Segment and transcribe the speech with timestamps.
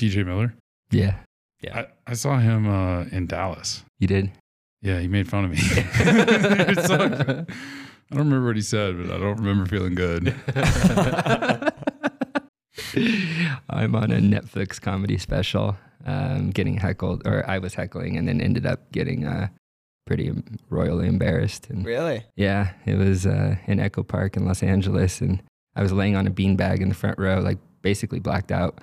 [0.00, 0.54] TJ Miller.
[0.90, 1.16] Yeah,
[1.62, 1.80] Yeah.
[2.06, 3.84] I, I saw him uh, in Dallas.
[3.98, 4.32] you did.
[4.80, 5.58] Yeah, he made fun of me.
[8.10, 10.34] I don't remember what he said, but I don't remember feeling good.
[13.68, 15.76] I'm on a Netflix comedy special,
[16.06, 19.48] um, getting heckled, or I was heckling, and then ended up getting uh,
[20.06, 20.32] pretty
[20.70, 21.68] royally embarrassed.
[21.68, 22.24] And really?
[22.36, 25.42] yeah, it was uh, in Echo Park in Los Angeles, and
[25.76, 28.80] I was laying on a beanbag in the front row, like basically blacked out.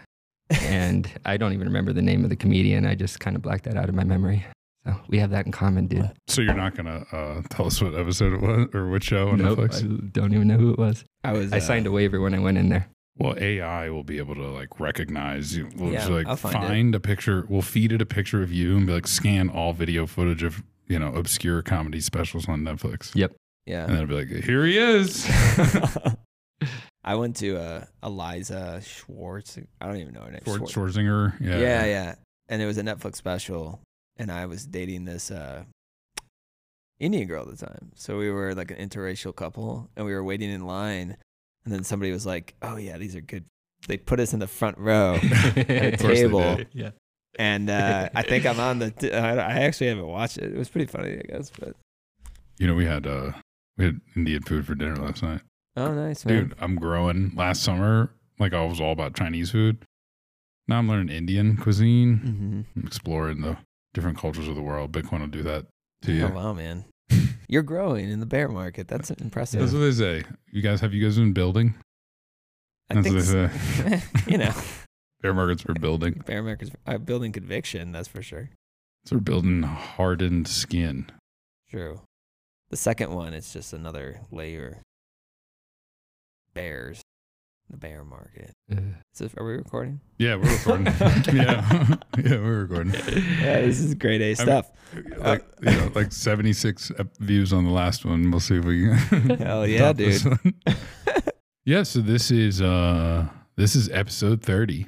[0.49, 2.85] And I don't even remember the name of the comedian.
[2.85, 4.45] I just kind of blacked that out of my memory.
[4.85, 6.09] So we have that in common, dude.
[6.27, 9.39] So you're not gonna uh, tell us what episode it was or which show on
[9.39, 10.13] Nope, I Netflix?
[10.13, 11.03] don't even know who it was.
[11.25, 11.51] I was.
[11.51, 12.87] I signed a waiver when I went in there.
[13.19, 15.67] Well, AI will be able to like recognize you.
[15.75, 16.97] We'll Yeah, just like I'll find find, it.
[16.97, 17.45] a picture.
[17.49, 20.63] We'll feed it a picture of you and be like, scan all video footage of
[20.87, 23.13] you know obscure comedy specials on Netflix.
[23.15, 23.31] Yep.
[23.31, 23.85] And Yeah.
[23.87, 25.27] then it'll be like, here he is.
[27.07, 29.57] I went to uh, Eliza Schwartz.
[29.79, 30.41] I don't even know her name.
[30.45, 30.97] Schwar- Schwartz.
[30.97, 31.39] Schwarzenegger.
[31.39, 31.57] Yeah.
[31.59, 31.85] Yeah.
[31.85, 32.15] yeah,
[32.49, 33.79] And it was a Netflix special,
[34.17, 35.63] and I was dating this uh,
[36.99, 37.91] Indian girl at the time.
[37.95, 41.15] So we were like an interracial couple, and we were waiting in line,
[41.63, 43.45] and then somebody was like, "Oh yeah, these are good."
[43.87, 46.59] They put us in the front row, course they table.
[46.73, 46.89] Yeah.
[47.37, 48.91] and uh, I think I'm on the.
[48.91, 50.51] T- I actually haven't watched it.
[50.51, 51.51] It was pretty funny, I guess.
[51.57, 51.75] But
[52.57, 53.31] You know, we had uh
[53.77, 55.41] we had Indian food for dinner last night.
[55.77, 56.35] Oh, nice man.
[56.49, 57.31] Dude, I'm growing.
[57.35, 59.77] Last summer, like I was all about Chinese food.
[60.67, 62.17] Now I'm learning Indian cuisine.
[62.17, 62.79] Mm-hmm.
[62.81, 63.57] I'm exploring the
[63.93, 64.91] different cultures of the world.
[64.91, 65.65] Bitcoin will do that
[66.01, 66.25] to you.
[66.25, 66.85] Oh wow, man.
[67.47, 68.89] You're growing in the bear market.
[68.89, 69.61] That's impressive.
[69.61, 70.23] That's what they say.
[70.51, 71.75] You guys have you guys been building?
[72.89, 73.25] I That's think what
[73.87, 74.51] they s- you know,
[75.21, 76.13] Bear markets for building.
[76.25, 77.91] bear markets are building conviction.
[77.91, 78.49] That's for sure.
[79.05, 81.09] So we're building hardened skin.
[81.69, 82.01] True.
[82.69, 84.81] The second one is just another layer.
[86.57, 87.01] Bears,
[87.69, 88.51] the bear market.
[88.71, 88.75] Uh,
[89.13, 89.99] Is this, are we recording?
[90.17, 90.85] Yeah, we're recording.
[91.35, 92.93] yeah, yeah, we're recording.
[92.93, 94.71] Yeah, this is great A stuff.
[95.17, 98.31] Like you know, like 76 views on the last one.
[98.31, 99.29] We'll see if we can.
[99.39, 100.37] Hell yeah, top this dude.
[100.43, 100.53] one.
[101.65, 104.87] yeah, so this is uh this is episode 30.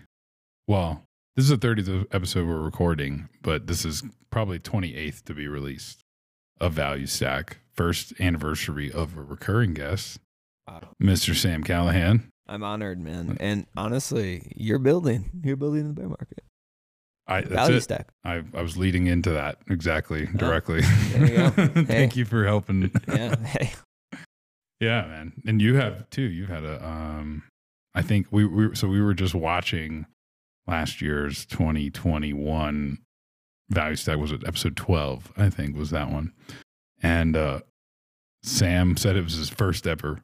[0.67, 1.03] Well,
[1.35, 6.03] this is the 30th episode we're recording, but this is probably 28th to be released
[6.61, 7.59] of Value Stack.
[7.73, 10.19] First anniversary of a recurring guest,
[10.69, 10.81] Wow.
[11.01, 11.35] Mr.
[11.35, 12.29] Sam Callahan.
[12.47, 13.37] I'm honored, man.
[13.39, 15.29] And honestly, you're building.
[15.43, 16.43] You're building the bear market.
[17.27, 17.81] I that's Value it.
[17.81, 18.07] stack.
[18.23, 20.81] I, I was leading into that exactly directly.
[20.81, 21.49] there you go.
[21.85, 22.19] Thank Hey.
[22.19, 22.91] you for helping.
[23.07, 23.35] Yeah.
[23.45, 23.71] Hey.
[24.81, 25.33] Yeah, man.
[25.45, 26.21] And you have too.
[26.21, 27.43] You've had a um
[27.93, 30.05] I think we we so we were just watching
[30.67, 32.97] last year's 2021
[33.69, 36.31] value stack was it episode 12, I think was that one.
[37.03, 37.59] And uh
[38.41, 40.21] Sam said it was his first ever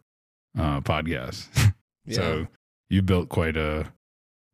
[0.58, 1.48] uh podcast.
[2.08, 2.16] Yeah.
[2.18, 2.48] So
[2.92, 3.92] you built quite a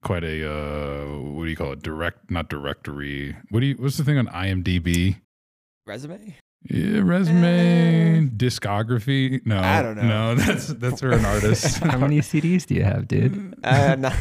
[0.03, 1.81] quite a uh what do you call it?
[1.81, 3.35] Direct not directory.
[3.49, 5.17] What do you what's the thing on IMDb?
[5.85, 6.37] Resume?
[6.69, 9.45] Yeah, resume, discography.
[9.45, 10.33] No, I don't know.
[10.33, 11.77] No, that's that's for an artist.
[11.83, 13.55] How many CDs do you have, dude?
[13.63, 14.11] Uh, no,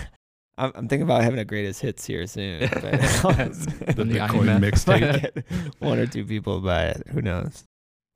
[0.59, 2.61] I'm, I'm thinking about having a greatest hits here soon.
[2.69, 5.45] But the On the Bitcoin mixtape.
[5.79, 7.07] one or two people buy it.
[7.11, 7.63] Who knows?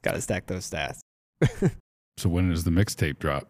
[0.03, 0.99] Got to stack those stats.
[2.17, 3.49] So when does the mixtape drop?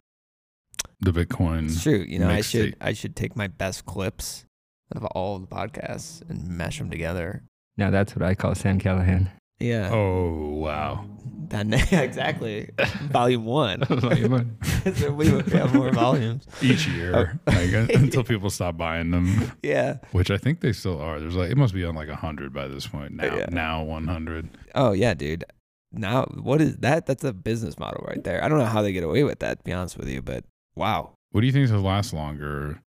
[1.00, 1.66] The Bitcoin.
[1.66, 2.05] It's true.
[2.06, 2.87] You know, I should mixtape.
[2.87, 4.47] I should take my best clips
[4.94, 7.43] of all the podcasts and mash them together.
[7.77, 9.31] Now that's what I call Sam Callahan.
[9.60, 9.91] Yeah.
[9.93, 11.04] Oh wow!
[11.49, 12.71] That, exactly.
[13.10, 13.81] Volume one.
[13.88, 14.59] Volume one.
[14.94, 16.47] so we would have more volumes.
[16.60, 19.99] Each year, like, uh, until people stop buying them, Yeah.
[20.12, 21.21] which I think they still are.
[21.21, 23.34] There's like it must be on like hundred by this point now.
[23.37, 23.47] Yeah.
[23.50, 24.49] Now one hundred.
[24.75, 25.44] Oh yeah, dude.
[25.93, 27.06] Now what is that?
[27.06, 28.43] That's a business model right there.
[28.43, 29.59] I don't know how they get away with that.
[29.59, 30.44] To be honest with you, but
[30.76, 31.12] wow.
[31.30, 32.80] What do you think will last longer,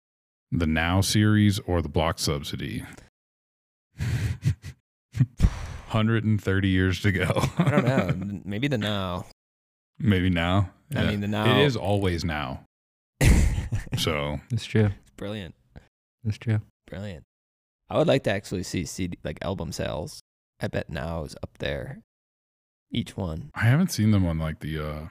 [0.52, 2.84] the Now series or the Block Subsidy?
[5.90, 7.30] 130 years to go.
[7.58, 8.40] I don't know.
[8.44, 9.26] Maybe the now.
[9.98, 10.70] Maybe now.
[10.94, 11.10] I Yeah.
[11.10, 11.58] mean the now.
[11.60, 12.64] It is always now.
[13.98, 14.90] So That's true.
[15.16, 15.54] brilliant.
[16.24, 16.60] That's true.
[16.88, 17.24] Brilliant.
[17.88, 20.20] I would like to actually see CD like album sales.
[20.60, 22.00] I bet now is up there.
[22.90, 23.50] Each one.
[23.54, 25.06] I haven't seen them on like the uh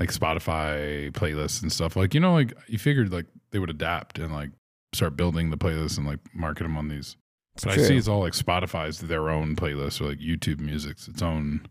[0.00, 1.94] like Spotify playlists and stuff.
[1.94, 4.50] Like you know, like you figured like they would adapt and like
[4.92, 7.16] start building the playlists and like market them on these.
[7.54, 11.06] It's But I see it's all like Spotify's their own playlist or like YouTube Music's
[11.06, 11.66] its own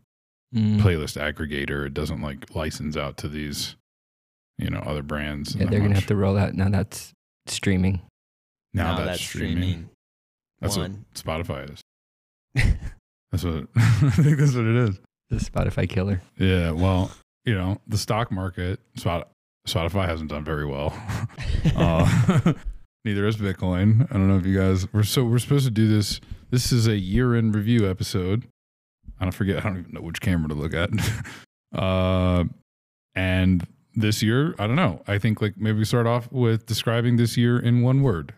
[0.56, 0.80] Mm.
[0.82, 1.86] playlist aggregator.
[1.86, 3.76] It doesn't like license out to these,
[4.58, 5.56] you know, other brands.
[5.56, 6.70] Yeah, they're gonna have to roll out now.
[6.70, 7.14] That's
[7.46, 8.02] streaming.
[8.74, 9.90] now, that's, streaming.
[10.60, 11.06] That's one.
[11.08, 11.82] what Spotify is.
[13.32, 14.40] That's what I think.
[14.40, 15.00] That's what it is.
[15.30, 16.20] The Spotify killer.
[16.38, 16.72] Yeah.
[16.72, 17.12] Well,
[17.46, 19.30] you know, the stock market, Spot,
[19.68, 20.94] Spotify hasn't done very well.
[21.76, 22.54] uh,
[23.06, 24.06] Neither is Bitcoin.
[24.10, 24.92] I don't know if you guys.
[24.92, 26.20] We're so we're supposed to do this.
[26.52, 28.48] This is a year in review episode.
[29.20, 29.58] I don't forget.
[29.58, 30.90] I don't even know which camera to look at.
[31.74, 32.44] uh,
[33.16, 33.66] and
[33.96, 35.02] this year, I don't know.
[35.08, 38.34] I think like maybe we start off with describing this year in one word.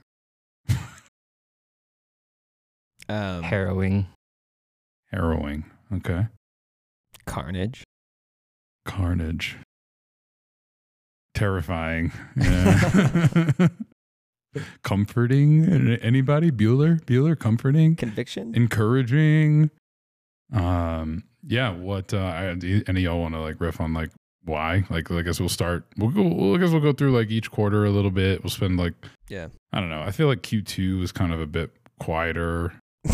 [3.09, 4.07] Um, Harrowing.
[5.11, 5.65] Harrowing.
[5.93, 6.27] Okay.
[7.25, 7.83] carnage.
[8.85, 9.57] Carnage.
[11.33, 12.11] Terrifying.
[12.35, 13.67] Yeah.
[14.83, 15.97] comforting.
[16.01, 16.51] Anybody?
[16.51, 17.01] Bueller?
[17.05, 17.39] Bueller?
[17.39, 17.95] Comforting.
[17.95, 18.53] Conviction.
[18.55, 19.71] encouraging.
[20.53, 21.71] Um, yeah.
[21.71, 22.13] What?
[22.13, 24.09] Uh, I, any of y'all want to like riff on like
[24.43, 24.83] why?
[24.89, 25.85] Like, I guess we'll start.
[25.97, 26.23] We'll go.
[26.23, 28.43] Well, I guess we'll go through like each quarter a little bit.
[28.43, 28.93] We'll spend like
[29.29, 29.47] yeah.
[29.71, 30.01] I don't know.
[30.01, 32.73] I feel like Q two was kind of a bit quieter,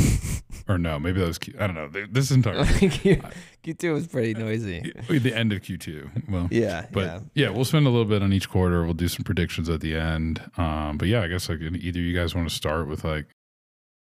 [0.68, 1.00] or no?
[1.00, 1.56] Maybe that was Q.
[1.60, 1.90] I don't know.
[2.12, 3.22] This entire Q,
[3.64, 4.94] Q2 was pretty noisy.
[5.10, 6.10] the end of Q two.
[6.30, 6.86] Well, Yeah.
[6.92, 7.20] but yeah.
[7.34, 7.50] yeah.
[7.50, 8.84] we'll spend a little bit on each quarter.
[8.84, 10.42] We'll do some predictions at the end.
[10.58, 13.26] Um, but yeah, I guess like either you guys want to start with like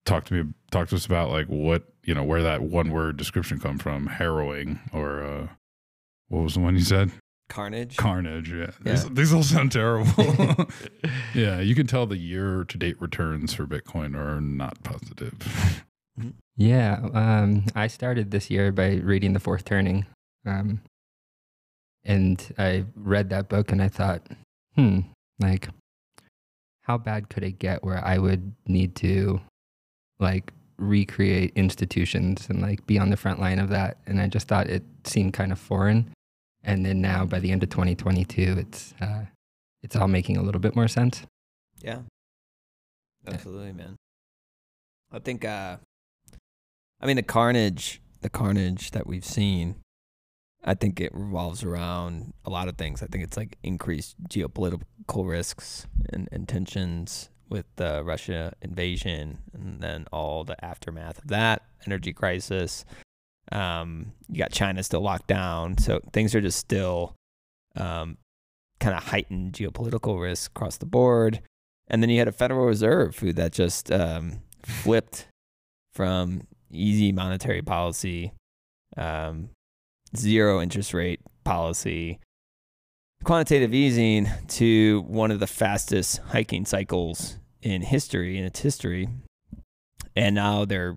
[0.06, 3.16] talk to me, talk to us about like what you know where that one word
[3.16, 5.46] description come from, harrowing or uh,
[6.28, 7.10] what was the one you said?
[7.50, 7.96] Carnage.
[7.96, 8.52] Carnage.
[8.52, 9.10] Yeah, These, Yeah.
[9.12, 10.12] these all sound terrible.
[11.34, 15.32] yeah, you can tell the year to date returns for Bitcoin are not positive.
[16.56, 20.06] Yeah, um, I started this year by reading The Fourth Turning.
[20.44, 20.80] Um,
[22.04, 24.26] and I read that book and I thought,
[24.74, 25.00] hmm,
[25.38, 25.68] like,
[26.82, 29.40] how bad could it get where I would need to,
[30.18, 33.98] like, recreate institutions and, like, be on the front line of that?
[34.06, 36.10] And I just thought it seemed kind of foreign.
[36.64, 39.26] And then now, by the end of 2022, it's, uh,
[39.82, 41.22] it's all making a little bit more sense.
[41.80, 42.00] Yeah.
[43.26, 43.96] Absolutely, man.
[45.12, 45.76] I think uh
[47.00, 49.76] I mean the carnage the carnage that we've seen,
[50.64, 53.02] I think it revolves around a lot of things.
[53.02, 59.80] I think it's like increased geopolitical risks and, and tensions with the Russia invasion and
[59.80, 62.84] then all the aftermath of that, energy crisis.
[63.50, 65.78] Um, you got China still locked down.
[65.78, 67.14] So things are just still
[67.76, 68.18] um,
[68.80, 71.40] kind of heightened geopolitical risk across the board.
[71.86, 75.28] And then you had a Federal Reserve who that just um, flipped
[75.94, 78.32] from easy monetary policy,
[78.96, 79.50] um,
[80.16, 82.18] zero interest rate policy,
[83.24, 89.08] quantitative easing to one of the fastest hiking cycles in history, in its history.
[90.16, 90.96] And now they're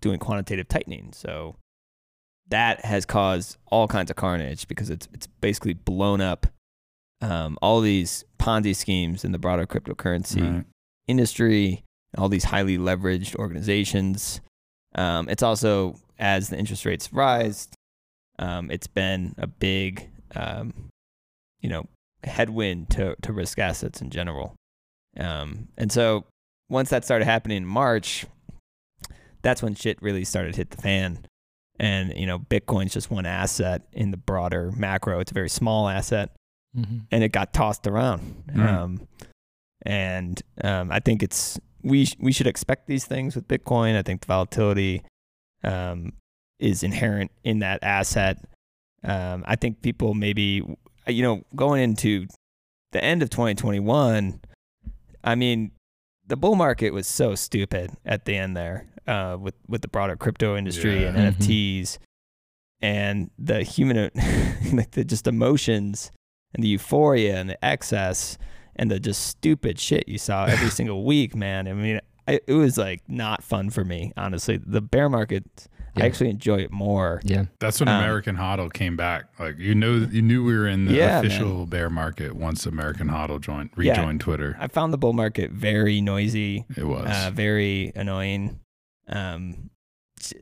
[0.00, 1.12] doing quantitative tightening.
[1.12, 1.56] So
[2.48, 6.46] that has caused all kinds of carnage because it's it's basically blown up
[7.20, 10.64] um, all these Ponzi schemes in the broader cryptocurrency Right.
[11.08, 11.82] industry,
[12.16, 14.40] all these highly leveraged organizations.
[14.94, 17.68] Um, it's also as the interest rates rise,
[18.38, 20.72] um, it's been a big, um,
[21.60, 21.86] you know,
[22.24, 24.54] headwind to to risk assets in general.
[25.18, 26.24] Um, and so
[26.68, 28.26] once that started happening in March,
[29.42, 31.20] that's when shit really started to hit the fan.
[31.80, 35.20] And you know, Bitcoin's just one asset in the broader macro.
[35.20, 36.30] It's a very small asset
[36.76, 36.98] Mm-hmm.
[37.10, 38.44] and it got tossed around.
[38.54, 39.08] Um,
[39.86, 41.58] and um, I think it's
[41.88, 43.96] we sh- we should expect these things with Bitcoin.
[43.96, 45.02] I think the volatility
[45.64, 46.12] um,
[46.58, 48.38] is inherent in that asset.
[49.04, 50.62] Um, I think people maybe
[51.06, 52.26] you know going into
[52.92, 54.40] the end of 2021.
[55.24, 55.72] I mean,
[56.26, 60.16] the bull market was so stupid at the end there uh, with with the broader
[60.16, 61.30] crypto industry and Yeah.
[61.30, 61.36] Mhm.
[61.36, 61.98] NFTs
[62.80, 64.10] and the human
[64.72, 66.12] like the just emotions
[66.54, 68.38] and the euphoria and the excess
[68.78, 71.66] and the just stupid shit you saw every single week, man.
[71.68, 74.58] I mean, I, it was like not fun for me, honestly.
[74.58, 75.44] The bear market,
[75.96, 76.04] Yeah.
[76.04, 77.20] I actually enjoy it more.
[77.24, 77.46] Yeah.
[77.58, 79.24] That's when Um, American HODL came back.
[79.38, 83.08] Like you know, you knew we were in the Yeah, official bear market once American
[83.08, 83.98] HODL joined Yeah.
[83.98, 84.56] rejoined Twitter.
[84.60, 87.06] I found the bull market very noisy, It was.
[87.08, 88.60] uh, very annoying.
[89.08, 89.70] Um,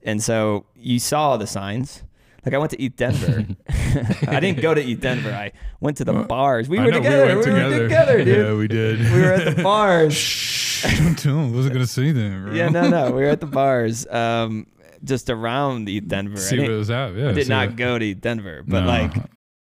[0.02, 2.02] and so you saw the signs.
[2.46, 4.28] Like I went to ETHDenver.
[4.28, 5.32] I didn't go to ETHDenver.
[5.34, 5.50] I
[5.80, 6.68] went to the Well, bars.
[6.68, 7.26] We I were know, together.
[7.26, 8.36] We, went were together, dude.
[8.46, 9.00] Yeah, we did.
[9.12, 10.14] We were at the bars.
[10.14, 11.52] Shh, don't tell him.
[11.54, 12.42] Wasn't gonna say that.
[12.44, 12.54] Bro.
[12.54, 13.06] yeah, no, no.
[13.10, 14.68] We were at the bars, um,
[15.02, 16.36] just around ETHDenver.
[16.36, 17.14] I See what it was at.
[17.16, 18.86] Yeah, I did not what- go to ETHDenver, but No.
[18.86, 19.12] like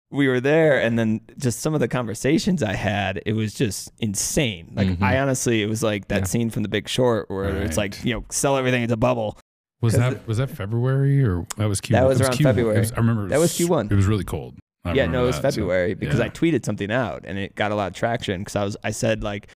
[0.09, 3.91] we were there, and then just some of the conversations I had, it was just
[3.99, 4.71] insane.
[4.75, 5.01] Like Mhm.
[5.01, 6.25] I honestly, it was like that Yeah.
[6.25, 9.37] scene from The Big Short where it's like you know, sell everything into bubble.
[9.81, 11.93] Was that was that February or that was Q?
[11.93, 12.43] That was it around Q1.
[12.43, 12.79] February.
[12.79, 13.91] Was- I remember That was s- Q1.
[13.91, 14.55] It was really cold.
[14.85, 16.25] I yeah, no, it was that, so, February because yeah.
[16.25, 18.91] I tweeted something out and it got a lot of traction because I was I
[18.91, 19.49] said like,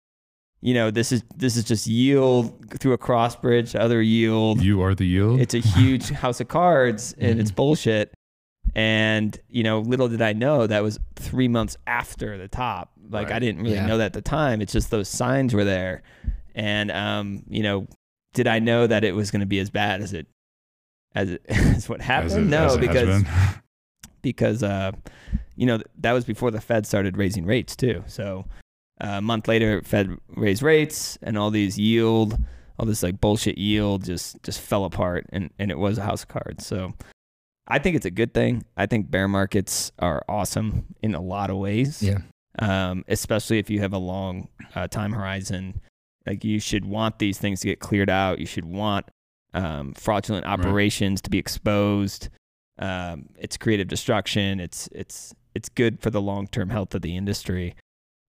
[0.62, 4.62] you know, this is this is just yield through a cross bridge, other yield.
[4.62, 5.39] you are the yield.
[5.39, 8.13] It's a huge house of cards and it's bullshit.
[8.75, 12.91] And you know, little did I know that was three months after the top.
[13.10, 13.86] Like I didn't really Yeah.
[13.86, 14.62] know that at the time.
[14.62, 16.01] It's just those signs were there,
[16.55, 17.88] and um, you know,
[18.35, 20.27] did I know that it was going to be as bad as it
[21.15, 22.31] as it, as what happened?
[22.31, 23.23] As it- no, as it has because
[24.21, 24.91] because uh,
[25.55, 28.03] you know that was before the Fed started raising rates too.
[28.07, 28.45] So
[29.03, 32.37] uh, a month later, Fed raised rates, and all these yield,
[32.77, 36.23] all this like bullshit yield, just just fell apart, and and it was a house
[36.23, 36.65] of cards.
[36.65, 36.93] So
[37.67, 38.63] I think it's a good thing.
[38.77, 42.03] I think bear markets are awesome in a lot of ways.
[42.03, 42.19] Yeah.
[42.57, 45.81] Um, especially if you have a long uh, time horizon.
[46.25, 48.39] Like you should want these things to get cleared out.
[48.39, 49.05] You should want
[49.53, 52.29] um, fraudulent operations to be exposed.
[52.77, 54.60] Um, it's creative destruction.
[54.60, 57.75] It's it's it's good for the long term health of the industry.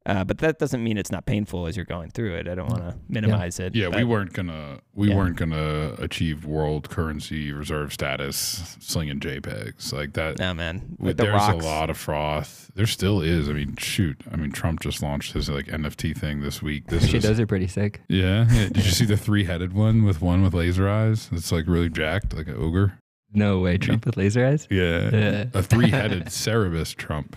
[0.07, 2.47] Uh, but that doesn't mean it's not painful as you're going through it.
[2.49, 3.75] I don't want to minimize it.
[3.75, 5.17] Yeah, we weren't gonna we Yeah.
[5.17, 10.39] weren't gonna achieve world currency reserve status slinging JPEGs like that.
[10.39, 12.71] No man, with- with the there's a lot of froth.
[12.77, 13.49] There still is.
[13.49, 14.21] I mean, shoot.
[14.33, 16.87] I mean, Trump just launched his like NFT thing this week.
[16.87, 18.01] This She is, does are pretty sick.
[18.09, 18.69] Yeah, yeah.
[18.69, 21.29] Did you see the three headed one with one with laser eyes?
[21.33, 22.99] It's like really jacked, like an ogre.
[23.33, 24.69] No way, Trump with laser eyes.
[24.71, 25.45] Yeah, Yeah.
[25.53, 27.37] a three headed Cerberus Trump.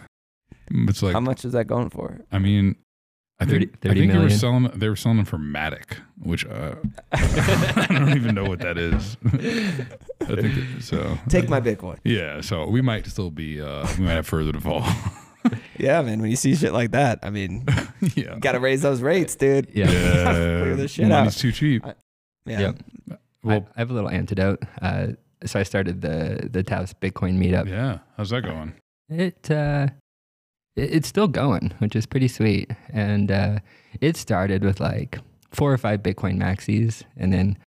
[0.72, 2.22] It's like How much is that going for?
[2.32, 2.76] I mean,
[3.40, 5.98] I 30 think 30 I think they were selling they were selling them for Matic,
[6.18, 6.76] which uh,
[7.12, 9.18] I don't even know what that is.
[9.24, 11.18] I think it, so.
[11.30, 11.98] Take my Bitcoin.
[12.04, 14.86] Yeah, so we might still be uh, we might have further to fall.
[15.78, 16.22] Yeah, man.
[16.22, 17.64] When you see shit like that, I mean,
[18.16, 18.36] yeah.
[18.36, 19.70] you got to raise those rates, dude.
[19.74, 19.86] Yeah.
[19.86, 21.40] Clear this shit Money's out.
[21.40, 21.86] too cheap.
[22.46, 22.60] Yeah.
[22.60, 22.84] Yep.
[23.44, 24.62] Well, I, I have a little antidote.
[24.82, 25.08] Uh,
[25.46, 27.68] so I started the the Taos Bitcoin meetup.
[27.70, 28.00] yeah.
[28.18, 28.74] How's that going?
[29.08, 29.88] It uh,
[30.80, 32.72] it, it's still going, which is pretty sweet.
[32.92, 33.60] And uh,
[34.02, 35.20] it started with like
[35.52, 37.58] four or five Bitcoin maxis, and then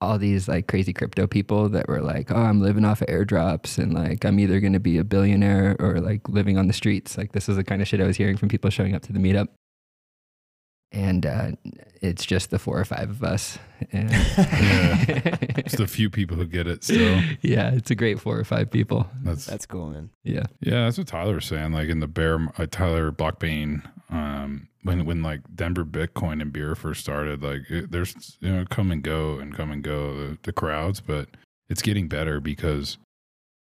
[0.00, 3.78] all these like crazy crypto people that were like, "Oh, I'm living off of airdrops,
[3.78, 7.16] and like I'm either going to be a billionaire or like living on the streets."
[7.16, 9.12] Like this is the kind of shit I was hearing from people showing up to
[9.12, 9.48] the meetup.
[10.92, 11.50] And uh,
[12.00, 13.58] it's just the four or five of us.
[13.92, 14.08] And
[15.58, 17.20] It's the few people who get it still.
[17.42, 19.08] yeah, it's a great four or five people.
[19.22, 20.10] That's That's cool, man.
[20.24, 20.44] Yeah.
[20.60, 20.84] yeah.
[20.84, 21.72] That's what Tyler was saying.
[21.72, 26.74] Like in the bear, uh, Tyler Blockbane, um, when when like Denver Bitcoin and beer
[26.76, 30.38] first started, like it, there's you know come and go and come and go the,
[30.44, 31.28] the crowds, but
[31.68, 32.96] it's getting better because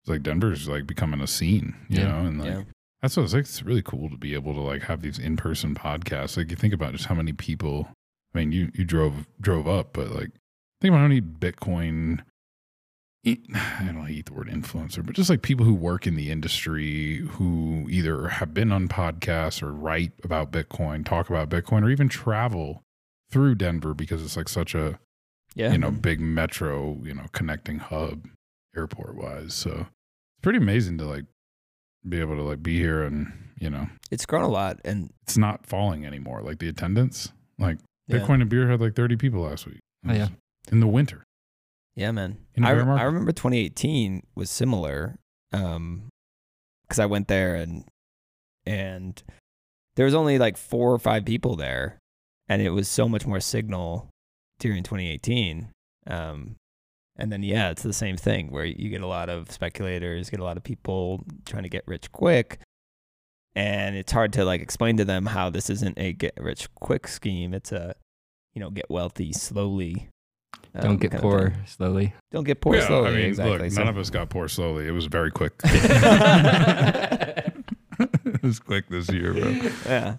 [0.03, 2.09] it's like Denver's like becoming a scene, you Yeah.
[2.23, 2.63] know, and like yeah.
[3.03, 3.43] That's what it's like.
[3.43, 6.37] It's really cool to be able to like have these in person podcasts.
[6.37, 7.89] Like you think about just how many people.
[8.35, 10.31] I mean, you you drove drove up, but like
[10.81, 12.21] think about how many Bitcoin.
[13.27, 13.37] I
[13.85, 16.31] don't want to eat the word influencer, but just like people who work in the
[16.31, 21.91] industry who either have been on podcasts or write about Bitcoin, talk about Bitcoin, or
[21.91, 22.83] even travel
[23.31, 24.99] through Denver because it's like such a
[25.55, 25.73] Yeah.
[25.73, 28.27] you know big metro you know connecting hub
[28.77, 29.53] airport wise.
[29.55, 31.25] So it's pretty amazing to like
[32.09, 34.81] be able to like be here and you know it's grown a lot.
[34.85, 36.43] And it's not falling anymore.
[36.43, 38.19] Like the attendance, like yeah.
[38.19, 39.81] Bitcoin and beer had like 30 people last week.
[40.09, 40.29] Oh, yeah.
[40.73, 41.25] In the winter.
[41.95, 42.39] Yeah, man.
[42.55, 42.71] In a I.
[42.71, 45.17] I remember 2018 was similar
[45.53, 46.09] um
[46.89, 47.85] cuz I went there and
[48.67, 49.23] and
[49.97, 51.99] there was only like 4 or 5 people there
[52.49, 54.09] and it was so much more signal
[54.59, 55.69] during 2018.
[56.07, 56.57] Um
[57.19, 60.41] and then yeah, it's the same thing where you get a lot of speculators, get
[60.41, 62.61] a lot of people trying to get rich quick.
[63.55, 67.09] And it's hard to like explain to them how this isn't a get rich quick
[67.09, 67.55] scheme.
[67.55, 67.95] It's a
[68.55, 70.09] you know, get wealthy slowly.
[70.81, 72.15] Don't um, get poor slowly.
[72.31, 73.09] Don't get poor yeah, slowly.
[73.09, 73.59] I mean, exactly.
[73.59, 74.87] look, So- none of us got poor slowly.
[74.87, 75.53] It was very quick.
[78.43, 79.51] it was quick this year, bro.
[79.87, 80.17] yeah,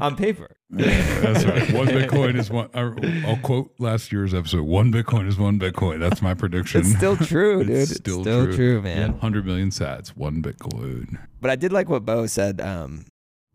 [0.00, 0.48] on paper.
[0.70, 1.72] That's right.
[1.72, 2.68] One Bitcoin is one.
[2.74, 2.94] I'll
[3.26, 4.62] I'll quote last year's episode.
[4.62, 5.98] One Bitcoin is one Bitcoin.
[6.00, 6.80] That's my prediction.
[6.82, 7.70] It's still true, dude.
[7.70, 8.54] It's It's still still, true.
[8.56, 9.12] true, man.
[9.12, 11.18] 100 million sats, one Bitcoin.
[11.40, 12.60] But I did like what Bo said.
[12.60, 13.06] Um,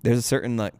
[0.02, 0.74] there's a certain like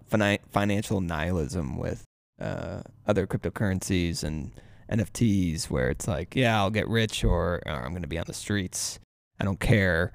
[0.52, 2.04] financial nihilism with
[2.42, 4.52] uh, other cryptocurrencies and
[4.92, 8.26] NFTs, where it's like, yeah, I'll get rich, or, or I'm going to be on
[8.28, 9.00] the streets.
[9.40, 10.14] I don't care.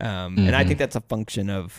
[0.00, 0.66] Um, And I Mhm.
[0.68, 1.76] think that's a function of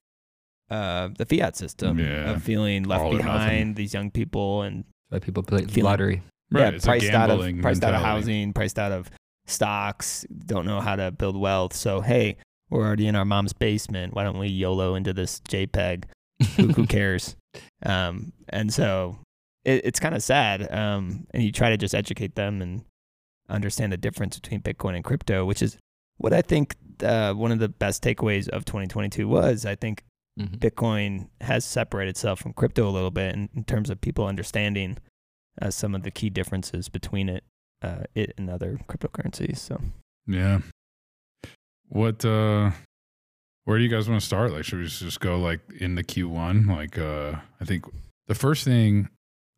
[0.70, 2.32] uh, the fiat system Yeah.
[2.32, 3.76] of feeling left All behind.
[3.76, 6.22] These young people and Why people play Feeling- lottery.
[6.50, 6.74] Right.
[6.76, 9.10] yeah, priced out of gambling priced out of housing, priced out of
[9.46, 11.74] stocks, don't know how to build wealth.
[11.74, 12.38] So hey,
[12.70, 14.14] we're already in our mom's basement.
[14.14, 16.04] Why don't we YOLO into this JPEG?
[16.56, 17.36] Who, who cares?
[17.86, 19.20] Um, and so
[19.66, 20.72] it, it's kind of sad.
[20.72, 22.84] Um, and you try to just educate them and
[23.50, 25.78] understand the difference between Bitcoin and crypto, which is
[26.18, 29.66] what I think uh, one of the best takeaways of 2022 was.
[29.66, 30.04] I think
[30.38, 30.60] Mhm.
[30.60, 34.98] Bitcoin has separated itself from crypto a little bit in, in terms of people understanding
[35.62, 37.44] uh, some of the key differences between it,
[37.82, 39.58] uh, it and other cryptocurrencies.
[39.58, 39.82] So
[40.28, 40.60] Yeah.
[41.90, 42.72] What uh
[43.66, 44.52] Where do you guys want to start?
[44.52, 46.68] Like, should we just go like in the Q1?
[46.68, 47.86] Like, uh, I think
[48.28, 49.10] the first thing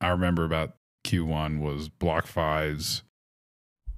[0.01, 3.03] I remember about Q1 was BlockFi's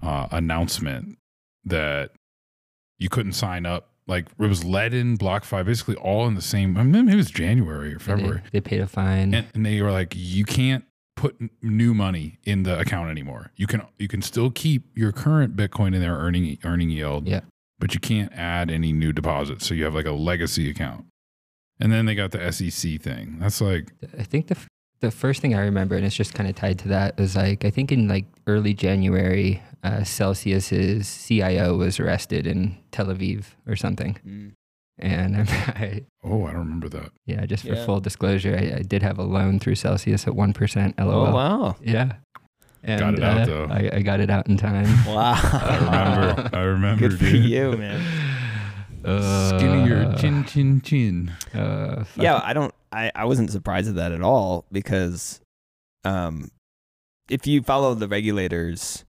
[0.01, 1.17] uh, announcement
[1.63, 2.11] that
[2.97, 3.90] you couldn't sign up.
[4.07, 6.75] Like, it was led in five basically all in the same.
[6.77, 9.33] I mean, maybe it was January or February, They, they paid a fine.
[9.33, 10.83] and, and they were like, you can't
[11.15, 13.51] put new money in the account anymore.
[13.55, 17.41] You can you can still keep your current Bitcoin in there earning earning yield, Yeah.
[17.79, 19.67] but you can't add any new deposits.
[19.67, 21.05] So you have like a legacy account.
[21.79, 23.37] And then they got the SEC thing.
[23.39, 24.57] That's like I think the
[25.01, 27.65] the first thing I remember, and it's just kind of tied to that, was like
[27.65, 33.75] I think in like early January, uh, Celsius's CIO was arrested in Tel Aviv or
[33.75, 34.51] something, Mm.
[34.99, 37.11] and I, oh, I don't remember that.
[37.25, 37.85] yeah, just for Yeah.
[37.85, 40.97] full disclosure, I, I did have a loan through Celsius at one percent.
[40.99, 41.27] LOL.
[41.27, 41.75] Oh wow!
[41.81, 42.13] Yeah.
[42.83, 43.67] And, Got it out, uh, though.
[43.69, 44.87] I, I got it out in time.
[45.07, 45.33] Wow!
[45.35, 46.49] I remember.
[46.57, 47.09] I remember.
[47.09, 48.01] Good for you, man.
[49.03, 51.31] Skinny your Uh, chin chin chin.
[51.53, 52.73] Uh, Yeah, I don't.
[52.91, 55.41] I I wasn't surprised at that at all because,
[56.03, 56.49] um,
[57.29, 59.05] if you follow the regulators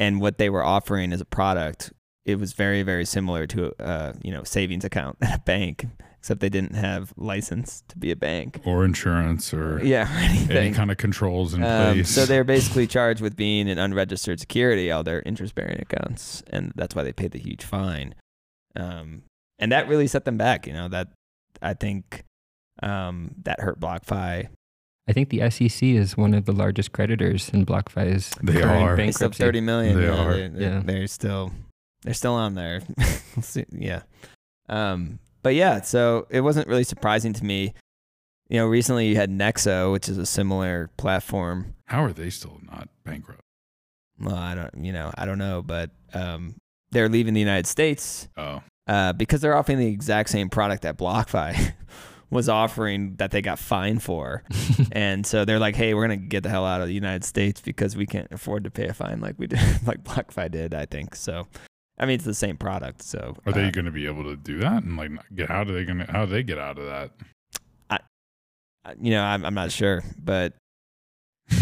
[0.00, 1.92] and what they were offering as a product,
[2.24, 5.86] it was very very similar to a you know savings account at a bank,
[6.18, 8.60] except they didn't have license to be a bank.
[8.64, 10.08] Or insurance or Yeah,
[10.48, 12.10] or any kind of controls in Um, place.
[12.10, 16.72] so they're basically charged with being an unregistered security, all their interest bearing accounts, and
[16.74, 18.14] that's why they paid the huge fine.
[18.76, 19.22] Um,
[19.58, 20.66] and that really set them back.
[20.66, 21.08] You know that
[21.62, 22.24] I think
[22.82, 24.48] um, that hurt BlockFi.
[25.10, 28.96] I think the SEC is one of the largest creditors in BlockFi's They current are.
[28.96, 29.96] They still have thirty million.
[29.98, 30.32] They yeah, are.
[30.36, 30.82] They're, they're, Yeah.
[30.84, 31.50] they're still
[32.02, 32.80] they're still on there.
[33.36, 33.64] We'll see.
[33.70, 34.02] yeah.
[34.68, 37.74] Um, but yeah, so it wasn't really surprising to me.
[38.48, 41.74] You know, recently you had Nexo, which is a similar platform.
[41.86, 43.40] How are they still not bankrupt?
[44.20, 46.56] Well, I don't, you know, I don't know, but um,
[46.90, 50.98] they're leaving the United States Oh, uh, because they're offering the exact same product that
[50.98, 51.72] BlockFi
[52.30, 54.44] was offering that they got fined for.
[54.92, 57.24] and so they're like, hey, we're going to get the hell out of the United
[57.24, 60.74] States because we can't afford to pay a fine like we did, like BlockFi did,
[60.74, 61.14] I think.
[61.14, 61.46] So,
[61.98, 63.02] I mean, it's the same product.
[63.02, 64.84] So, are they uh, going to be able to do that?
[64.84, 67.10] And like, get how do they going to how do they get out of that?
[68.84, 70.54] uh, you know, I'm, I'm not sure, but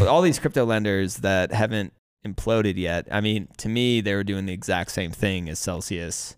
[0.07, 1.93] all these crypto lenders that haven't
[2.27, 6.37] imploded yet, I mean, to me, they were doing the exact same thing as Celsius,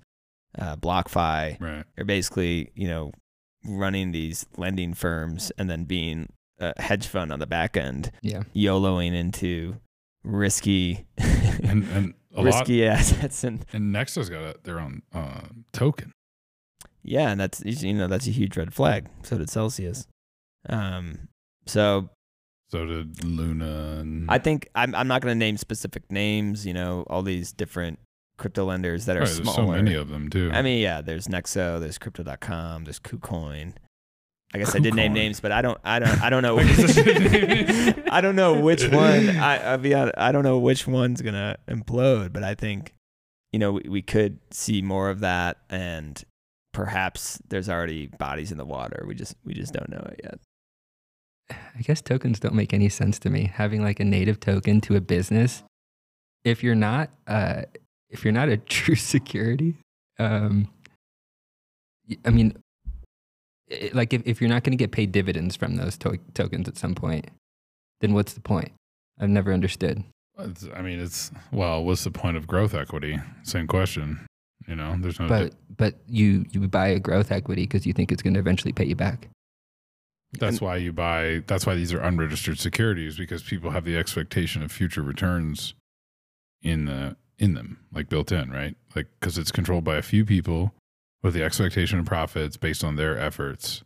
[0.58, 1.60] uh, BlockFi.
[1.60, 1.84] Right.
[1.96, 3.12] They're basically, you know,
[3.64, 8.42] running these lending firms and then being a hedge fund on the back end, yeah.
[8.54, 9.76] YOLOing into
[10.24, 13.44] risky, And and a lot risky assets.
[13.44, 15.42] And and Nexo's got a, their own uh,
[15.72, 16.12] token.
[17.02, 19.08] yeah, and that's, you know, that's a huge red flag.
[19.22, 20.06] So did Celsius.
[20.68, 21.28] Um,
[21.66, 22.10] so
[22.70, 26.74] So did Luna and I think I'm, I'm not going to name specific names, you
[26.74, 27.98] know, all these different
[28.40, 29.56] crypto lenders that are Right, there's smaller.
[29.76, 30.50] so many of them too.
[30.52, 33.74] I mean, yeah, there's Nexo, there's crypto.com, there's KuCoin.
[34.52, 36.58] I guess I did name names, but I don't, I don't, I don't know.
[36.58, 38.08] I guess I did.
[38.10, 39.28] I don't know which one.
[39.36, 42.94] I, I'll be honest, I don't know which one's gonna implode, but I think,
[43.52, 46.20] you know, we, we could see more of that, and
[46.72, 49.04] perhaps there's already bodies in the water.
[49.06, 50.38] We just, we just don't know it yet.
[51.78, 53.52] I guess tokens don't make any sense to me.
[53.54, 55.62] Having like a native token to a business,
[56.44, 57.62] if you're not, uh,
[58.10, 59.76] if you're not a true security,
[60.18, 60.68] um,
[62.24, 62.56] I mean,
[63.70, 66.68] i like if, if you're not going to get paid dividends from those to- tokens
[66.68, 67.28] at some point,
[68.00, 68.72] then what's the point?
[69.20, 70.02] I've never understood.
[70.38, 73.18] It's- I mean, it's well, what's the point of growth equity?
[73.42, 74.26] Same question.
[74.66, 75.28] You know, there's no.
[75.28, 78.72] But but you you buy a growth equity because you think it's going to eventually
[78.72, 79.28] pay you back.
[80.38, 81.42] that's why you buy.
[81.46, 85.74] That's why these are unregistered securities because people have the expectation of future returns
[86.62, 88.76] in the in them, like built in, right?
[88.94, 90.74] Like because it's controlled by a few people
[91.22, 93.82] with the expectation of profits based on their efforts.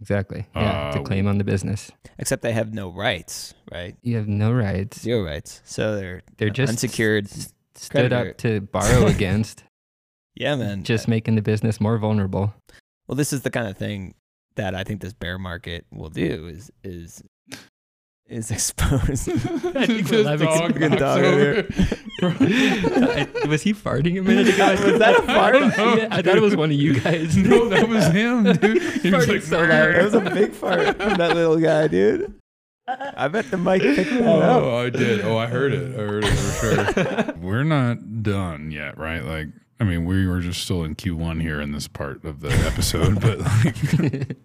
[0.00, 0.46] Exactly.
[0.54, 3.96] Yeah, to Uh, claim on the business, Except they have no rights, right?
[4.02, 5.00] you have no rights.
[5.02, 5.60] Zero rights.
[5.64, 7.26] So they're They're just unsecured.
[7.26, 8.30] s- stood creditor.
[8.30, 9.64] up to borrow against,
[10.34, 10.84] Yeah, man.
[10.84, 12.54] just making the business more vulnerable.
[13.06, 14.14] Well, this is the kind of thing
[14.56, 17.22] that I think this bear market will do is is
[18.30, 19.28] is exposed.
[19.28, 21.50] I think This we're having dog some good dog over.
[22.22, 22.36] over.
[22.42, 24.70] I- was he farting a minute ago?
[24.90, 25.54] Was that a fart?
[25.56, 27.36] Yeah, I thought it was one of you guys.
[27.36, 28.82] no, that was him, dude.
[29.02, 29.68] He was Farted like, so loud.
[29.70, 32.34] That was a big fart from that little guy, dude.
[32.88, 34.62] I bet the mic picked that up.
[34.62, 35.20] Oh, I did.
[35.22, 35.94] Oh, I heard it.
[35.94, 36.92] I heard it for
[37.24, 37.34] sure.
[37.40, 39.24] We're not done yet, right?
[39.24, 39.46] Like,
[39.80, 43.18] I mean, we were just still in Q1 here in this part of the episode,
[43.20, 44.36] but like,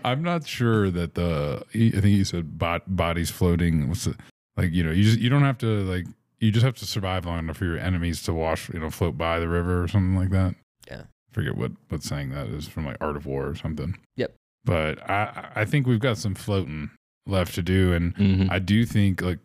[0.04, 1.62] I'm not sure that the.
[1.74, 3.88] I think you said bot, bodies floating.
[3.88, 4.16] What's the,
[4.56, 4.72] like?
[4.72, 6.06] You know, you just you don't have to like.
[6.40, 9.16] You just have to survive long enough for your enemies to wash, you know, float
[9.18, 10.54] by the river or something like that.
[10.88, 11.02] Yeah.
[11.02, 13.96] I forget what what saying that is from like Art of War or something.
[14.16, 14.34] Yep.
[14.64, 16.90] But I I think we've got some floating
[17.26, 18.50] left to do, and Mhm.
[18.50, 19.38] I do think like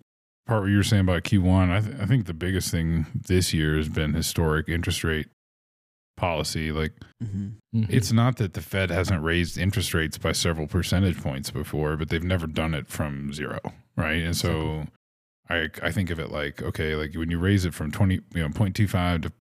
[0.47, 1.69] part what you were saying about Q1.
[1.71, 5.27] I th- I think the biggest thing this year has been historic interest rate
[6.17, 6.71] policy.
[6.71, 7.79] Like Mm-hmm.
[7.79, 7.89] Mhm.
[7.89, 12.09] it's not that the Fed hasn't raised interest rates by several percentage points before, but
[12.09, 13.59] they've never done it from zero,
[13.95, 14.21] right?
[14.21, 14.85] And so
[15.49, 18.41] I I think of it like okay, like when you raise it from 20, you
[18.41, 19.31] know, 0.25 to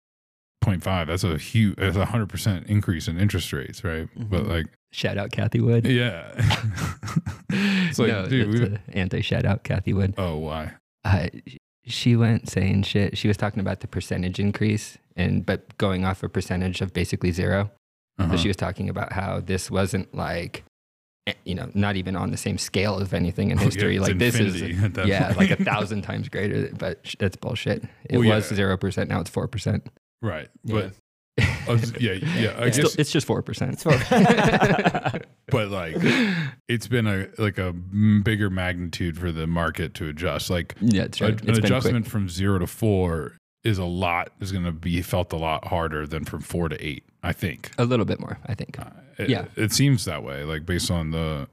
[0.63, 4.07] 0.5, that's a huge that's a 100% increase in interest rates, right?
[4.15, 4.47] But Mhm.
[4.47, 5.85] like shout out Cathie Wood.
[5.85, 6.31] yeah.
[7.49, 10.13] it's like no, dude, we, anti shout out Cathie Wood.
[10.17, 10.71] oh, why?
[11.03, 11.27] Uh,
[11.85, 13.17] she went saying shit.
[13.17, 17.31] She was talking about the percentage increase, and but going off a percentage of basically
[17.31, 17.69] 0
[18.19, 18.31] Uh-huh.
[18.31, 20.63] So she was talking about how this wasn't like,
[21.27, 23.99] eh, you know, not even on the same scale of anything in Oh, yeah, history.
[23.99, 25.37] like this is, infinity at that yeah, point.
[25.49, 26.69] like a thousand times greater.
[26.77, 27.83] But that's bullshit.
[28.09, 28.55] It Well, was yeah.
[28.55, 29.09] zero percent.
[29.09, 29.87] Now it's four percent.
[30.21, 30.49] right.
[30.63, 30.73] Yeah.
[30.73, 30.93] But
[31.39, 33.83] uh, yeah, yeah, I it's, guess still, it's just four percent.
[35.49, 35.97] But like
[36.67, 40.49] it's been a like a m- bigger magnitude for the market to adjust.
[40.49, 41.41] Like yeah, it's a- right.
[41.43, 42.11] an adjustment quick.
[42.11, 46.07] from zero to four is a lot is going to be felt a lot harder
[46.07, 47.03] than from four to eight.
[47.21, 47.71] I think.
[47.77, 48.39] a little bit more.
[48.47, 48.79] I think.
[48.79, 48.85] Uh,
[49.19, 49.45] it, Yeah.
[49.55, 50.43] it seems that way.
[50.43, 51.47] Like based on the,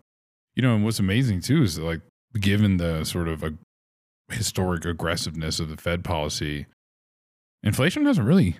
[0.56, 2.00] you know, and what's amazing too is that, like
[2.40, 3.52] given the sort of a
[4.30, 6.66] historic aggressiveness of the Fed policy,
[7.62, 8.56] inflation hasn't really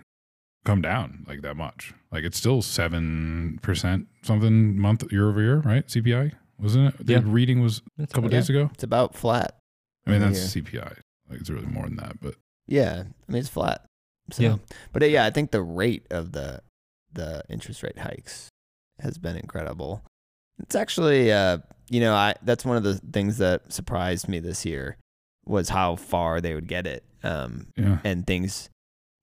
[0.65, 1.95] come down like that much.
[2.13, 5.87] Like it's still seven percent something month year over year, right?
[5.87, 7.07] CPI wasn't it?
[7.07, 7.21] The Yeah.
[7.25, 8.71] reading was That's a couple about days ago.
[8.75, 9.57] it's about flat.
[10.07, 10.99] I mean over that's CPI.
[11.29, 12.35] Like it's really more than that, but
[12.67, 13.85] Yeah, I mean it's flat.
[14.33, 14.57] So, Yeah.
[14.93, 16.61] but yeah, I think the rate of the
[17.13, 18.49] the interest rate hikes
[19.01, 20.05] has been incredible.
[20.61, 24.65] It's actually, uh, you know, I that's one of the things that surprised me this
[24.67, 24.97] year
[25.47, 27.99] was how far they would get it, um, yeah.
[28.05, 28.69] and things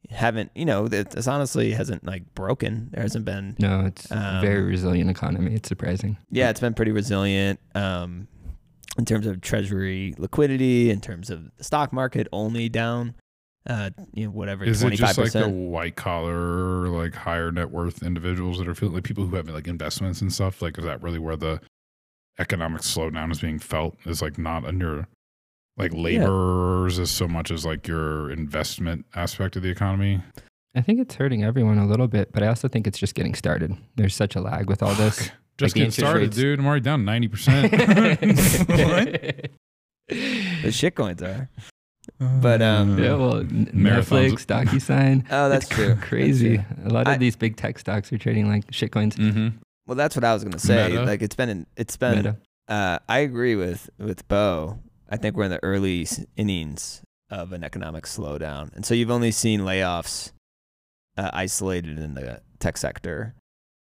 [0.09, 2.89] haven't, you know, it- it's honestly hasn't like broken.
[2.91, 5.53] There hasn't been No, it's a very Um, resilient economy.
[5.53, 6.17] It's surprising.
[6.31, 8.27] yeah, it's been pretty resilient um,
[8.97, 13.15] in terms of treasury liquidity, in terms of the stock market only down,
[13.67, 15.53] uh, you know, whatever Is it twenty five just like the percent.
[15.55, 19.67] white collar, like higher net worth individuals that are feeling like people who have like
[19.67, 20.61] investments and stuff?
[20.61, 21.59] Like, is that really where the
[22.39, 23.97] economic slowdown is being felt?
[24.05, 25.07] Is like not under
[25.77, 30.21] like laborers as so much as like your investment aspect of the economy?
[30.75, 33.33] I think it's hurting everyone a little bit, but I also think it's just getting
[33.35, 33.75] started.
[33.95, 35.19] There's such a lag with all this.
[35.19, 35.27] Fuck.
[35.29, 36.59] Like Just the get interest started, rates- dude.
[36.59, 37.71] I'm already down ninety percent.
[40.09, 41.49] The shit coins are.
[42.19, 45.25] But, um, Yeah, well, n- Netflix, DocuSign.
[45.29, 45.95] Oh, that's true.
[46.01, 46.57] Crazy.
[46.57, 49.15] That's A lot of I- these big tech stocks are trading like shitcoins.
[49.15, 49.57] Mm-hmm.
[49.85, 50.89] Well, that's what I was gonna say.
[50.89, 51.03] Meta.
[51.03, 52.37] Like it's been, in, it's been.
[52.67, 54.79] Uh, I agree with with Bo.
[55.09, 59.31] I think we're in the early innings of an economic slowdown, and so you've only
[59.31, 60.31] seen layoffs
[61.17, 63.35] uh, isolated in the tech sector.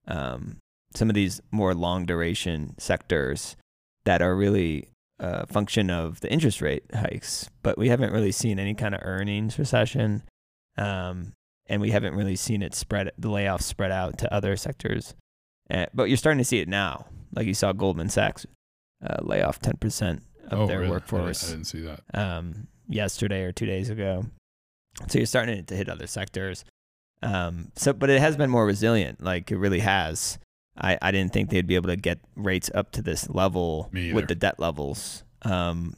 [0.07, 0.59] Um,
[0.95, 3.57] some of these more long duration sectors
[4.05, 8.59] that are really a function of the interest rate hikes, but we haven't really seen
[8.59, 10.23] any kind of earnings recession,
[10.77, 11.33] um,
[11.67, 15.15] and we haven't really seen it spread the layoffs spread out to other sectors.
[15.71, 18.47] Uh, but you're starting to see it now, like you saw Goldman Sachs
[19.05, 20.23] uh, lay off 10%
[20.53, 20.91] of Oh, their really?
[20.91, 22.01] Workforce I didn't see that.
[22.15, 24.27] um, yesterday or two days ago.
[25.09, 26.65] So you're starting to hit other sectors.
[27.23, 29.23] Um, so, but it has been more resilient.
[29.23, 30.39] Like it really has.
[30.77, 34.29] I, I didn't think they'd be able to get rates up to this level with
[34.29, 35.25] the debt levels.
[35.43, 35.95] Um,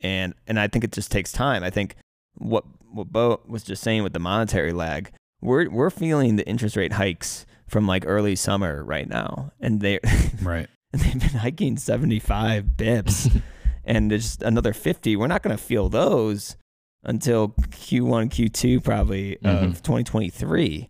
[0.00, 1.62] and and I think it just takes time.
[1.62, 1.96] I think
[2.34, 6.76] what what Bo was just saying with the monetary lag, we're we're feeling the interest
[6.76, 9.98] rate hikes from like early summer right now, and they
[10.42, 10.68] Right.
[10.94, 13.30] And they've been hiking seventy five bips
[13.84, 16.56] and there's another 50 we're not going to feel those
[17.04, 19.64] until q1 q2 probably Mhm.
[19.70, 20.88] of 2023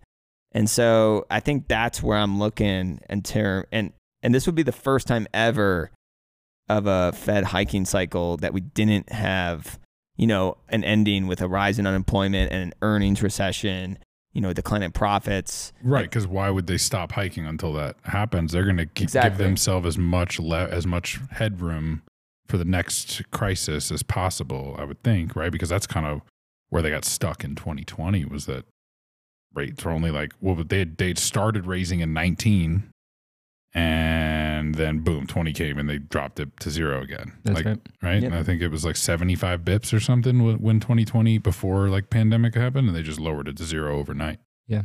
[0.53, 4.63] and so i think that's where i'm looking in term and and this would be
[4.63, 5.91] the first time ever
[6.69, 9.79] of a fed hiking cycle that we didn't have
[10.17, 13.99] you know an ending with a rise in unemployment and an earnings recession
[14.35, 18.53] you know decline in profits Right, because why would they stop hiking until that happens?
[18.53, 22.03] They're going to give themselves as much le- as much headroom
[22.53, 24.77] for the next crisis as possible.
[24.79, 25.51] I would think, right?
[25.51, 26.21] Because that's kind of
[26.69, 28.67] where they got stuck in 2020 was that
[29.55, 32.91] rates were only like well, they had, they started raising in 19,
[33.73, 37.33] and then boom, 20 came and they dropped it to zero again.
[37.43, 37.81] That's like, right.
[38.03, 38.23] right?
[38.23, 38.33] Yep.
[38.33, 42.55] And I think it was like 75 bips or something when 2020 before like pandemic
[42.55, 44.41] happened, and they just lowered it to zero overnight.
[44.67, 44.83] Yeah.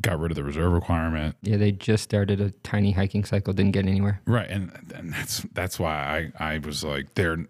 [0.00, 1.36] Got rid of the reserve requirement.
[1.42, 4.20] Yeah, they just started a tiny hiking cycle, didn't get anywhere.
[4.26, 7.46] Right, and and that's that's why I I was like they're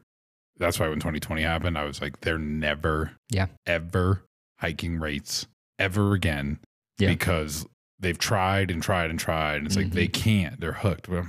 [0.58, 3.46] that's why when 2020 happened I was like they're never Yeah.
[3.66, 4.24] ever
[4.58, 5.46] hiking rates
[5.78, 6.60] ever again
[6.98, 7.08] Yeah.
[7.08, 7.66] because
[7.98, 9.56] they've tried and tried and tried.
[9.56, 10.22] And it's like they mm-hmm.
[10.22, 10.60] can't.
[10.60, 11.08] They're hooked.
[11.08, 11.26] Well,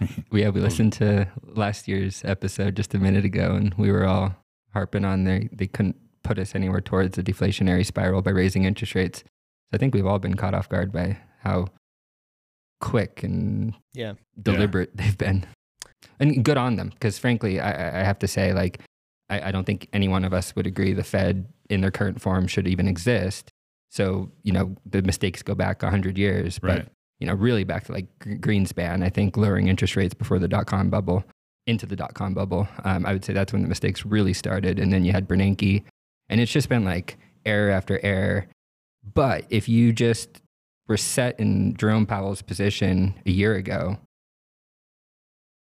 [0.32, 4.36] Yeah, we listened to last year's episode just a minute ago, and we were all
[4.72, 8.94] harping on they they couldn't put us anywhere towards a deflationary spiral by raising interest
[8.94, 9.24] rates.
[9.70, 11.66] So I think we've all been caught off guard by how
[12.80, 14.14] quick and Yeah.
[14.40, 15.46] deliberate they've been,
[16.18, 16.90] and good on them.
[16.90, 18.80] Because frankly, I, I have to say, like,
[19.28, 22.20] I, I don't think any one of us would agree the Fed in their current
[22.20, 23.50] form should even exist.
[23.90, 26.88] So you know the mistakes go back hundred years, but right.
[27.18, 30.66] you know, really back to like Greenspan, I think lowering interest rates before the dot
[30.66, 31.24] com bubble
[31.66, 32.66] into the dot com bubble.
[32.84, 34.78] Um, I would say that's when the mistakes really started.
[34.78, 35.84] And then you had Bernanke,
[36.28, 38.46] and it's just been like error after error.
[39.02, 40.40] But if you just
[40.88, 43.98] were set in Jerome Powell's position a year ago,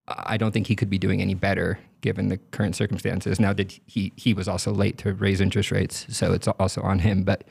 [0.07, 3.39] I don't think he could be doing any better given the current circumstances.
[3.39, 4.11] Now, did he?
[4.15, 7.23] He was also late to raise interest rates, so it's also on him.
[7.23, 7.43] But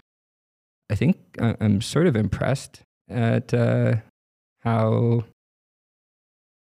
[0.90, 3.96] I think I- I'm sort of impressed at uh,
[4.62, 5.24] how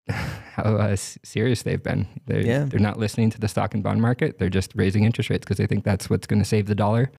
[0.10, 2.08] how uh, serious they've been.
[2.28, 2.66] They're, Yeah.
[2.66, 4.38] they're not listening to the stock and bond market.
[4.38, 7.12] They're just raising interest rates because they think that's what's going to save the dollar.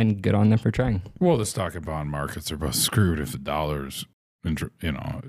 [0.00, 1.02] And good on them for trying.
[1.18, 4.06] Well, the stock and bond markets are both screwed if the dollar's,
[4.42, 5.20] you know,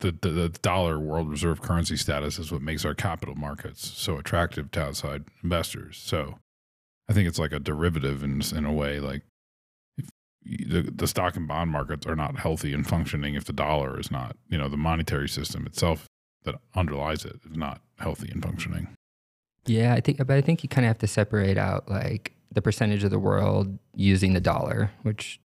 [0.00, 4.18] the, the, the dollar world reserve currency status is what makes our capital markets so
[4.18, 5.96] attractive to outside investors.
[5.96, 6.40] So
[7.08, 9.00] I think it's like a derivative in, in a way.
[9.00, 9.22] Like
[9.96, 10.10] if
[10.44, 14.10] the, the stock and bond markets are not healthy and functioning if the dollar is
[14.10, 16.04] not, you know, the monetary system itself
[16.44, 18.88] that underlies it is not healthy and functioning.
[19.64, 22.62] Yeah, I think, but I think you kind of have to separate out like the
[22.62, 25.40] percentage of the world using the dollar, which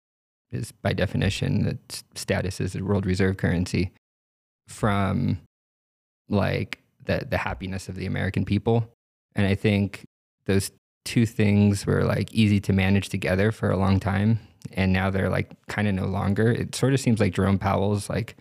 [0.51, 3.93] is by definition its status as a world reserve currency,
[4.69, 5.39] from
[6.29, 8.91] like the the happiness of the American people.
[9.35, 10.05] And I think
[10.47, 10.71] those
[11.05, 14.41] two things were like easy to manage together for a long time,
[14.73, 16.51] and now they're like kind of no longer.
[16.51, 18.37] It sort of seems like Jerome Powell's like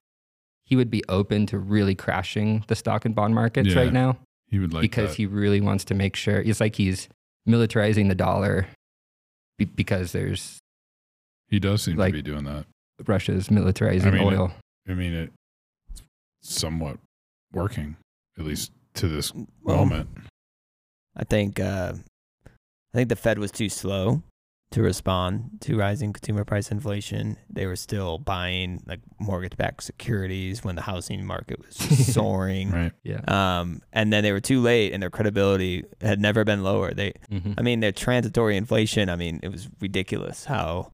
[0.67, 3.81] he would be open to really crashing the stock and bond markets Yeah.
[3.81, 4.17] right now
[4.49, 5.17] He would like because that.
[5.17, 7.07] he really wants to make sure it's like he's
[7.47, 8.67] militarizing the dollar
[9.57, 10.59] be, because there's
[11.49, 12.65] he does seem like- to be doing that.
[13.05, 14.53] Russia's militarizing mean, oil.
[14.87, 15.31] I mean, it,
[15.91, 16.01] it's
[16.41, 16.97] somewhat
[17.51, 17.97] working,
[18.39, 20.09] at least to this Well, moment.
[21.15, 21.93] I think uh,
[22.45, 24.23] I think the Fed was too slow
[24.75, 27.37] to respond to rising consumer price inflation.
[27.49, 31.75] They were still buying like mortgage-backed securities when the housing market was
[32.13, 32.71] soaring.
[32.71, 32.91] Right.
[33.01, 33.21] Yeah.
[33.25, 36.93] Um, and then they were too late, and their credibility had never been lower.
[36.93, 39.09] They, hmm I mean, their transitory inflation.
[39.09, 40.91] I mean, it was ridiculous how.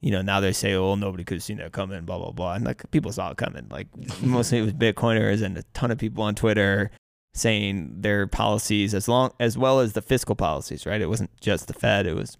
[0.00, 2.54] You know, now they say, "Oh, nobody could have seen that coming," blah blah blah,
[2.54, 3.66] and like people saw it coming.
[3.70, 3.88] Like
[4.20, 6.90] mostly it was Bitcoiners and a ton of people on Twitter
[7.32, 11.00] saying their policies as long as well as the fiscal policies, right?
[11.00, 12.36] It wasn't just the Fed, it was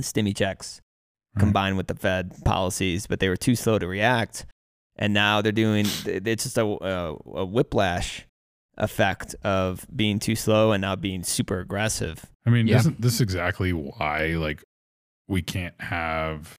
[0.00, 0.80] stimmy checks
[1.34, 1.40] Right.
[1.40, 4.44] combined with the Fed policies, but they were too slow to react.
[4.96, 8.26] And now they're doing it's just a, a, a whiplash
[8.76, 12.26] effect of being too slow and now being super aggressive.
[12.44, 12.76] I mean, Yeah.
[12.78, 14.62] isn't this exactly why like
[15.28, 16.54] we can't have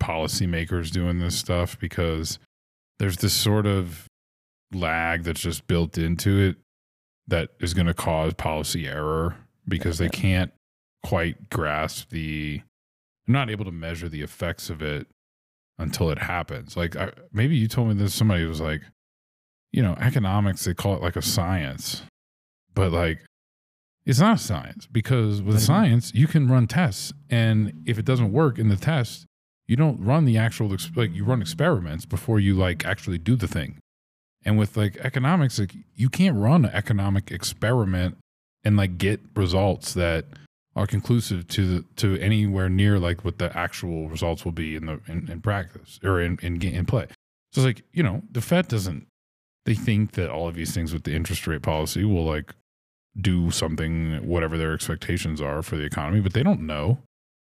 [0.00, 2.38] policymakers doing this stuff because
[2.98, 4.06] there's this sort of
[4.72, 6.56] lag that's just built into it
[7.28, 10.52] that is going to cause policy error because they can't
[11.02, 12.62] quite grasp the
[13.26, 15.06] they're not able to measure the effects of it
[15.78, 16.76] until it happens.
[16.76, 18.82] Like I, maybe you told me this somebody was like,
[19.72, 22.02] you know, economics they call it like a science.
[22.74, 23.20] But like
[24.04, 28.32] it's not a science because with science you can run tests and if it doesn't
[28.32, 29.26] work in the test,
[29.68, 33.48] you don't run the actual like you run experiments before you like actually do the
[33.48, 33.78] thing.
[34.44, 38.16] And with like economics, like you can't run an economic experiment
[38.64, 40.26] and like get results that
[40.74, 44.86] are conclusive to the, to anywhere near like what the actual results will be in
[44.86, 47.06] the in, in practice or in in, in play.
[47.52, 49.06] So it's like you know the Fed doesn't
[49.64, 52.54] they think that all of these things with the interest rate policy will like
[53.20, 56.98] do something whatever their expectations are for the economy, but they don't know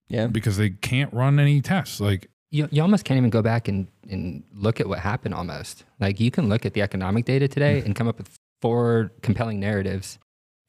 [0.08, 0.26] Yeah.
[0.26, 2.00] because they can't run any tests.
[2.00, 5.84] Like You, you almost can't even go back and, and look at what happened almost.
[6.00, 7.86] Like you can look at the economic data today hmm.
[7.86, 8.30] and come up with
[8.62, 10.18] four compelling narratives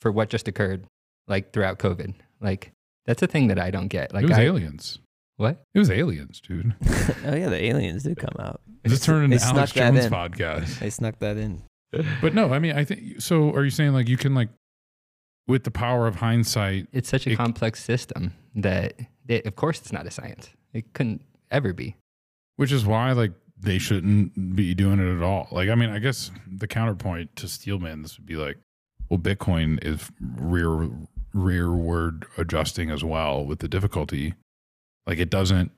[0.02, 0.86] for what just occurred,
[1.28, 2.14] like throughout COVID.
[2.42, 2.72] Like
[3.06, 4.14] that's a thing that I don't get.
[4.14, 5.00] Like it was I, aliens.
[5.38, 5.62] what?
[5.74, 6.76] It was aliens, dude.
[7.26, 8.62] oh yeah, the aliens did come out.
[8.84, 10.12] This turned into They Alex snuck that Jones in.
[10.12, 10.80] podcast.
[10.80, 11.64] They snuck that in.
[12.22, 13.52] But no, I mean, I think so.
[13.54, 14.50] Are you saying like you can like,
[15.48, 18.94] with the power of hindsight, It's such a It- complex system that,
[19.28, 20.50] it, of course, it's not a science.
[20.74, 21.96] It couldn't ever be.
[22.58, 25.48] which is why like they shouldn't be doing it at all.
[25.52, 28.58] Like, I mean, I guess the counterpoint to Steelman this would be like,
[29.10, 30.88] well, Bitcoin is rear
[31.34, 34.34] rearward adjusting as well with the difficulty.
[35.06, 35.72] Like, it doesn't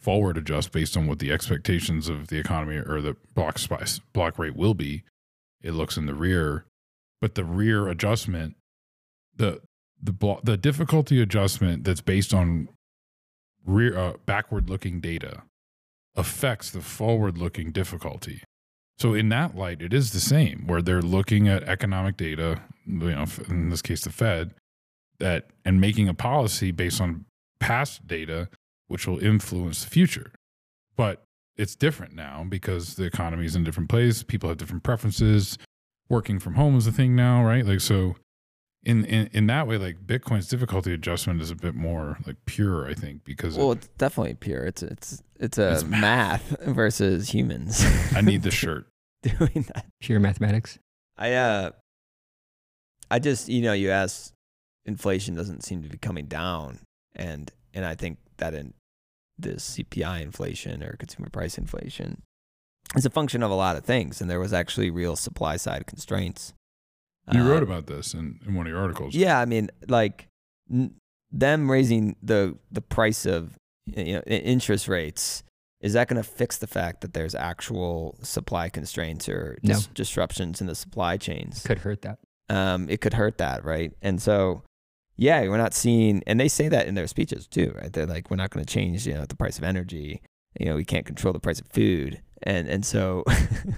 [0.00, 4.38] forward adjust based on what the expectations of the economy or the block space block
[4.38, 5.02] rate will be.
[5.62, 6.66] It looks in the rear,
[7.20, 8.56] but the rear adjustment,
[9.34, 9.60] the
[10.00, 12.68] the the difficulty adjustment that's based on
[13.64, 15.42] rear uh, backward looking data
[16.14, 18.42] affects the forward looking difficulty.
[18.98, 23.10] So in that light, it is the same where they're looking at economic data, you
[23.10, 24.54] know, in this case the Fed,
[25.18, 27.24] that and making a policy based on
[27.60, 28.48] past data
[28.88, 30.32] which will influence the future.
[30.96, 31.22] But
[31.56, 35.58] it's different now because the economy is in a different place, people have different preferences.
[36.08, 37.66] Working from home is a thing now, right?
[37.66, 38.14] Like so
[38.84, 42.86] in, in in that way, like Bitcoin's difficulty adjustment is a bit more like pure,
[42.88, 44.64] I think, because Well, it- it's definitely pure.
[44.64, 46.48] It's it's it's a It's math.
[46.52, 47.84] math versus humans.
[48.14, 48.86] I need the shirt.
[49.22, 49.86] doing that.
[50.00, 50.78] Pure mathematics.
[51.18, 51.70] I uh,
[53.10, 54.32] I just you know you asked,
[54.86, 56.80] inflation doesn't seem to be coming down,
[57.14, 58.74] and and I think that in
[59.38, 62.22] this CPI inflation or consumer price inflation
[62.94, 65.86] is a function of a lot of things, and there was actually real supply side
[65.86, 66.54] constraints.
[67.32, 69.14] You Uh, wrote about this in, in one of your articles.
[69.14, 70.28] Yeah, I mean, like
[70.70, 70.94] n-
[71.30, 75.42] them raising the the price of you know interest rates
[75.82, 79.78] is that going to fix the fact that there's actual supply constraints or No.
[79.92, 81.62] disruptions in the supply chains?
[81.62, 82.18] Could hurt that.
[82.48, 83.92] um, it could hurt that, right?
[84.00, 84.62] And so,
[85.16, 87.92] yeah, we're not seeing, and they say that in their speeches too, right?
[87.92, 90.20] They're like, we're not going to change, you know, the price of energy.
[90.58, 93.24] You know, we can't control the price of food, and and so,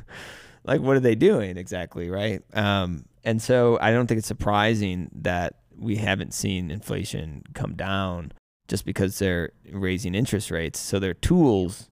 [0.64, 2.42] like, what are they doing exactly, right?
[2.54, 8.32] Um, and so, I don't think it's surprising that we haven't seen inflation come down
[8.68, 10.78] just because they're raising interest rates.
[10.78, 11.88] So their tools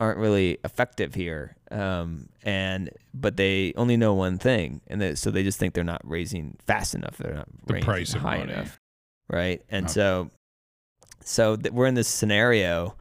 [0.00, 1.56] aren't really effective here.
[1.70, 5.84] Um, and but they only know one thing, and they, so they just think they're
[5.84, 7.16] not raising fast enough.
[7.18, 8.52] They're not The raising price of high money.
[8.52, 8.78] enough,
[9.30, 9.62] right?
[9.68, 9.92] And Okay.
[9.92, 10.30] so,
[11.20, 12.96] so th- we're in this scenario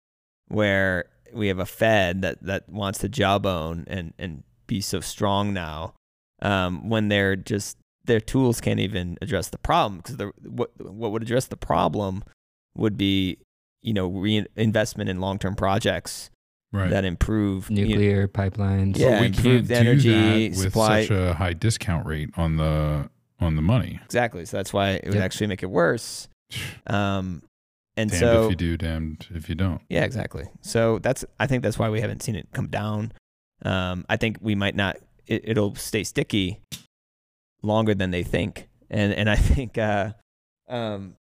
[0.47, 5.53] where we have a Fed that that wants to jawbone and and be so strong
[5.53, 5.93] now,
[6.41, 11.21] um, when they're just their tools can't even address the problem because what what would
[11.23, 12.23] address the problem
[12.75, 13.37] would be
[13.81, 16.29] you know reinvestment in long term projects
[16.73, 16.89] right.
[16.89, 18.97] that improve you know, Nuclear pipelines.
[18.97, 22.29] Yeah, but we improved can't energy, do that with supply- such a high discount rate
[22.35, 23.09] on the
[23.39, 23.99] on the money.
[24.03, 24.45] exactly.
[24.45, 25.23] So that's why it would Yep.
[25.23, 26.27] actually make it worse.
[26.87, 27.43] Um,
[27.95, 29.81] and damned so if you do, damned if you don't.
[29.89, 30.45] yeah, exactly.
[30.61, 33.13] So that's I think that's why we haven't seen it come down.
[33.63, 34.97] Um, I think we might not.
[35.27, 36.59] It, it'll stay sticky
[37.61, 40.13] longer than they think, and and I think uh,
[40.67, 41.15] um,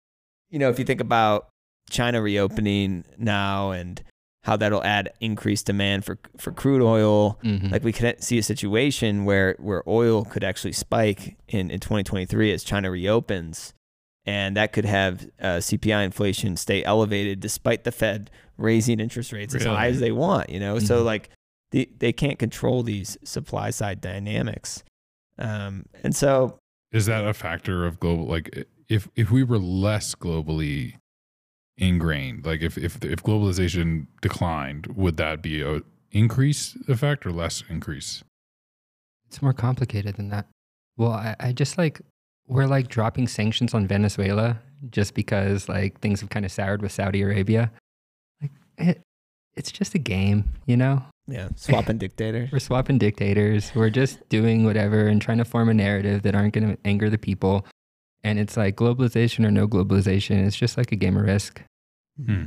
[0.49, 1.49] you know if you think about
[1.89, 4.01] China reopening now and
[4.43, 7.39] how that'll add increased demand for for crude oil.
[7.43, 7.71] Mhm.
[7.71, 12.51] Like we could see a situation where where oil could actually spike in, in 2023
[12.51, 13.73] as China reopens,
[14.25, 19.53] and that could have uh, CPI inflation stay elevated despite the Fed raising interest rates
[19.55, 20.49] as high as they want.
[20.49, 21.05] You know, so Mhm.
[21.05, 21.29] like
[21.71, 24.83] the, they can't control these supply side dynamics,
[25.37, 26.57] um, and so
[26.91, 28.25] Is that a factor of global?
[28.27, 30.95] Like, if if we were less globally
[31.77, 35.81] ingrained, like if if if globalization declined, would that be a
[36.11, 38.23] increase effect or less increase?
[39.27, 40.47] It's more complicated than that.
[40.97, 42.01] Well, I, I just like
[42.47, 46.91] we're like dropping sanctions on Venezuela just because like things have kind of soured with
[46.91, 47.71] Saudi Arabia.
[48.41, 49.01] Like it,
[49.55, 51.03] it's just a game, you know.
[51.27, 52.49] yeah, swapping dictator.
[52.53, 53.71] We're swapping dictators.
[53.75, 57.09] We're just doing whatever and trying to form a narrative that aren't going to anger
[57.09, 57.65] the people.
[58.23, 60.45] And it's like globalization or no globalization.
[60.45, 61.61] It's just like a game of risk.
[62.23, 62.45] Hmm.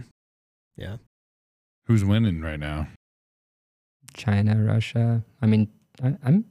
[0.77, 0.97] Yeah.
[1.87, 2.89] Who's winning right now?
[4.15, 5.25] China, Russia.
[5.43, 5.69] I mean,
[6.03, 6.45] I, I'm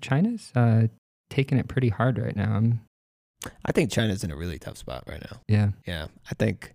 [0.00, 0.86] China's uh,
[1.30, 2.54] taking it pretty hard right now.
[2.56, 2.80] I'm,
[3.64, 5.38] I think China's in a really tough spot right now.
[5.48, 5.70] yeah.
[5.86, 6.72] Yeah, I think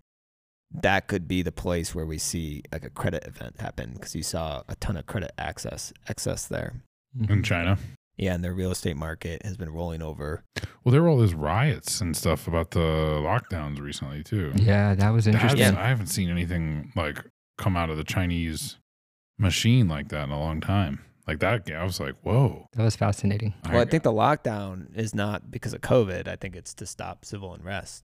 [0.74, 4.24] that could be the place where we see like a credit event happen because you
[4.24, 6.76] saw a ton of credit access excess there.
[7.20, 7.44] In Mhm.
[7.44, 7.78] China?
[8.18, 10.44] Yeah, and their real estate market has been rolling over.
[10.84, 14.52] Well, there were all those riots and stuff about the lockdowns recently too.
[14.56, 15.60] Yeah, that was interesting.
[15.60, 17.20] hasn't- I haven't seen anything like
[17.58, 18.78] come out of the Chinese
[19.38, 21.00] machine like that in a long time.
[21.28, 22.68] Like that, I was like, whoa.
[22.74, 23.54] That was fascinating.
[23.70, 26.28] Well, I think the lockdown is not because of COVID.
[26.28, 28.04] I think it's to stop civil unrest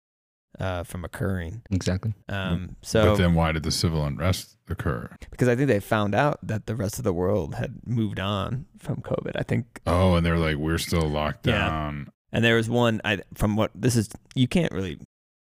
[0.58, 1.62] uh, from occurring.
[1.70, 2.14] Exactly.
[2.28, 5.08] Um, so, but then why did the civil unrest occur?
[5.30, 8.66] because I think they found out that the rest of the world had moved on
[8.78, 9.32] from COVID.
[9.36, 11.68] I think Oh, and they're like, we're still locked Yeah.
[11.68, 12.08] down.
[12.32, 14.98] And there was one I from what this is you can't really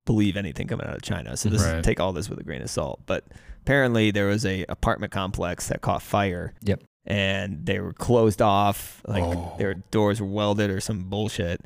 [0.06, 1.36] believe anything coming out of China.
[1.36, 1.84] So this Right.
[1.84, 3.00] take all this with a grain of salt.
[3.06, 3.26] But
[3.62, 6.54] apparently there was a apartment complex that caught fire.
[6.62, 6.82] Yep.
[7.06, 9.54] And they were closed off, like Oh.
[9.58, 11.60] their doors were welded or some bullshit.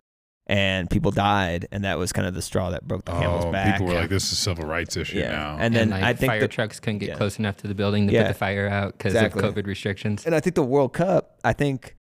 [0.47, 3.53] And people died, and that was kind of the straw that broke the camel's Oh,
[3.53, 3.73] back.
[3.79, 5.31] people were like, "This is a civil rights issue Yeah.
[5.33, 7.15] now." And then like, I think fire that- trucks couldn't get yeah.
[7.17, 8.23] close enough to the building to Yeah.
[8.25, 9.43] put the fire out because Exactly.
[9.43, 10.27] of COVID restrictions.
[10.27, 11.97] And I think the World Cup, I think,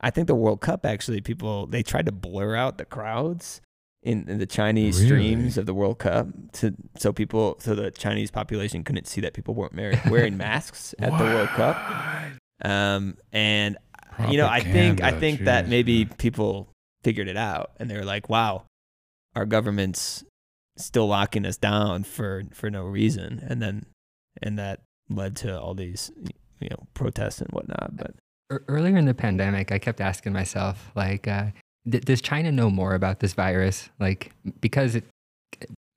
[0.00, 3.60] I think the World Cup actually, people they tried to blur out the crowds
[4.02, 5.06] in, in the Chinese Really?
[5.06, 9.32] streams of the World Cup to so people so the Chinese population couldn't see that
[9.34, 11.76] people weren't mar- wearing masks at the World Cup.
[12.62, 13.76] Um, and
[14.30, 16.14] you know, I think I Propaganda, think that maybe man.
[16.18, 16.68] people
[17.04, 18.64] figured it out and they were like, "Wow,
[19.36, 20.24] our government's
[20.76, 23.86] still locking us down for for no reason," and then
[24.42, 26.10] and that led to all these
[26.60, 27.96] you know protests and whatnot.
[27.96, 28.14] But
[28.68, 31.46] Earlier in the pandemic, I kept asking myself, like, uh,
[31.88, 33.88] d- does China know more about this virus?
[33.98, 35.04] Like, because it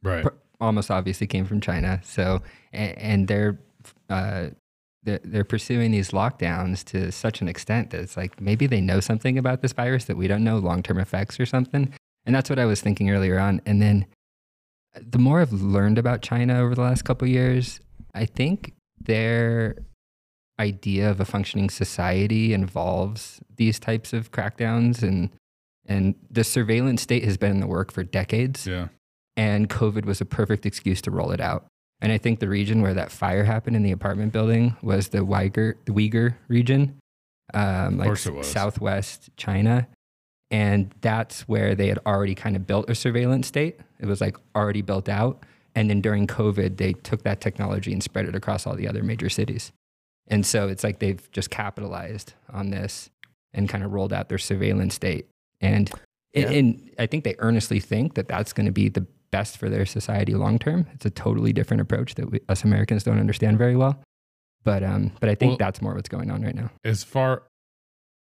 [0.01, 0.24] right.
[0.24, 0.30] pr-
[0.62, 1.99] almost obviously came from China.
[2.03, 2.41] So,
[2.72, 3.60] and, and they're,
[4.10, 4.47] uh,
[5.03, 8.99] they're they're pursuing these lockdowns to such an extent that it's like maybe they know
[8.99, 11.93] something about this virus that we don't know, long term effects or something.
[12.25, 13.61] And that's what I was thinking earlier on.
[13.65, 14.05] And then,
[14.95, 17.79] uh, the more I've learned about China over the last couple of years,
[18.13, 19.75] I think their
[20.59, 25.29] idea of a functioning society involves these types of crackdowns and
[25.85, 28.87] and the surveillance state has been in the work for decades Yeah.
[29.37, 31.67] and COVID was a perfect excuse to roll it out.
[32.01, 35.19] And I think the region where that fire happened in the apartment building was the
[35.19, 36.97] Uyghur, the Uyghur region,
[37.53, 38.47] um, like course it was.
[38.47, 39.87] southwest China.
[40.51, 43.79] And that's where they had already kind of built a surveillance state.
[43.99, 45.43] It was like already built out.
[45.75, 49.03] And then during COVID, they took that technology and spread it across all the other
[49.03, 49.71] major cities.
[50.27, 53.09] And so it's like they've just capitalized on this
[53.53, 55.27] and kind of rolled out their surveillance state.
[55.61, 55.91] And,
[56.33, 56.49] Yeah.
[56.49, 59.86] and I think they earnestly think that that's going to be the best for their
[59.86, 60.88] society long term.
[60.93, 64.01] It's a totally different approach that we, us Americans don't understand very well.
[64.63, 66.69] But um, but I think Well- that's more what's going on right now.
[66.84, 67.43] as far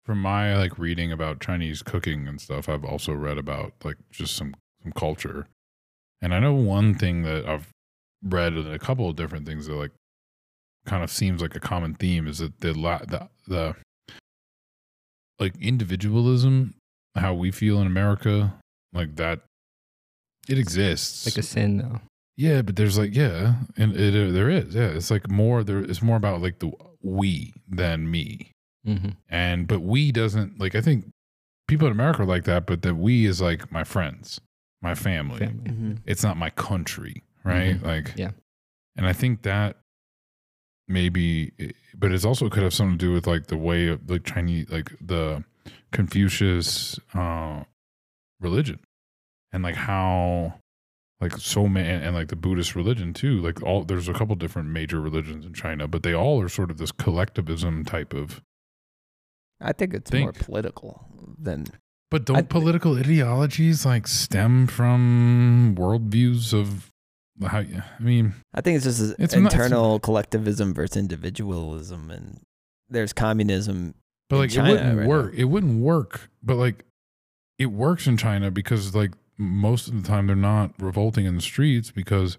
[0.05, 4.35] from my like reading about Chinese cooking and stuff, I've also read about like just
[4.35, 5.47] some some culture.
[6.21, 7.67] And I know one thing that I've
[8.23, 9.91] read in a couple of different things that like
[10.85, 13.75] kind of seems like a common theme is that the la- the the
[15.39, 16.75] like individualism,
[17.15, 18.53] how we feel in America,
[18.93, 19.41] like that
[20.51, 21.25] it exists.
[21.25, 22.01] Like a sin, though.
[22.37, 24.87] Yeah, but there's like yeah, and it, uh, there is yeah.
[24.89, 25.79] It's like more there.
[25.79, 26.71] It's more about like the
[27.01, 28.51] we than me,
[28.85, 30.73] hmm and but we doesn't like.
[30.75, 31.11] I think
[31.67, 34.39] people in America are like that, but that we is like my friends,
[34.81, 35.39] my family.
[35.39, 35.97] Family.
[36.05, 37.75] It's not my country, right?
[37.79, 37.85] Mhm.
[37.85, 38.31] Like Yeah.
[38.95, 39.77] and I think that
[40.87, 41.51] maybe,
[41.95, 44.69] but it's also could have something to do with like the way of like Chinese,
[44.69, 45.43] like the
[45.91, 47.63] Confucius uh,
[48.39, 48.79] religion,
[49.51, 50.53] and like how
[51.19, 54.69] like so many and, like the buddhist religion too like all there's a couple different
[54.69, 58.41] major religions in china but they all are sort of this collectivism type of
[59.63, 60.23] I think it's Think.
[60.25, 61.05] more political
[61.37, 61.65] than
[62.09, 66.91] but don't political ideologies like stem from worldviews of
[67.45, 72.39] how i mean I think it's just It's not- internal collectivism versus individualism, and
[72.89, 73.93] there's communism.
[74.29, 76.83] but like China it wouldn't right work it wouldn't work but like
[77.59, 79.11] it works in china because like
[79.41, 82.37] most of the time they're not revolting in the streets because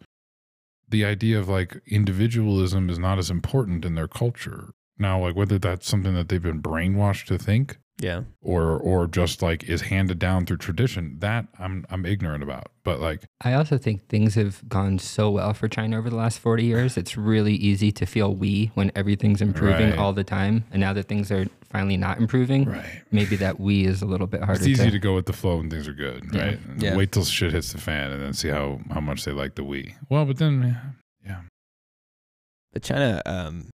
[0.88, 4.72] the idea of like individualism is not as important in their culture.
[4.98, 9.43] Now like whether that's something that they've been brainwashed to think Yeah, or or just
[9.43, 13.78] like is handed down through tradition that i'm i'm ignorant about but like I also
[13.78, 16.97] think things have gone so well for China over the last 40 years.
[16.97, 19.99] It's really easy to feel we when everything's improving Right.
[19.99, 20.64] all the time.
[20.72, 24.26] And now that things are finally not improving, right maybe that we is a little
[24.26, 24.90] bit harder it's easy to.
[24.93, 26.45] to go with the flow when things are good Yeah.
[26.45, 26.97] right Yeah.
[26.97, 29.62] wait till shit hits the fan and then see how how much they like the
[29.64, 30.76] we well but then
[31.24, 31.43] yeah
[32.72, 33.68] but China, um,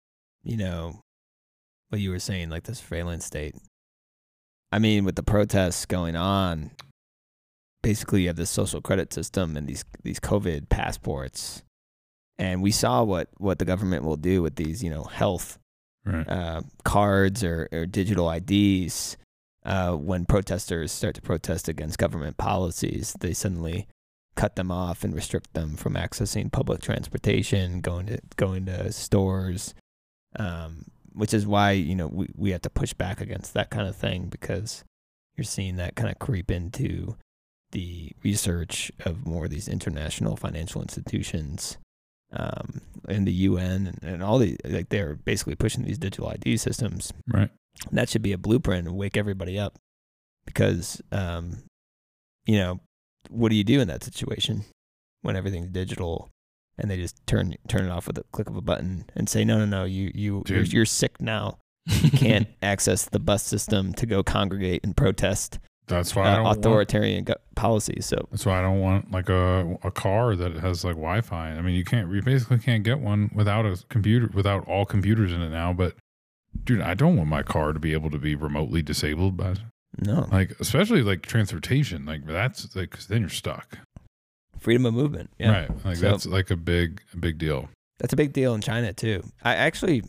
[0.44, 1.02] you know,
[1.90, 3.56] what you were saying, like the surveillance state.
[4.72, 6.72] I mean, with the protests going on,
[7.82, 11.64] basically you have this social credit system and these these COVID passports,
[12.38, 15.58] and we saw what what the government will do with these, you know, health
[16.06, 19.18] right uh, cards or, or digital IDs
[19.66, 23.16] uh, when protesters start to protest against government policies.
[23.20, 23.88] They suddenly
[24.36, 29.74] cut them off and restrict them from accessing public transportation, going to going to stores,
[30.38, 30.86] um,
[31.18, 33.96] which is why you know we, we have to push back against that kind of
[33.96, 34.84] thing because
[35.36, 37.16] you're seeing that kind of creep into
[37.72, 41.78] the research of more of these international financial institutions
[42.34, 46.58] um, and the UN and, and all the like they're basically pushing these digital ID
[46.58, 47.14] systems.
[47.28, 47.50] right
[47.92, 49.78] That should be a blueprint and wake everybody up
[50.46, 51.64] because um,
[52.46, 52.80] you know
[53.30, 54.64] what do you do in that situation
[55.22, 56.30] when everything's digital
[56.78, 59.44] and they just turn turn it off with a click of a button and say
[59.44, 61.58] no no no you you you're, you're sick now
[61.88, 66.44] you can't access the bus system to go congregate and protest That's why I uh,
[66.44, 68.06] want, authoritarian go- policies.
[68.06, 71.52] So That's why I don't want like a a car that has like Wi-Fi.
[71.52, 75.32] I mean, you can't you basically can't get one without a computer without all computers
[75.32, 75.72] in it now.
[75.72, 75.96] But
[76.66, 79.38] dude, I don't want my car to be able to be remotely disabled.
[79.38, 79.60] But
[80.06, 83.78] no like especially like transportation, like that's like 'cause then you're stuck.
[84.60, 85.30] Freedom of movement.
[85.40, 85.86] Yeah, Right.
[85.86, 87.70] Like So- that's like a big a big deal.
[88.00, 89.24] that's a big deal in China too.
[89.44, 90.04] I actually,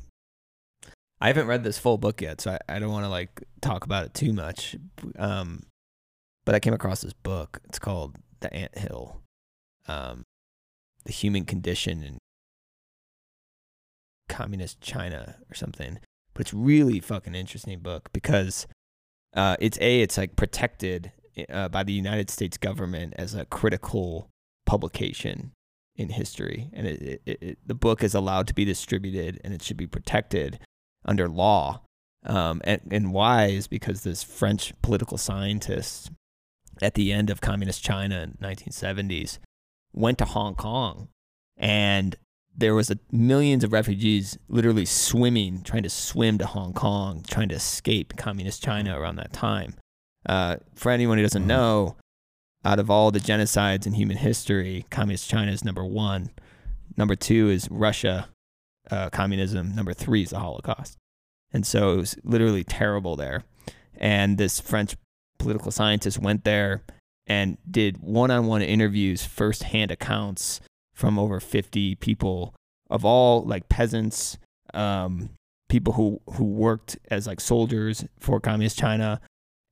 [1.21, 3.85] I haven't read this full book yet, so I, I don't want to like talk
[3.85, 4.77] about it too much.
[5.19, 5.63] Um,
[6.45, 7.61] but I came across this book.
[7.65, 9.21] It's called The Ant Hill,
[9.87, 10.23] um,
[11.05, 12.19] the human condition in
[14.29, 15.99] communist China or something.
[16.35, 18.67] But it's really fucking interesting book because
[19.35, 21.13] uh, it's a it's like protected
[21.49, 24.29] uh, by the United States government as a critical
[24.69, 25.53] publication
[25.97, 29.63] in history, and it, it, it, the book is allowed to be distributed and it
[29.63, 30.61] should be protected
[31.05, 31.81] under law.
[32.25, 36.11] Um, and, and why is because this French political scientist
[36.83, 39.39] at the end of communist China in 1970s
[39.93, 41.09] went to Hong Kong
[41.57, 42.15] and
[42.57, 47.49] there was a, millions of refugees literally swimming, trying to swim to Hong Kong, trying
[47.51, 49.75] to escape communist China around that time.
[50.27, 51.47] Uh, for anyone who doesn't Mhm.
[51.47, 51.97] know,
[52.69, 56.29] out of all the genocides in human history, communist China is number one.
[56.99, 58.29] Number two is Russia,
[58.91, 59.75] uh, communism.
[59.75, 60.99] Number three is the Holocaust.
[61.51, 63.45] And so it was literally terrible there.
[63.97, 64.97] And this French
[65.39, 66.83] political scientist went there
[67.27, 70.61] and did one on one interviews, first hand accounts
[70.93, 72.55] from over 50 people
[72.91, 74.37] of all like peasants,
[74.75, 75.31] um,
[75.71, 79.23] people who, who worked as like soldiers for communist China.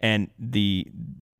[0.00, 0.86] And the,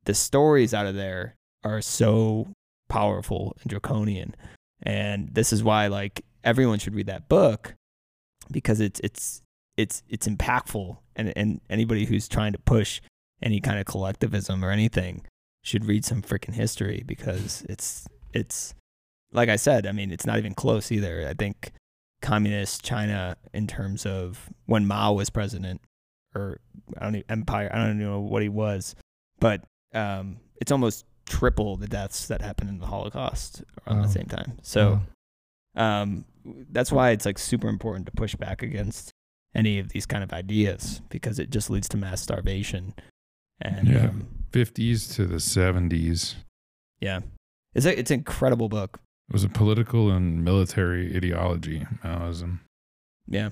[0.05, 1.36] the stories out of there
[1.67, 2.49] are so
[2.89, 4.35] powerful and draconian.
[4.83, 7.75] And this is why like everyone should read that book
[8.51, 9.43] because it's, it's,
[9.77, 10.99] it's, it's impactful.
[11.17, 13.01] And, and anybody who's trying to push
[13.43, 15.23] any kind of collectivism or anything
[15.63, 18.75] should read some freaking history because it's it's
[19.33, 21.27] like I said, I mean, it's not even close either.
[21.29, 21.73] I think
[22.23, 25.81] communist China in terms of when Mao was president
[26.35, 26.61] or
[26.99, 28.95] I don't empire, I don't even know what he was,
[29.41, 29.65] but
[29.95, 34.07] um, it's almost triple the deaths that happened in the Holocaust around Wow.
[34.07, 34.59] the same time.
[34.63, 35.01] So
[35.77, 35.83] Oh.
[35.83, 36.25] um,
[36.71, 39.13] that's why it's like super important to push back against
[39.55, 42.95] any of these kind of ideas because it just leads to mass starvation.
[43.61, 44.09] And Yeah.
[44.09, 46.37] um, 50s to the 70s.
[47.01, 47.21] yeah,
[47.75, 49.01] it's a, it's an incredible book.
[49.29, 52.61] It was a political and military ideology, Maoism.
[53.27, 53.51] Yeah.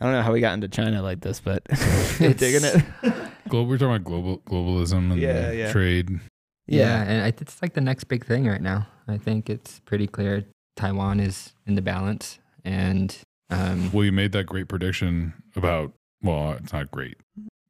[0.00, 1.62] I don't know how we got into China like this, but
[2.18, 2.84] digging it.
[3.48, 5.72] Global, we're talking about global globalism and Yeah, yeah.
[5.72, 6.20] trade.
[6.66, 8.86] Yeah, and I, it's like the next big thing right now.
[9.06, 10.44] I think it's pretty clear
[10.76, 13.16] Taiwan is in the balance, and
[13.50, 15.92] um, Well, you made that great prediction about,
[16.22, 17.16] well, it's not great,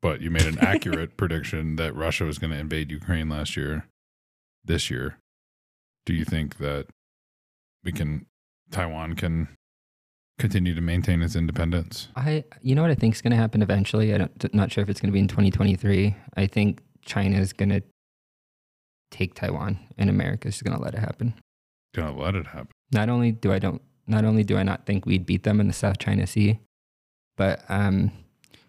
[0.03, 3.87] but you made an accurate prediction that Russia was going to invade Ukraine last year,
[4.65, 5.19] this year.
[6.05, 6.87] Do you think that
[7.85, 8.27] we can,
[8.73, 9.49] Taiwan can
[10.39, 12.09] continue to maintain its independence?
[12.17, 14.15] I, you know what I think is going to happen eventually.
[14.15, 16.15] I don't, not sure if it's going to be in 2023.
[16.37, 17.83] I think China is going to
[19.11, 21.35] take Taiwan, and America is going to let it happen.
[21.95, 22.69] Gonna let it happen.
[22.93, 25.67] Not only do I don't, not only do I not think we'd beat them in
[25.69, 26.61] the South China Sea,
[27.37, 28.13] but um,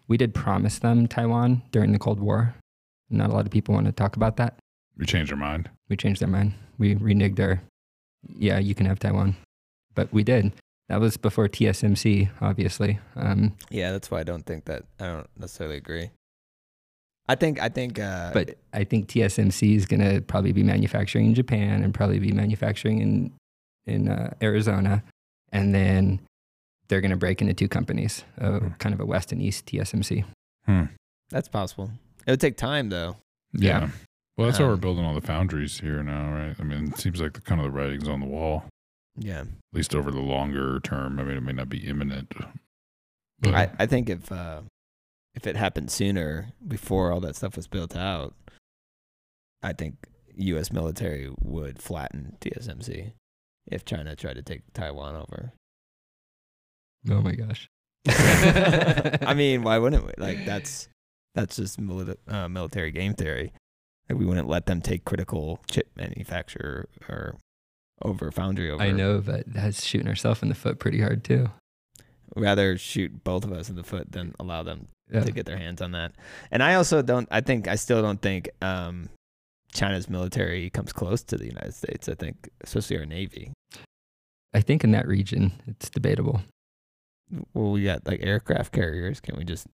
[0.08, 2.54] we did promise them Taiwan during the Cold War.
[3.10, 4.58] Not a lot of people want to talk about that.
[4.96, 5.68] We changed our mind.
[5.88, 6.54] We changed our mind.
[6.78, 7.60] We reneged our,
[8.36, 9.36] yeah, you can have Taiwan,
[9.94, 10.52] but we did.
[10.90, 12.98] That was before TSMC, obviously.
[13.14, 14.82] Um, Yeah, that's why I don't think that.
[14.98, 16.10] I don't necessarily agree.
[17.28, 18.00] I think I think.
[18.00, 22.18] Uh, but I think TSMC is going to probably be manufacturing in Japan and probably
[22.18, 23.32] be manufacturing in
[23.86, 25.04] in uh, Arizona,
[25.52, 26.18] and then
[26.88, 28.68] they're going to break into two companies, uh, Hmm.
[28.80, 30.24] kind of a West and East TSMC.
[30.66, 30.84] Hmm.
[31.30, 31.92] that's possible.
[32.26, 33.14] It would take time though.
[33.52, 33.82] Yeah.
[33.82, 33.88] Yeah.
[34.36, 36.56] Well, that's why we're Um, building all the foundries here now, right?
[36.58, 38.64] I mean, it seems like the kind of the writing's on the wall,
[39.16, 41.18] Yeah, at least over the longer term.
[41.18, 42.32] I mean, it may not be imminent.
[43.40, 44.62] But I, I think if uh,
[45.34, 48.34] if it happened sooner before all that stuff was built out,
[49.62, 49.96] I think
[50.36, 50.72] U.S.
[50.72, 53.12] military would flatten TSMC
[53.66, 55.52] if China tried to take Taiwan over.
[57.10, 57.68] Oh my gosh!
[58.08, 60.12] I mean, why wouldn't we?
[60.18, 60.88] Like that's
[61.34, 63.52] that's just mili- uh, military game theory.
[64.08, 67.36] Like we wouldn't let them take critical chip manufacturer or
[68.02, 68.82] over foundry over.
[68.82, 71.48] I know, but that's shooting ourselves in the foot pretty hard too.
[72.36, 75.24] Rather shoot both of us in the foot than allow them Yeah.
[75.24, 76.12] to get their hands on that.
[76.50, 77.28] And I also don't.
[77.30, 79.08] I think I still don't think um,
[79.72, 82.08] China's military comes close to the United States.
[82.08, 83.52] I think, especially our navy.
[84.54, 86.40] I think in that region, it's debatable.
[87.54, 89.20] Well, we got like aircraft carriers.
[89.20, 89.66] Can we just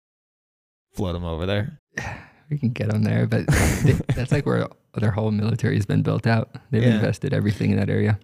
[0.93, 1.79] float them over there?
[2.49, 3.45] we can get them there, but
[4.15, 4.67] that's like where
[4.99, 6.49] their whole military has been built out.
[6.71, 6.95] They've Yeah.
[6.95, 8.19] invested everything in that area.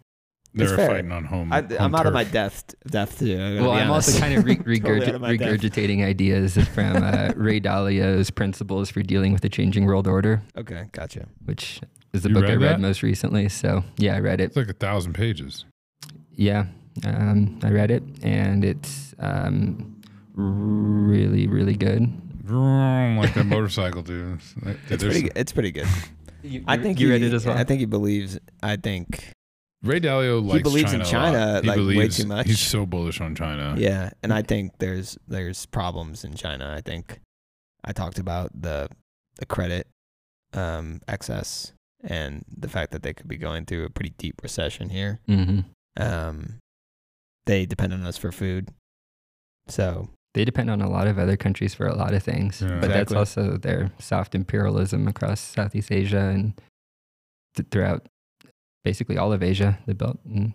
[0.56, 0.88] They It's were fair.
[0.90, 1.52] fighting on home.
[1.52, 2.34] I, home I'm out of my turf.
[2.34, 2.76] depth.
[2.88, 3.34] Depth too.
[3.34, 5.62] I gotta Well, be I'm also kind of re- regurgi- out of my depth.
[5.64, 10.86] regurgitating ideas from uh, Ray Dalio's Principles for Dealing with the Changing World Order, Okay,
[10.92, 11.26] gotcha.
[11.46, 11.82] which
[12.14, 12.80] is the You book I read read that?
[12.82, 13.50] most recently.
[13.50, 14.46] So yeah, I read it.
[14.46, 15.66] It's like a thousand pages.
[16.36, 16.66] Yeah,
[17.04, 20.00] um, I read it, and it's um,
[20.36, 22.12] really, really good.
[22.44, 24.40] Vroom, Like that motorcycle, dude.
[24.90, 25.32] It's pretty.
[25.36, 25.88] It's pretty good.
[26.68, 27.58] I think you he, read it as well.
[27.58, 28.40] I think he believes.
[28.62, 29.32] I think
[29.84, 31.62] Ray Dalio likes believes in China, a lot.
[31.62, 32.48] China, He like, way too much.
[32.48, 33.76] He's so bullish on China.
[33.78, 36.74] Yeah, and I think there's there's problems in China.
[36.76, 37.20] I think
[37.84, 38.90] I talked about the
[39.38, 39.88] the credit
[40.54, 41.74] um, excess
[42.04, 45.20] and the fact that they could be going through a pretty deep recession here.
[45.26, 45.62] hmm
[45.98, 46.60] Um,
[47.46, 48.70] they depend on us for food,
[49.68, 52.80] so They depend on a lot of other countries for a lot of things, Yeah.
[52.80, 56.54] but that's also their soft imperialism across Southeast Asia and
[57.56, 58.08] th- throughout
[58.84, 59.78] basically all of Asia.
[59.86, 60.54] The Belt and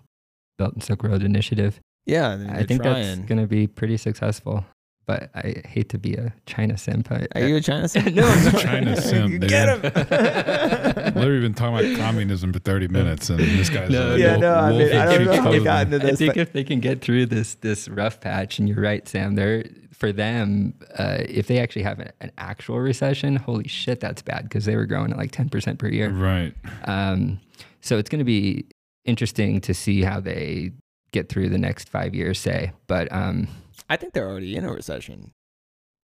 [0.58, 1.78] Belt and Silk Road Initiative.
[2.06, 3.04] yeah, I think trying.
[3.04, 4.64] that's going to be pretty successful.
[5.08, 7.10] But I hate to be a China simp.
[7.10, 8.08] I, Are you a China simp?
[8.14, 8.60] No, I'm not.
[8.60, 9.48] China simp, You dude.
[9.48, 11.14] Get him.
[11.14, 14.40] Literally been talking about communism for 30 minutes, and this guy's No, a yeah, wolf,
[14.42, 16.52] no, I mean, in I don't know how we got into I think but- if
[16.52, 20.74] they can get through this this rough patch, and you're right, Sam, they're for them,
[20.98, 24.76] uh, if they actually have a, an actual recession, holy shit, that's bad because they
[24.76, 26.10] were growing at like 10% per year.
[26.10, 26.52] Right.
[26.84, 27.40] Um,
[27.80, 28.66] so it's going to be
[29.06, 30.70] interesting to see how they
[31.12, 32.72] get through the next five years, say.
[32.86, 33.48] But um,
[33.88, 35.32] I think they're already in a recession.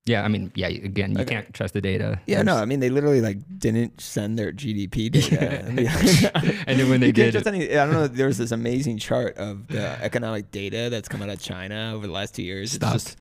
[0.07, 1.35] yeah, I mean, yeah, again, you Okay.
[1.35, 2.21] can't trust the data.
[2.27, 5.65] Yeah, no, I mean they literally like didn't send their GDP data.
[6.67, 8.07] And then when they did- trust any- I don't know.
[8.07, 12.07] There was this amazing chart of the economic data that's come out of China over
[12.07, 12.75] the last two years.
[12.75, 13.17] It's just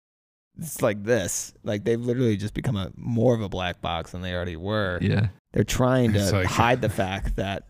[0.58, 1.54] it's like this.
[1.62, 4.98] Like they've literally just become a more of a black box than they already were.
[5.00, 5.28] Yeah.
[5.52, 7.68] They're trying to like- hide the fact that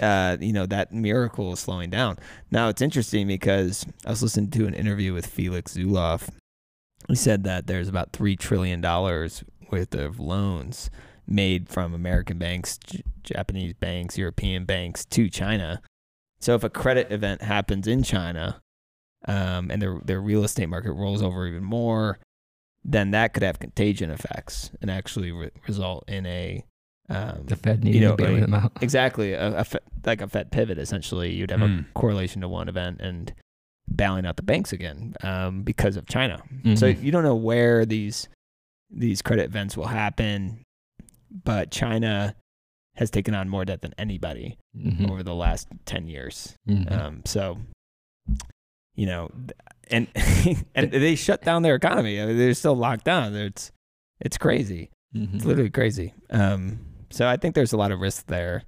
[0.00, 2.18] uh, you know that miracle is slowing down.
[2.50, 6.28] Now it's interesting because I was listening to an interview with Felix Zulauf.
[7.08, 10.90] He said that there's about three trillion dollars worth of loans
[11.26, 15.80] made from American banks, J- Japanese banks, European banks to China.
[16.40, 18.60] So if a credit event happens in China,
[19.26, 22.18] um, and their their real estate market rolls over even more,
[22.84, 26.64] then that could have contagion effects and actually re- result in a
[27.08, 28.72] um, The Fed needed know, to bail I mean, them out.
[28.80, 30.78] exactly a, a fe- like a Fed pivot.
[30.78, 31.80] Essentially, you'd have Hmm.
[31.80, 33.32] a correlation to one event and
[33.94, 36.38] bailing out the banks again um, because of China.
[36.74, 37.02] So Mhm.
[37.02, 38.28] you don't know where these
[38.90, 40.62] these credit events will happen,
[41.44, 42.34] but China
[42.96, 45.10] has taken on more debt than anybody Mhm.
[45.10, 46.54] over the last ten years.
[46.68, 46.90] Mhm.
[46.92, 47.58] Um, so,
[48.94, 49.30] you know,
[49.90, 50.06] and
[50.74, 52.20] and they shut down their economy.
[52.20, 53.34] I mean, they're still locked down.
[53.34, 53.72] It's
[54.20, 54.90] it's crazy.
[55.12, 56.12] It's literally crazy.
[56.30, 56.80] Um,
[57.14, 58.64] so I think there's a lot of risk there,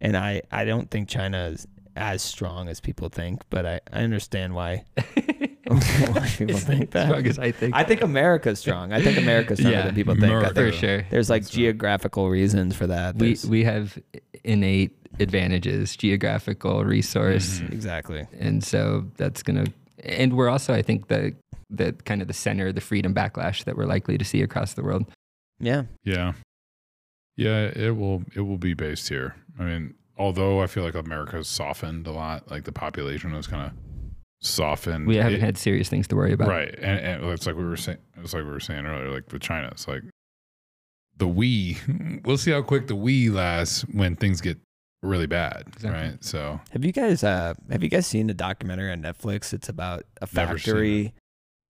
[0.00, 1.66] and I I don't think China is
[1.96, 4.84] as strong as people think, but I I understand why.
[5.70, 7.06] Why people think as that.
[7.06, 7.76] strong as I think.
[7.76, 8.92] I think America's strong.
[8.92, 10.24] I think America's stronger Yeah, than people think.
[10.24, 10.54] I America.
[10.54, 11.02] for sure.
[11.10, 11.60] there's like That's right.
[11.60, 13.14] geographical reasons for that.
[13.14, 13.96] We There's- we have
[14.42, 17.72] innate advantages, geographical resource, Mhm.
[17.72, 18.26] exactly.
[18.40, 19.66] and so that's gonna.
[20.02, 21.36] And we're also, I think, the
[21.68, 24.74] the kind of the center of the freedom backlash that we're likely to see across
[24.74, 25.04] the world.
[25.60, 25.84] Yeah.
[26.02, 26.32] Yeah.
[27.40, 29.34] Yeah, it will it will be based here.
[29.58, 33.66] I mean, although I feel like America's softened a lot, like the population has kind
[33.66, 33.72] of
[34.42, 35.06] softened.
[35.06, 36.48] We haven't It- had serious things to worry about.
[36.48, 37.98] right, and, and it's like we were saying.
[38.22, 39.68] It's like we were saying earlier, like with China.
[39.72, 40.02] It's like
[41.16, 41.78] the we.
[42.24, 44.58] We'll see how quick the we lasts when things get
[45.02, 45.90] really bad, Exactly.
[46.10, 46.22] right?
[46.24, 49.54] So Have you guys uh have you guys seen the documentary on Netflix?
[49.54, 51.14] It's about a factory.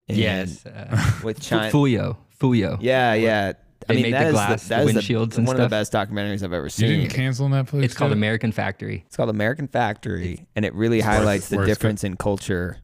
[0.09, 0.67] in- Yes.
[0.67, 1.71] Uh, With China.
[1.73, 2.17] Fuyao.
[2.41, 2.79] Fuyao.
[2.81, 3.53] Yeah, yeah.
[3.89, 5.65] I mean, made that the is glass, that the is windshields and one stuff.
[5.65, 6.89] of the best documentaries I've ever seen.
[6.89, 7.01] you seen.
[7.03, 7.85] didn't cancel Netflix.
[7.85, 8.13] It's called?
[8.13, 9.05] American Factory.
[9.07, 11.71] It's called American Factory, and it really It's worth- highlights the worth it.
[11.71, 12.79] difference in culture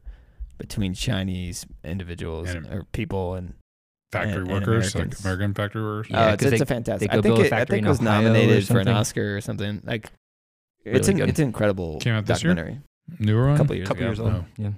[0.57, 3.53] between Chinese individuals And- or people and
[4.11, 6.07] factory and- and workers, like American factory workers.
[6.09, 7.11] Yeah, oh, it's, 'cause it's they- a fantastic.
[7.11, 8.87] they I think it, I think it was nominated for an.
[8.87, 9.81] Oscar or something.
[9.85, 10.09] Like
[10.83, 11.29] it's Really an good.
[11.29, 12.53] it's an incredible Came out this year?
[12.55, 12.81] documentary.
[13.19, 13.57] Newer one.
[13.57, 14.09] couple years couple ago.
[14.09, 14.31] years old.
[14.33, 14.45] Oh.
[14.57, 14.69] Yeah.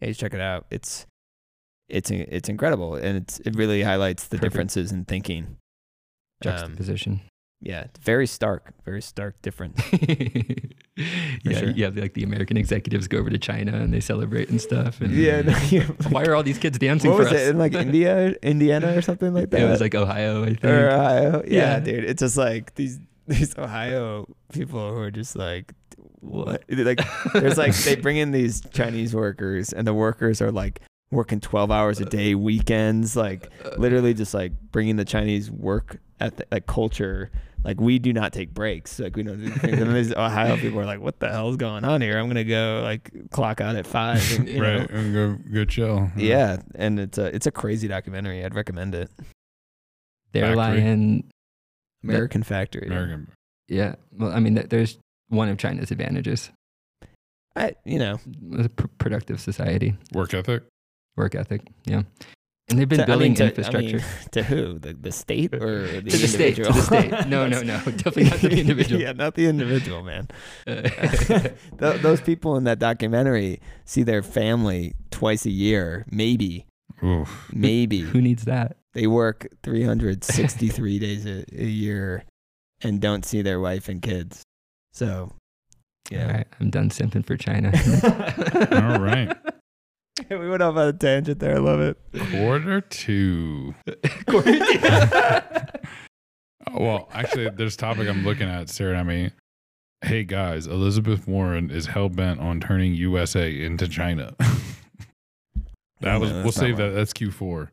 [0.00, 0.66] Yeah, you should check it out.
[0.70, 1.06] It's
[1.92, 4.42] it's it's incredible, and it's it really highlights the Perfect.
[4.52, 5.44] differences in thinking.
[5.44, 5.56] Um,
[6.42, 7.20] Juxtaposition.
[7.60, 9.80] yeah, very stark, very stark difference.
[11.44, 11.70] yeah, sure.
[11.70, 11.90] yeah.
[11.94, 15.00] Like the American executives go over to China and they celebrate and stuff.
[15.00, 15.84] And yeah, no, yeah.
[16.10, 17.40] why are all these kids dancing what for was us?
[17.40, 19.60] it in like India, Indiana, or something like that?
[19.60, 20.64] it was like Ohio, I think.
[20.64, 21.42] or Ohio.
[21.46, 21.80] Yeah, Yeah.
[21.80, 25.72] dude, it's just like these these Ohio people who are just like
[26.20, 26.64] what?
[26.68, 27.00] Like
[27.34, 30.80] there's like they bring in these Chinese workers, and the workers are like
[31.12, 36.42] working 12 hours a day, weekends, like literally just like bringing the Chinese work eth-
[36.50, 37.30] like culture.
[37.64, 38.98] Like we do not take breaks.
[38.98, 39.78] Like we don't do things.
[39.80, 42.18] And these Ohio people are like, "What the hell's going on here?
[42.18, 44.20] I'm gonna go like clock out at five.
[44.36, 44.90] And, you know, right.
[44.90, 46.10] And go go chill.
[46.16, 48.44] Yeah, and it's a it's a crazy documentary.
[48.44, 49.10] I'd recommend it.
[50.32, 51.30] They're lying.
[52.02, 52.86] American Factory.
[52.88, 53.28] American.
[53.68, 53.94] Yeah.
[54.10, 54.98] Well, I mean, th- there's
[55.28, 56.50] one of China's advantages:
[57.54, 58.18] I you know
[58.58, 60.64] a pr- productive society, Work ethic.
[61.16, 61.62] Work ethic.
[61.84, 62.02] Yeah.
[62.68, 64.78] And they've been To- I building mean, to- I infrastructure mean, to who?
[64.78, 66.56] The the state or the to the state.
[66.56, 66.82] To the individual?
[66.82, 67.28] state.
[67.28, 67.78] No, no, no.
[67.84, 69.00] Definitely not the individual.
[69.02, 70.28] yeah, not the individual, man.
[70.66, 70.82] Uh,
[71.78, 76.64] Th- those people in that documentary see their family twice a year, maybe,
[77.04, 77.48] Oof.
[77.52, 78.00] maybe.
[78.00, 78.76] Who needs that?
[78.94, 82.24] They work 363 days a, a year
[82.82, 84.42] and don't see their wife and kids.
[84.92, 85.32] So,
[86.10, 86.26] yeah.
[86.26, 87.72] All right, I'm done simping for China.
[88.72, 89.36] All right.
[90.30, 91.56] we went off on a tangent there.
[91.56, 91.98] I love it.
[92.30, 93.74] Quarter two.
[96.74, 99.30] Well, actually, there's a topic I'm looking at staring at me.
[100.02, 104.34] Hey guys, Elizabeth Warren is hell bent on turning USA into China.
[106.00, 106.86] that was man, we'll save right.
[106.86, 106.94] that.
[106.94, 107.68] That's Q4.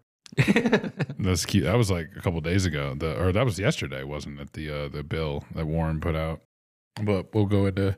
[1.17, 1.61] That's Q.
[1.63, 2.93] That was like a couple days ago.
[2.93, 4.53] The or that was yesterday, wasn't it?
[4.53, 6.41] The uh, the bill that Warren put out.
[7.01, 7.97] But we'll go into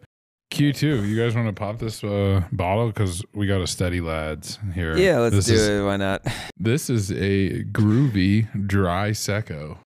[0.51, 1.07] Q2.
[1.07, 4.95] You guys want to pop this uh, bottle because we got a steady lads here.
[4.97, 5.83] Yeah, let's this do is, it.
[5.83, 6.21] Why not?
[6.57, 9.79] This is a groovy dry secco.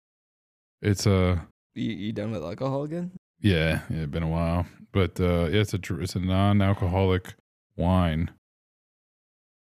[0.82, 3.12] It's a You, you done with alcohol again?
[3.40, 7.34] yeah, yeah, been a while, but uh, yeah, it's a it's a non-alcoholic
[7.76, 8.30] wine.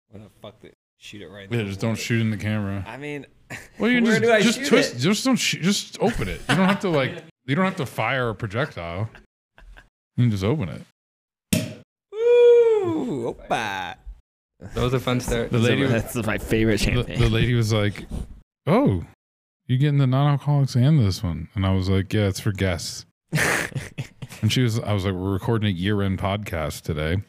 [0.09, 0.61] What the fuck?
[0.61, 2.85] The, shoot it right Yeah, just don't shoot in the camera.
[2.87, 3.25] I mean,
[3.77, 4.99] Well, you Where just do I just shoot twist, it?
[4.99, 6.39] just don't shoot, just open it.
[6.47, 9.09] You don't have to like you don't have to fire a projectile.
[10.17, 10.81] You can just open it.
[12.11, 13.33] Woo!
[13.33, 13.95] Opa!
[14.61, 15.51] that was a fun start.
[15.51, 17.19] The lady- That's my favorite champagne.
[17.19, 18.05] the lady was like,
[18.65, 19.03] "Oh,
[19.67, 23.05] you getting the non-alcoholics and this one?" And I was like, "Yeah, it's for guests."
[24.41, 27.23] And she was, I was like, "We're recording a year-end podcast today,"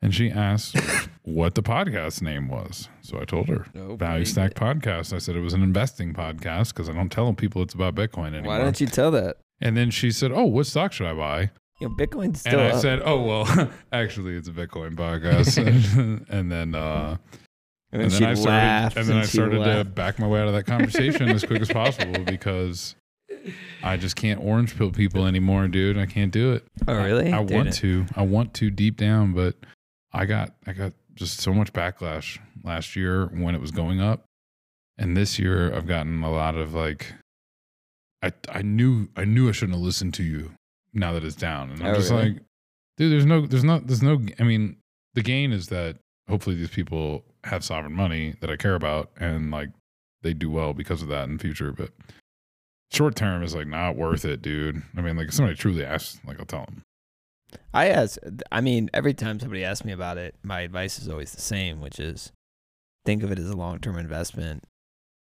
[0.00, 0.76] and she asked
[1.22, 2.88] what the podcast name was.
[3.02, 3.66] So I told her.
[3.74, 4.30] No, Value please.
[4.32, 5.12] Stack Podcast.
[5.12, 8.28] I said it was an investing podcast because I don't tell people it's about Bitcoin
[8.34, 8.56] anymore.
[8.56, 9.38] Why don't you tell that?
[9.60, 12.72] And then she said, "Oh, what stock should I buy?" You know, Bitcoin's still and
[12.72, 12.80] I up.
[12.80, 15.56] said, "Oh well, actually, it's a Bitcoin podcast."
[16.28, 17.16] and then, uh,
[17.92, 18.96] and and then, I started, laughed.
[18.96, 21.68] and then I started to back my way out of that conversation as quick as
[21.68, 22.94] possible because
[23.82, 25.98] I just can't orange pill people anymore, dude.
[25.98, 26.64] I can't do it.
[26.86, 27.32] Oh, really?
[27.32, 28.06] I, I want to.
[28.14, 29.56] I want to deep down, but
[30.12, 34.26] I got I got just so much backlash last year when it was going up,
[34.96, 37.14] and this year I've gotten a lot of like.
[38.22, 40.52] I I knew I knew I shouldn't have listened to you
[40.94, 42.30] now that it's down, and I'm Oh, just really?
[42.30, 42.42] like,
[42.96, 44.20] dude, there's no there's not there's no.
[44.38, 44.76] I mean,
[45.14, 49.50] the gain is that hopefully these people have sovereign money that I care about, and
[49.50, 49.70] like
[50.22, 51.90] they do well because of that in the future, but.
[52.92, 54.80] Short term is like not worth it, dude.
[54.96, 56.82] I mean, like if somebody truly asks, like I'll tell them.
[57.72, 58.18] I ask.
[58.52, 61.80] I mean, every time somebody asks me about it, my advice is always the same,
[61.80, 62.30] which is
[63.04, 64.62] think of it as a long-term investment.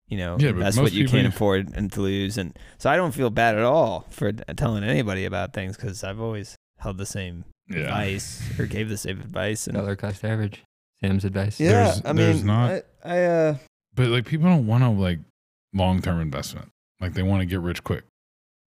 [0.09, 2.37] You know, Yeah, but invest what you can't afford and to lose.
[2.37, 6.19] And so I don't feel bad at all for telling anybody about things because I've
[6.19, 7.81] always held the same Yeah.
[7.83, 9.65] advice or gave the same advice.
[9.67, 10.61] And Dollar cost average.
[11.01, 11.59] Sam's advice.
[11.59, 13.57] yeah, There's- I there's mean, not- I, I uh,
[13.95, 15.19] But like people don't want to like
[15.73, 16.69] long term investment.
[16.99, 18.03] Like they want to get rich quick.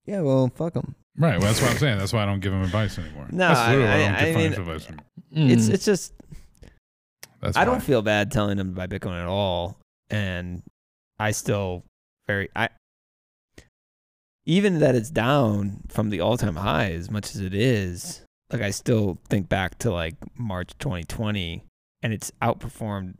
[0.05, 0.95] yeah, well, fuck them.
[1.17, 1.37] Right.
[1.39, 1.97] Well, that's what I'm saying.
[1.97, 3.27] That's why I don't give them advice anymore.
[3.31, 5.05] No, that's literally why I I- don't I mean- financial advice anymore.
[5.31, 5.73] It's Mm.
[5.73, 6.13] it's just
[7.41, 7.65] That's I why.
[7.65, 9.77] don't feel bad telling them to buy Bitcoin at all,
[10.09, 10.63] and
[11.19, 11.83] I still
[12.27, 12.69] very I
[14.45, 18.21] even that it's down from the all time high as much as it is.
[18.51, 21.63] Like I still think back to like March 2020,
[22.01, 23.15] and it's outperformed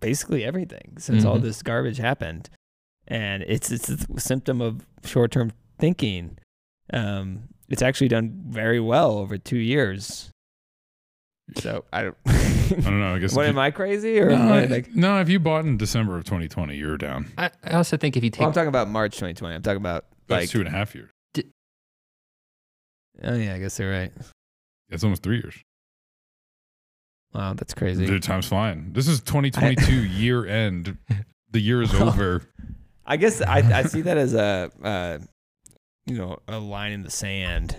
[0.00, 1.42] basically everything since all Mhm.
[1.42, 2.48] this garbage happened,
[3.08, 6.38] and it's it's a symptom of short term thinking.
[6.92, 10.30] Um, it's actually done very well over two years.
[11.58, 12.16] So I don't.
[12.26, 13.14] I don't know.
[13.14, 13.34] I guess.
[13.34, 14.94] What if am you- I crazy or no, am I I- like?
[14.94, 17.30] no, if you bought in December of 2020, you're down.
[17.36, 19.54] I, I also think if you take Well, I'm talking about March 2020.
[19.54, 20.48] I'm talking about That's like.
[20.50, 21.10] two and a half years.
[23.22, 24.12] Oh yeah, I guess they're right.
[24.88, 25.54] It's almost three years.
[27.34, 28.06] Wow, that's crazy.
[28.06, 28.92] Dude, time's flying.
[28.92, 30.98] This is 2022 year end.
[31.50, 32.42] The year is over.
[33.06, 35.18] I guess I I see that as a uh,
[36.06, 37.76] you know a line in the sand.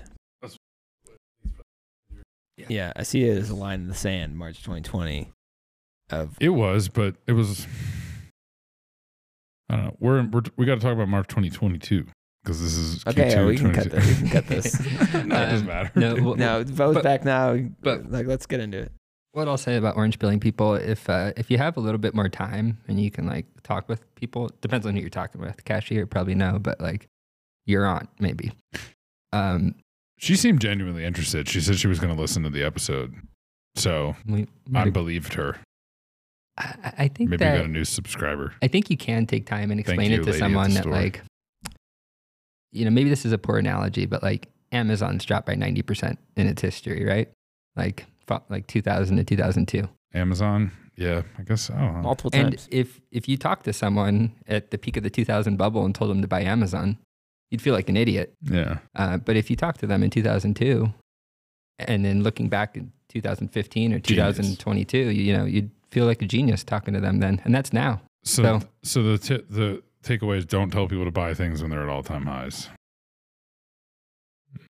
[2.57, 2.65] Yeah.
[2.69, 4.37] Yeah, I see it as a line in the sand.
[4.37, 5.31] March 2020.
[6.11, 7.65] Of It was, but it was.
[9.69, 9.95] I don't know.
[9.99, 12.05] We're, we're we got to talk about March 2022
[12.43, 13.95] because this is okay, yeah, Q2 we can cut 22.
[13.95, 14.07] this.
[14.09, 14.79] We can cut this.
[15.13, 15.91] no, it doesn't Um, matter.
[15.95, 17.57] no, well, no, vote but- back now.
[17.81, 18.91] but- like, let's get into it.
[19.31, 22.13] What I'll say about orange pilling people, if uh, if you have a little bit
[22.13, 25.63] more time and you can like talk with people, depends on who you're talking with.
[25.65, 27.07] Cashier, probably no, but like
[27.65, 28.51] your aunt, maybe.
[29.31, 29.73] Um,
[30.17, 31.49] She seemed genuinely interested.
[31.49, 33.13] She said she was going to listen to the episode.
[33.75, 35.57] So we, I I, believed her.
[36.57, 38.53] I, I think Maybe you that got a new subscriber.
[38.61, 40.73] I think you can take time and explain you, it to lady at the someone
[40.75, 41.21] that like,
[42.71, 46.19] you know, maybe this is a poor analogy, but like Amazon's dropped by ninety percent
[46.35, 47.29] in its history, right?
[47.75, 48.05] Like
[48.49, 49.89] like two thousand to two thousand two.
[50.13, 50.71] Amazon.
[50.95, 51.71] Yeah, I guess.
[51.71, 52.01] I don't know.
[52.01, 52.67] Multiple And times.
[52.71, 56.11] if if you talk to someone at the peak of the 2000 bubble and told
[56.11, 56.99] them to buy Amazon,
[57.53, 58.33] you'd feel like an idiot.
[58.41, 58.79] Yeah.
[58.95, 60.91] Uh, but if you talk to them in 2002,
[61.79, 64.37] and then looking back in 2015 or Genius.
[64.37, 67.71] 2022, you, you know, you'd feel like a genius talking to them then, and that's
[67.71, 68.01] now.
[68.23, 71.69] So, So- so the t- the takeaway is don't tell people to buy things when
[71.69, 72.69] they're at all time highs.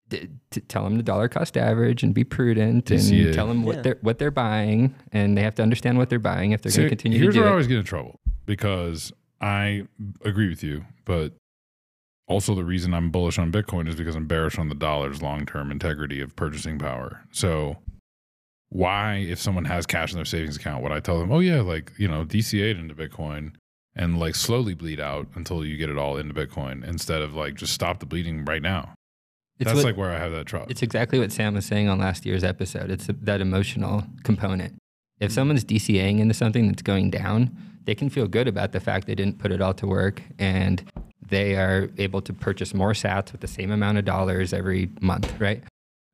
[0.09, 3.25] D- to tell them the dollar cost average and be prudent DCA.
[3.25, 3.81] and tell them what Yeah.
[3.83, 6.77] they're what they're buying, and they have to understand what they're buying if they're See,
[6.81, 9.11] going to continue here's to where I always get in trouble because
[9.41, 9.83] I
[10.25, 11.33] agree with you, but
[12.29, 15.45] also the reason I'm bullish on Bitcoin is because I'm bearish on the dollar's long
[15.45, 17.21] term integrity of purchasing power.
[17.31, 17.77] So
[18.69, 21.61] why, if someone has cash in their savings account, would I tell them, oh yeah,
[21.61, 23.53] like you know, DCA it into Bitcoin
[23.95, 27.55] and like slowly bleed out until you get it all into Bitcoin instead of like
[27.55, 28.93] just stop the bleeding right now.
[29.59, 30.67] It's That's what- like where I have that trouble.
[30.69, 32.89] It's exactly what Sam was saying on last year's episode.
[32.91, 34.75] It's that emotional component.
[35.19, 39.05] If someone's DCAing into something that's going down, they can feel good about the fact
[39.07, 40.81] they didn't put it all to work and
[41.29, 45.39] they are able to purchase more sats with the same amount of dollars every month,
[45.39, 45.63] right?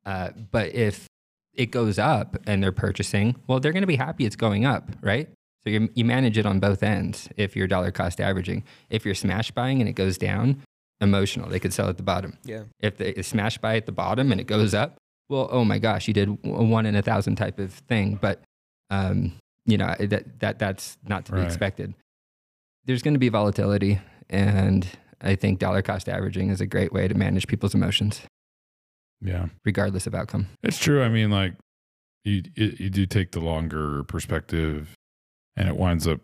[0.06, 1.08] Uh, but if
[1.54, 4.90] it goes up and they're purchasing, well, they're going to be happy it's going up,
[5.02, 5.30] right?
[5.64, 8.64] So you you manage it on both ends if you're dollar cost averaging.
[8.90, 10.62] If you're smash buying and it goes down,
[11.02, 11.50] emotional.
[11.50, 12.38] They could sell at the bottom.
[12.44, 12.64] Yeah.
[12.80, 14.98] If they smash buy at the bottom and it goes up,
[15.30, 18.20] well, oh my gosh, you did a one in a thousand type of thing.
[18.22, 18.42] But
[18.90, 19.34] um,
[19.66, 21.94] you know that that that's not to be expected.
[22.86, 24.00] There's going to be volatility,
[24.30, 24.88] and
[25.22, 28.22] I think dollar cost averaging is a great way to manage people's emotions,
[29.22, 29.48] yeah.
[29.64, 30.48] regardless of outcome.
[30.64, 31.04] It's true.
[31.04, 31.54] I mean, like
[32.24, 34.94] you, you do take the longer perspective,
[35.56, 36.20] and it winds up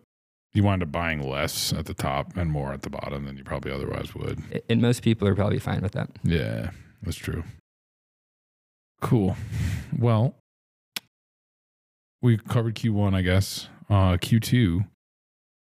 [0.54, 3.44] you wind up buying less at the top and more at the bottom than you
[3.44, 4.42] probably otherwise would.
[4.70, 6.10] And most people are probably fine with that.
[6.24, 6.72] Yeah,
[7.02, 7.44] that's true.
[9.00, 9.38] Cool.
[9.98, 10.36] Well,
[12.22, 13.70] we covered Q1, I guess.
[13.90, 14.86] Uh, Q2,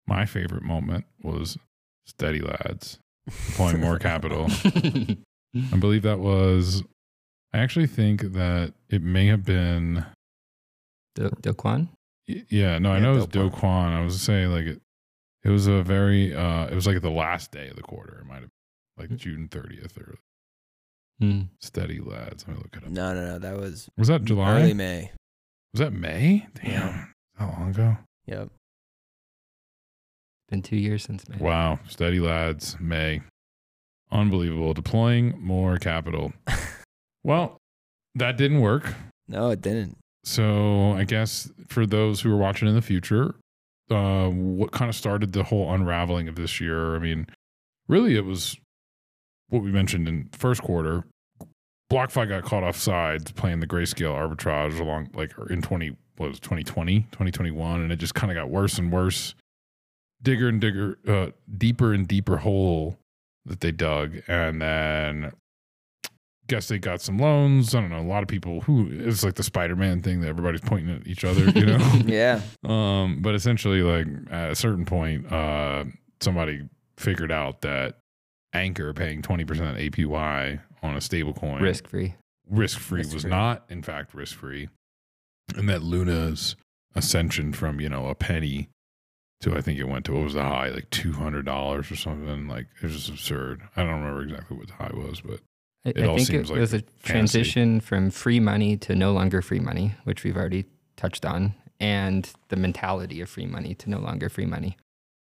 [0.06, 1.58] my favorite moment was
[2.04, 4.46] Steady Lads deploying more capital.
[4.74, 6.82] I believe that was.
[7.52, 10.04] I actually think that it may have been.
[11.14, 11.88] Do, Do Kwon?
[12.28, 13.92] y- Yeah, no, I know it was Do Do Kwon.
[13.92, 14.80] I was saying like it.
[15.44, 16.34] It was a very.
[16.34, 18.18] uh It was like the last day of the quarter.
[18.20, 18.50] It might have
[18.98, 19.16] like Mm.
[19.16, 20.16] June thirtieth or
[21.20, 21.42] Hmm.
[21.62, 22.44] Steady Lads.
[22.46, 22.90] Let me look it up.
[22.90, 23.38] No, no, no.
[23.38, 24.60] That was Was that July?
[24.60, 25.12] early May.
[25.72, 26.46] Was that May?
[26.54, 27.04] Damn, Yeah.
[27.36, 27.96] how long ago?
[28.26, 28.50] Yep.
[30.48, 31.38] Been two years since May.
[31.38, 33.22] Wow, Steady Lads, May,
[34.12, 34.74] unbelievable.
[34.74, 36.32] Deploying more capital.
[37.24, 37.58] well,
[38.14, 38.94] that didn't work.
[39.26, 39.98] No, it didn't.
[40.22, 43.34] So I guess for those who are watching in the future,
[43.90, 46.96] uh, what kind of started the whole unraveling of this year?
[46.96, 47.26] I mean,
[47.88, 48.56] really, it was
[49.48, 51.04] what we mentioned in first quarter.
[51.90, 56.38] BlockFi got caught off sides playing the grayscale arbitrage along like in 20 what was
[56.38, 59.36] it, 2020 2021 and it just kind of got worse and worse
[60.22, 62.98] digger and digger uh, deeper and deeper hole
[63.44, 65.32] that they dug and then
[66.48, 69.34] guess they got some loans i don't know a lot of people who it's like
[69.34, 72.40] the spider-man thing that everybody's pointing at each other you know Yeah.
[72.64, 75.84] um, but essentially, like at a certain point, uh,
[76.20, 77.98] somebody figured out that
[78.52, 82.14] Anchor paying twenty percent APY on a stable coin Risk free.
[82.48, 83.30] risk free was Risk-free.
[83.30, 84.68] not, in fact, risk free,
[85.56, 86.54] and that Luna's
[86.94, 88.68] ascension from you know a penny
[89.42, 91.96] to I think it went to what was the high like two hundred dollars or
[91.96, 93.62] something like it was just absurd.
[93.76, 95.40] I don't remember exactly what the high was, but
[95.84, 98.94] I, It I all think seems it like was a transition from free money to
[98.94, 100.64] no longer free money, which we've already
[100.96, 104.76] touched on, and the mentality of free money to no longer free money.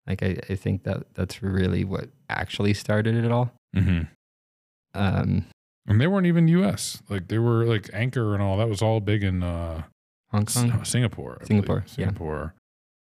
[0.07, 3.53] Like I, I think that that's really what actually started it all.
[3.75, 4.03] mm-hmm.
[4.95, 5.47] Um,
[5.87, 7.03] and they weren't even U.S.
[7.09, 9.43] Like they were like Anchor and all that was all big in.
[9.43, 9.83] uh
[10.31, 10.85] Hong Kong.
[10.85, 11.39] Singapore.
[11.41, 11.95] I Singapore, yeah.
[11.95, 12.55] Singapore.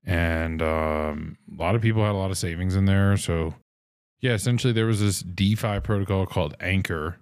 [0.07, 3.17] And um, a lot of people had a lot of savings in there.
[3.17, 3.55] So,
[4.21, 7.19] yeah, essentially there was this DeFi protocol called Anchor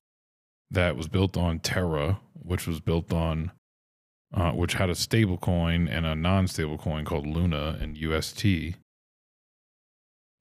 [0.70, 3.52] that was built on Terra, which was built on,
[4.34, 8.44] uh, which had a stable coin and a non stable coin called Luna and UST.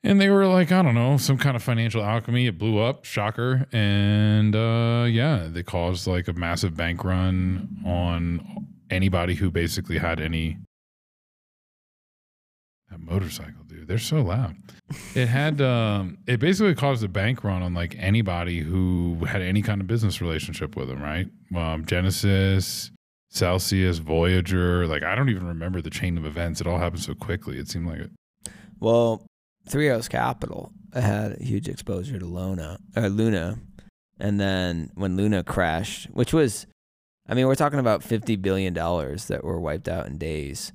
[0.06, 2.48] And they were like, I don't know, some kind of financial alchemy.
[2.48, 3.68] It blew up, shocker.
[3.72, 10.20] And uh, yeah, they caused like a massive bank run on anybody who basically had
[10.20, 10.58] any
[12.94, 14.56] that motorcycle, dude, they're so loud.
[15.16, 19.62] It had um it basically caused a bank run on like anybody who had any
[19.62, 21.28] kind of business relationship with them, right?
[21.56, 22.92] Um Genesis,
[23.30, 26.62] Celsius, Voyager, like I don't even remember the chain of events.
[26.62, 27.58] It all happened so quickly.
[27.58, 28.12] It seemed like it.
[28.80, 29.26] Well,
[29.68, 33.58] Three Arrows Capital had a huge exposure to Luna, or Luna,
[34.20, 36.68] and then when Luna crashed, which was,
[37.28, 40.74] I mean, we're talking about fifty billion dollars that were wiped out in days,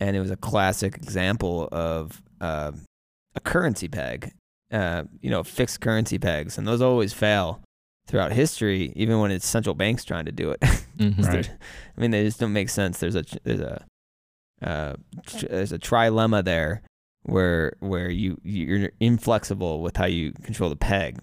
[0.00, 2.72] and it was a classic example of uh,
[3.34, 4.32] a currency peg,
[4.72, 7.60] uh, you know, fixed currency pegs, and those always fail
[8.06, 10.60] throughout history, even when it's central banks trying to do it.
[10.98, 11.24] Mhm.
[11.28, 11.48] Right.
[11.96, 12.98] I mean, they just don't make sense.
[12.98, 13.84] There's a there's a
[14.60, 14.94] uh,
[15.24, 16.82] tr- there's a trilemma there
[17.22, 21.20] where where you you're inflexible with how you control the peg,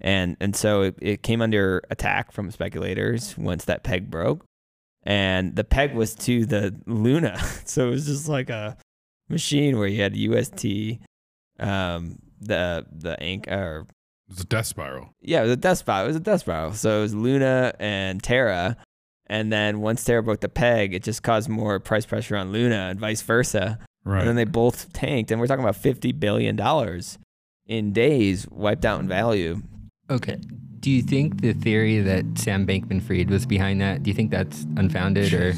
[0.00, 4.46] and and so it, it came under attack from speculators once that peg broke,
[5.08, 8.76] and the peg was to the Luna, so it was just like a
[9.28, 11.00] machine where you had UST,
[11.58, 13.86] um, the the ink or
[14.28, 15.10] It was a death spiral.
[15.20, 16.04] yeah, it was a death spiral.
[16.04, 16.72] It was a death spiral.
[16.74, 18.76] So it was Luna and Terra.
[19.30, 22.88] And then once Terra broke the peg, it just caused more price pressure on Luna
[22.90, 23.78] and vice versa.
[24.04, 24.20] Right.
[24.20, 25.30] And then they both tanked.
[25.30, 26.58] And we're talking about $50 billion
[27.66, 29.60] in days wiped out in value.
[30.08, 30.40] Okay.
[30.80, 34.30] Do you think the theory that Sam Bankman Fried was behind that, do you think
[34.30, 35.54] that's unfounded or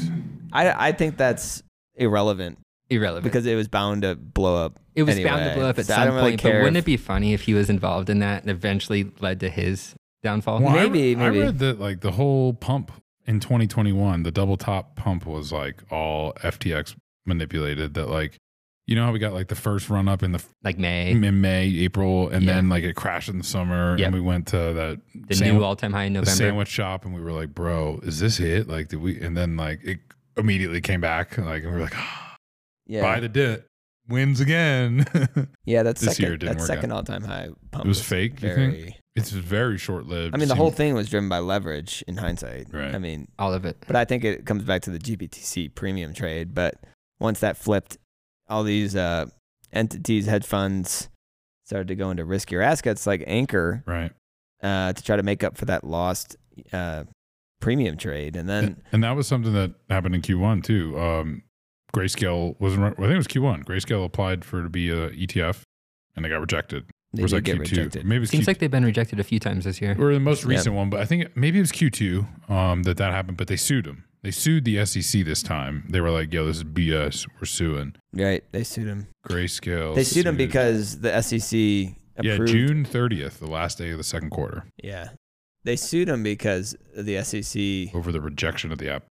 [0.53, 1.63] I, I think that's
[1.95, 2.57] irrelevant
[2.89, 3.23] irrelevant?
[3.23, 4.79] because it was bound to blow up.
[4.95, 6.83] it was bound to blow up at So some don't really point, but wouldn't if-
[6.83, 10.59] it be funny if he was involved in that and eventually led to his downfall?
[10.61, 12.91] Well, I Maybe, I, read that like the whole pump
[13.25, 16.95] in 2021, the double top pump was like all FTX
[17.25, 17.93] manipulated.
[17.93, 18.37] That like,
[18.91, 21.39] you know how we got like the first run up in the like May, in
[21.41, 22.55] May, April, and Yeah.
[22.55, 24.05] then like it crashed in the summer, Yep.
[24.07, 26.35] and we went to that the sand- new all-time high in the November.
[26.37, 29.19] sandwich shop, and we were like, "Bro, is this it?" Like, did we?
[29.21, 29.99] And then like it
[30.37, 32.35] immediately came back, like, and we were like, ah,
[32.85, 33.01] Yeah.
[33.01, 33.67] "Buy the dip,
[34.09, 35.05] wins again."
[35.65, 37.85] yeah, that's this second, year didn't that work second all time high pump.
[37.85, 38.95] It was fake, you Very, think?
[39.15, 40.35] it's very short lived.
[40.35, 42.67] I mean, the whole thing was driven by leverage in hindsight.
[42.73, 42.93] Right.
[42.93, 43.77] I mean, all of it.
[43.87, 46.53] But I think it comes back to the GBTC premium trade.
[46.53, 46.75] But
[47.19, 47.97] once that flipped,
[48.51, 49.25] all these uh,
[49.73, 51.09] entities, hedge funds,
[51.65, 54.11] started to go into riskier assets like Anchor right.
[54.61, 56.35] uh, to try to make up for that lost
[56.73, 57.05] uh,
[57.61, 58.35] premium trade.
[58.35, 60.99] And then, and, and that was something that happened in Q1 too.
[60.99, 61.43] Um,
[61.93, 62.83] Grayscale wasn't.
[62.83, 63.65] I think it was Q1.
[63.65, 65.61] Grayscale applied for to be a ETF,
[66.15, 66.85] and they got rejected.
[67.13, 67.59] They was that get Q2?
[67.59, 68.05] rejected.
[68.05, 68.47] Maybe it Seems Q2.
[68.47, 69.95] like they've been rejected a few times this year.
[69.99, 73.11] or the most recent one, but I think maybe it was Q2 um, that that
[73.11, 73.37] happened.
[73.37, 74.05] But they sued them.
[74.23, 75.85] They sued the SEC this time.
[75.89, 77.27] They were like, "Yo, this is BS.
[77.39, 78.43] We're suing." Right.
[78.51, 79.07] They sued him.
[79.27, 79.95] Grayscale.
[79.95, 82.49] They sued him because the SEC Approved.
[82.49, 82.53] yeah.
[82.67, 85.09] June thirtieth, the last day of the second quarter, Yeah.
[85.63, 89.03] They sued him because the SEC, over the rejection of the app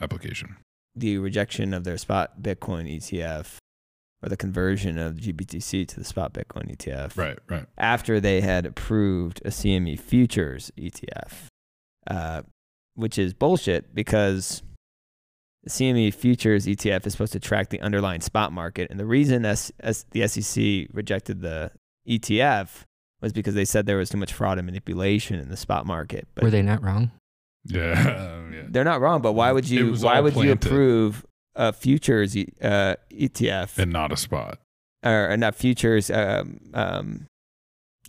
[0.00, 0.56] application.
[0.94, 3.56] the rejection of their spot Bitcoin ETF
[4.22, 7.16] or the conversion of GBTC to the spot Bitcoin ETF.
[7.16, 7.66] Right, right.
[7.76, 11.32] after they had approved a CME futures ETF,
[12.08, 12.42] uh,
[12.94, 14.62] which is bullshit because
[15.64, 18.90] the CME futures ETF is supposed to track the underlying spot market.
[18.90, 21.72] And the reason S- S- the SEC rejected the
[22.08, 22.84] ETF
[23.20, 26.28] was because they said there was too much fraud and manipulation in the spot market.
[26.34, 27.10] But Were they not wrong?
[27.68, 28.62] Yeah, yeah.
[28.68, 29.22] they're not wrong.
[29.22, 29.96] But why would you?
[29.96, 34.58] Why all would you approve a futures e- uh, ETF and not a spot.
[35.04, 36.10] or, or not futures?
[36.10, 37.26] Um, um,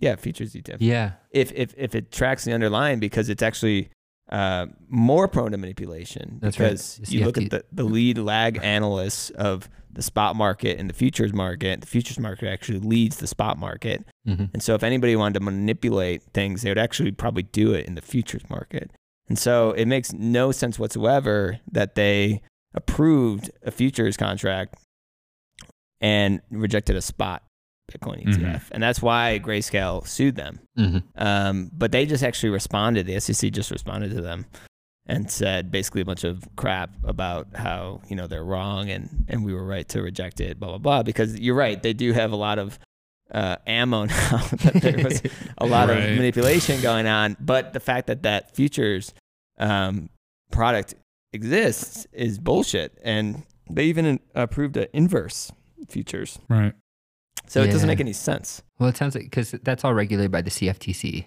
[0.00, 0.76] yeah, futures ETF.
[0.80, 1.12] Yeah.
[1.30, 3.90] if if if it tracks the underlying because it's actually
[4.30, 6.66] uh, more prone to manipulation That's right.
[6.72, 7.44] because The you look CFD.
[7.46, 11.80] at the, the lead lag analysts of the spot market and the futures market.
[11.80, 15.44] The futures market actually leads the spot market, hmm and so if anybody wanted to
[15.44, 18.90] manipulate things, they would actually probably do it in the futures market.
[19.28, 22.40] And so it makes no sense whatsoever that they
[22.74, 24.74] approved a futures contract
[26.00, 27.42] and rejected a spot
[27.90, 28.70] Bitcoin ETF, Mhm.
[28.72, 30.60] and that's why Grayscale sued them.
[30.76, 33.06] hmm Um, but they just actually responded.
[33.06, 34.44] The SEC just responded to them
[35.06, 39.42] and said basically a bunch of crap about how you know they're wrong and and
[39.42, 40.60] we were right to reject it.
[40.60, 41.02] Blah blah blah.
[41.02, 42.78] Because you're right, they do have a lot of
[43.32, 45.22] uh, ammo now that there was
[45.56, 45.98] a lot Right.
[46.10, 47.36] of manipulation going on.
[47.40, 49.14] But the fact that that futures
[49.58, 50.10] um,
[50.50, 50.94] product
[51.32, 52.98] exists is bullshit.
[53.02, 55.52] And they even uh, approved an inverse
[55.88, 56.38] futures.
[56.48, 56.74] Right.
[57.46, 58.62] So it doesn't make any sense.
[58.78, 61.26] Well, it sounds like because that's all regulated by the CFTC,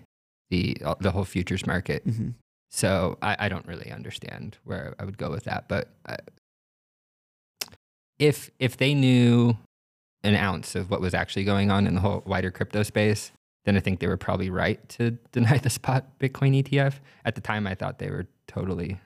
[0.49, 2.05] the uh, the whole futures market.
[2.05, 2.29] Mm-hmm.
[2.69, 5.67] So I, I don't really understand where I would go with that.
[5.67, 6.17] But I,
[8.19, 9.57] if if they knew
[10.23, 13.31] an ounce of what was actually going on in the whole wider crypto space,
[13.65, 16.99] then I think they were probably right to deny the spot Bitcoin ETF.
[17.25, 18.99] At the time, I thought they were totally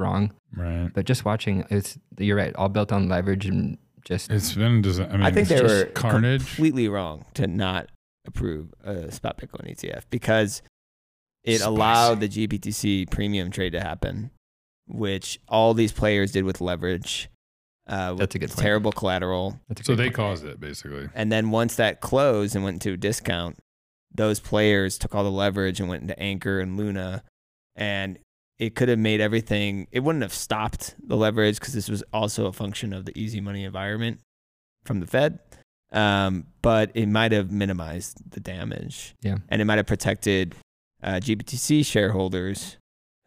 [0.00, 0.32] wrong.
[0.56, 0.90] Right.
[0.92, 4.82] But just watching, it's you're right, all built on leverage and just It's been.
[4.82, 6.40] desi- I mean, I think it's they just were carnage.
[6.46, 7.88] completely wrong to not
[8.26, 10.62] approve a spot Bitcoin ETF because
[11.44, 11.64] it Spicy.
[11.64, 14.30] allowed the GBTC premium trade to happen,
[14.88, 17.28] which all these players did with leverage.
[17.88, 18.60] Uh, with That's a good point.
[18.60, 19.58] terrible collateral.
[19.68, 20.14] that's a So they point.
[20.14, 21.08] caused it basically.
[21.14, 23.58] And then once that closed and went into a discount,
[24.14, 27.24] those players took all the leverage and went into Anchor and Luna.
[27.74, 28.18] And
[28.60, 32.44] it could have made everything, it wouldn't have stopped the leverage because this was also
[32.44, 34.20] a function of the easy money environment
[34.84, 35.38] from the Fed.
[35.92, 39.16] Um, but it might have minimized the damage.
[39.22, 39.38] Yeah.
[39.48, 40.54] And it might have protected
[41.02, 42.76] uh, GBTC shareholders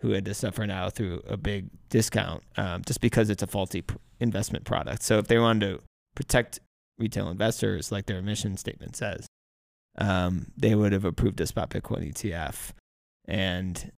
[0.02, 3.82] who had to suffer now through a big discount um, just because it's a faulty
[3.82, 5.02] pr- investment product.
[5.02, 6.60] So if they wanted to protect
[7.00, 9.26] retail investors, like their mission statement says,
[9.98, 12.72] um, they would have approved a spot Bitcoin ETF.
[13.26, 13.92] And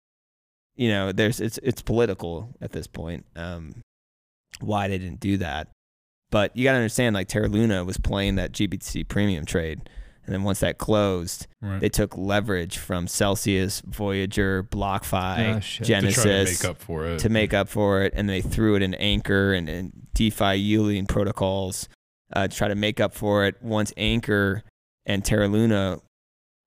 [0.76, 3.26] you know, there's it's it's political at this point.
[3.36, 3.82] Um,
[4.60, 5.70] why they didn't do that,
[6.32, 9.90] but you got to understand, like Terra Luna was playing that GBTC premium trade,
[10.26, 11.82] and then once that closed, Right.
[11.82, 17.06] they took leverage from Celsius, Voyager, BlockFi, Oh, to try to Genesis make up for
[17.08, 17.20] it.
[17.20, 21.06] to make up for it, and they threw it in Anchor and, and DeFi yielding
[21.06, 21.90] protocols
[22.34, 23.56] uh, to try to make up for it.
[23.62, 24.64] Once Anchor
[25.06, 26.00] and Terra Luna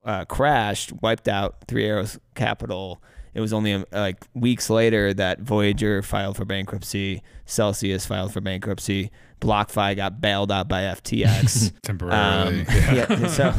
[0.05, 3.03] uh, crashed, wiped out Three Arrows Capital.
[3.39, 8.41] It was only um, like weeks later that Voyager filed for bankruptcy, Celsius filed for
[8.41, 11.73] bankruptcy, BlockFi got bailed out by FTX.
[11.85, 12.63] temporarily.
[12.63, 13.29] Um, yeah.
[13.29, 13.55] So,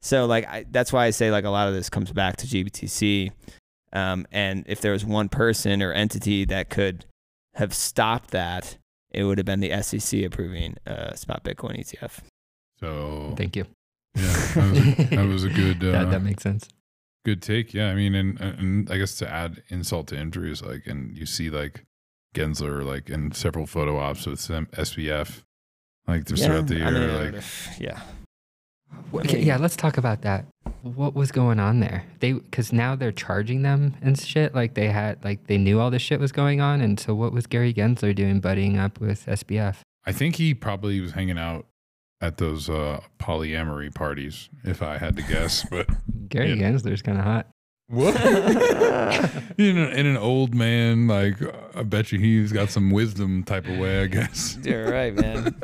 [0.00, 2.46] so like I, that's why I say like a lot of this comes back to
[2.46, 3.30] GBTC.
[3.92, 7.04] Um, and if there was one person or entity that could
[7.56, 8.78] have stopped that,
[9.10, 12.20] it would have been the SEC approving uh, spot Bitcoin ETF.
[12.80, 13.66] So Thank you.
[14.14, 14.22] yeah,
[14.54, 16.66] that was a, that was a good uh, that, that makes sense.
[17.28, 17.74] Good take.
[17.74, 21.16] Yeah, I mean, and and I guess to add insult to injury is like, and
[21.16, 21.84] you see like
[22.34, 25.42] Gensler like in several photo ops with some SBF,
[26.06, 27.44] like just throughout the year, I mean, like
[27.80, 28.00] yeah.
[29.12, 30.46] Okay, yeah, let's talk about that.
[30.82, 32.04] What was going on there?
[32.20, 34.54] They because now they're charging them and shit.
[34.54, 37.32] Like they had, like they knew all this shit was going on, and so what
[37.32, 39.76] was Gary Gensler doing, buddying up with SBF?
[40.06, 41.66] I think he probably was hanging out
[42.20, 45.64] at those uh polyamory parties, if I had to guess.
[45.70, 45.88] But
[46.28, 46.70] Gary Yeah.
[46.70, 47.46] Gensler's kind of hot.
[47.88, 48.14] what?
[49.58, 51.36] in, a, in an old man, like
[51.74, 54.58] I bet you he's got some wisdom type of way, I guess.
[54.62, 55.54] You're right, man.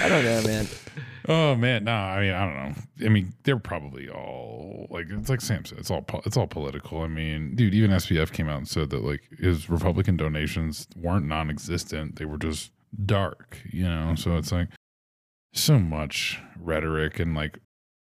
[0.00, 0.66] I don't know, man.
[1.26, 3.06] Oh man, no, I mean I don't know.
[3.06, 6.46] I mean they're probably all like it's like Sam said, it's all po- it's all
[6.46, 7.00] political.
[7.02, 11.26] I mean, dude, even SBF came out and said that like his Republican donations weren't
[11.26, 12.72] non-existent; they were just
[13.06, 14.14] dark, you know.
[14.16, 14.68] So it's like
[15.54, 17.58] so much rhetoric and like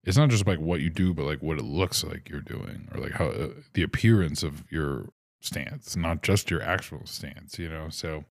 [0.04, 2.88] it's not just like what you do, but like what it looks like you're doing,
[2.94, 5.08] or like how uh, the appearance of your
[5.40, 7.88] stance, not just your actual stance, you know.
[7.90, 8.24] So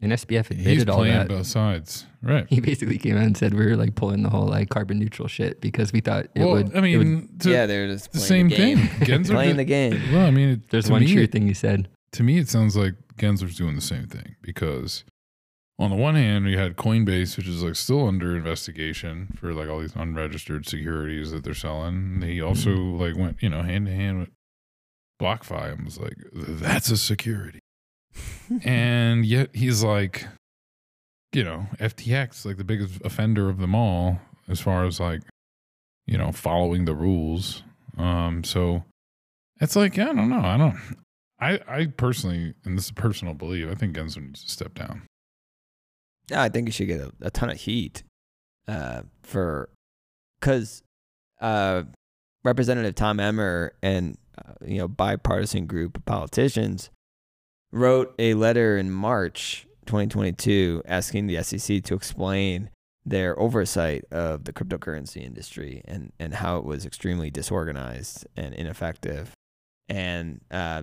[0.00, 1.28] And SBF he's all playing that.
[1.28, 2.46] both sides, right?
[2.48, 5.26] He basically came out and said we were like pulling the whole like carbon neutral
[5.26, 6.66] shit because we thought it well, would.
[6.76, 8.78] I it would- mean, to- yeah, they're just the same the game.
[8.86, 9.08] thing.
[9.08, 10.12] Gensler playing did- the game.
[10.12, 11.88] Well, I mean, it, there's one me, true thing you said.
[12.12, 15.04] To me, it sounds like Gensler's doing the same thing because,
[15.78, 19.68] on the one hand, we had Coinbase, which is like still under investigation for like
[19.68, 22.20] all these unregistered securities that they're selling.
[22.22, 24.30] He also like went, you know, hand to hand with
[25.20, 27.60] BlockFi and was like, "That's a security,"
[28.64, 30.26] and yet he's like,
[31.32, 35.22] you know, FTX, like the biggest offender of them all, as far as like,
[36.06, 37.62] you know, following the rules.
[37.96, 38.84] Um, so
[39.60, 40.40] it's like, yeah, I don't know.
[40.40, 40.78] I don't,
[41.40, 44.74] I, I personally, and this is a personal belief, I think Gensler needs to step
[44.74, 45.02] down.
[46.30, 48.02] Yeah, I think you should get a, a ton of heat
[48.66, 49.70] uh, for
[50.40, 50.82] because
[51.40, 51.84] uh,
[52.44, 56.90] Representative Tom Emmer and uh, you know bipartisan group of politicians
[57.72, 62.70] wrote a letter in March 2022 asking the SEC to explain
[63.06, 69.32] their oversight of the cryptocurrency industry and and how it was extremely disorganized and ineffective,
[69.88, 70.82] and uh,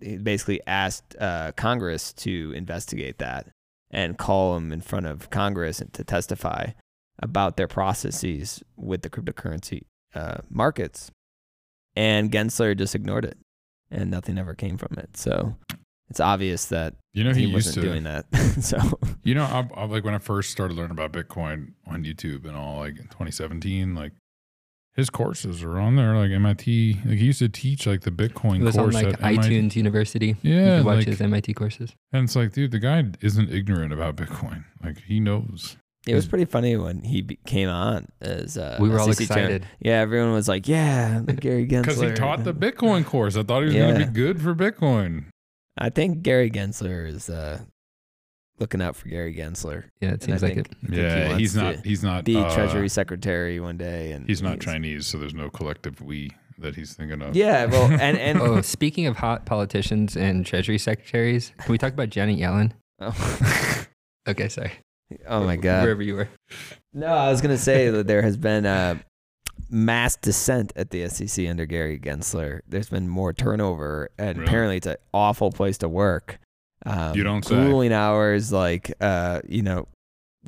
[0.00, 3.48] he basically asked uh, Congress to investigate that
[3.90, 6.68] and call them in front of Congress and to testify
[7.20, 9.82] about their processes with the cryptocurrency
[10.14, 11.10] uh, markets.
[11.96, 13.38] And Gensler just ignored it,
[13.90, 15.16] and nothing ever came from it.
[15.16, 15.56] So
[16.10, 18.26] it's obvious that You know, he, he, wasn't to, doing that.
[18.60, 18.78] so
[19.22, 22.56] you know, I, I, like when I first started learning about Bitcoin on YouTube and
[22.56, 24.12] all, like in 2017, like
[24.94, 27.00] his courses are on there, like MIT.
[27.04, 29.38] Like he used to teach like the Bitcoin It was on course like at MIT.
[29.48, 30.36] iTunes University.
[30.42, 31.94] you Yeah, could watch like, his MIT courses.
[32.12, 34.64] and it's like, dude, the guy isn't ignorant about Bitcoin.
[34.82, 35.76] Like he knows.
[36.06, 39.44] it was pretty funny when he came on as uh, we were all SEC chairman.
[39.44, 39.66] excited.
[39.80, 43.36] Yeah, everyone was like, "Yeah, Gary Gensler." Because he taught the Bitcoin course.
[43.36, 45.24] I thought he was going to be good for Bitcoin.
[45.76, 47.62] I think Gary Gensler is uh,
[48.58, 49.84] looking out for Gary Gensler.
[50.00, 50.76] Yeah, it And I seems like think- it.
[50.76, 51.76] I think he Yeah, he's not.
[51.84, 52.24] He's not.
[52.24, 56.30] Be uh, Treasury Secretary one day, and He's not Chinese, so there's no collective we
[56.58, 57.34] that he's thinking of.
[57.34, 61.92] Yeah, well, and and Oh, speaking of hot politicians and treasury secretaries, can we talk
[61.92, 62.72] about Janet Yellen?
[63.00, 63.86] oh,
[64.28, 64.72] Okay, sorry.
[65.26, 65.82] oh my god.
[65.82, 66.28] Wherever you were.
[66.92, 69.00] No, I was gonna say that there has been a
[69.68, 72.60] mass dissent at the SEC under Gary Gensler.
[72.68, 74.46] There's been more turnover, and Really?
[74.48, 76.38] apparently it's an awful place to work.
[76.86, 77.54] Um, You don't say.
[77.54, 79.88] grueling hours, like uh, you know,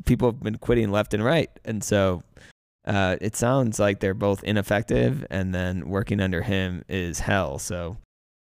[0.05, 2.23] people have been quitting left and right, and so
[2.87, 7.59] uh, it sounds like they're both ineffective, and then working under him is hell.
[7.59, 7.97] So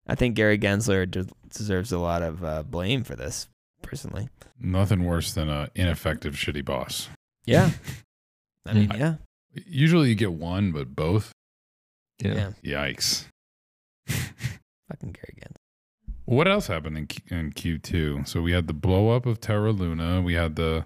[0.08, 3.48] I think Gary Gensler de- deserves a lot of uh, blame for this,
[3.82, 4.30] personally.
[4.60, 7.10] Nothing worse than an ineffective, shitty boss.
[7.46, 7.70] Yeah,
[8.66, 8.98] I mean, Mm.
[9.00, 9.16] yeah,
[9.68, 11.32] Usually you get one, but both.
[12.20, 12.52] Yeah.
[12.62, 13.26] yeah, Yikes.
[14.08, 15.55] fucking Gary Gensler.
[16.26, 18.28] What else happened in, Q, in Q2?
[18.28, 20.22] So we had the blow up of Terra Luna.
[20.22, 20.86] We had the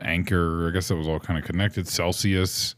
[0.00, 0.68] anchor.
[0.68, 1.88] I guess that was all kind of connected.
[1.88, 2.74] Celsius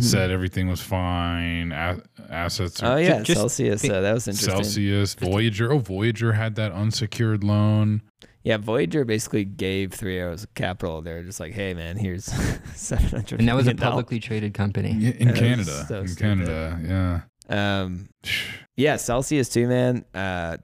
[0.00, 1.72] said everything was fine.
[1.72, 2.82] A- assets.
[2.82, 3.80] Oh yeah, just Celsius.
[3.82, 4.54] think- Uh, that was interesting.
[4.56, 5.72] Celsius, Voyager.
[5.72, 8.02] Oh, Voyager had that unsecured loan.
[8.42, 11.00] Yeah, Voyager basically gave Three Arrows Capital.
[11.02, 12.24] They're just like, hey man, here's
[12.74, 13.40] seven hundred.
[13.40, 14.92] And that was a publicly traded company.
[14.92, 15.84] Yeah, in That is Canada.
[15.88, 16.46] so in stupid.
[16.46, 18.30] Canada, Um, yeah.
[18.76, 20.04] yeah, Celsius too, man.
[20.12, 20.58] Uh,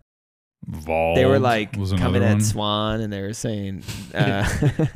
[0.67, 1.17] Vault.
[1.17, 2.41] they were like was coming at one.
[2.41, 3.83] Swan, and they were saying,
[4.15, 4.49] uh,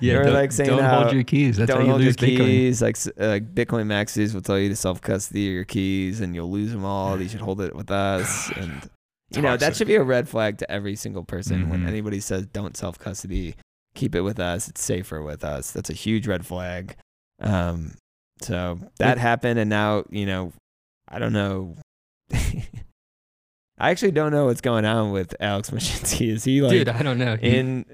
[0.00, 1.56] yeah, were don't, like saying don't how- hold your keys.
[1.56, 2.36] That's how don't you hold your Bitcoin.
[2.36, 2.82] keys.
[2.82, 6.72] Like uh, Bitcoin maxis will tell you to self custody your keys, and you'll lose
[6.72, 7.20] them all.
[7.20, 8.58] You should hold it with us, God.
[8.62, 8.90] and
[9.34, 11.88] you know that should be a red flag to every single person when Mhm.
[11.88, 13.54] anybody says don't self custody
[13.94, 16.96] keep it with us it's safer with us that's a huge red flag
[17.40, 17.92] um
[18.42, 20.52] so that It- happened and now you know
[21.08, 21.76] i don't know
[23.78, 26.28] i actually don't know what's going on with alex Mashinsky.
[26.30, 27.34] is he like Dude, I don't know.
[27.34, 27.84] In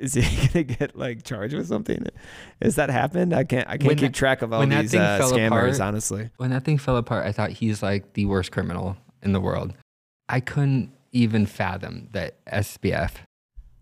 [0.00, 2.04] is he gonna get like charged with something
[2.62, 5.18] has that happened i can't i can't When keep that- track of all these uh,
[5.20, 8.96] scammers apart- honestly when that thing fell apart, I thought he's like the worst criminal
[9.22, 9.74] in the world.
[10.28, 13.12] I couldn't even fathom that SBF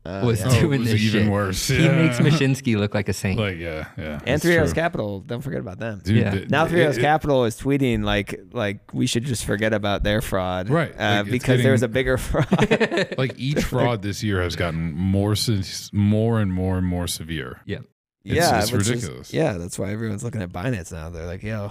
[0.07, 0.47] Uh, was yeah.
[0.47, 1.33] Oh, it doing was this even shit.
[1.33, 1.69] worse.
[1.69, 3.41] He makes Mashinsky look like a saint.
[3.41, 4.20] Like, yeah, yeah.
[4.24, 6.31] and three arrows capital don't forget about them Dude, Yeah.
[6.31, 10.20] the- Now Three Arrows Capital is tweeting like like we should just forget about their
[10.20, 12.47] fraud, Right, Uh, like, it's because there's a bigger fraud.
[13.19, 17.61] like each fraud this year has gotten more se- more and more and more severe.
[17.66, 17.78] yeah.
[18.24, 19.33] It's- yeah, it's which is- ridiculous.
[19.33, 21.11] yeah, that's why everyone's looking at Binance now.
[21.11, 21.70] They're like, yo,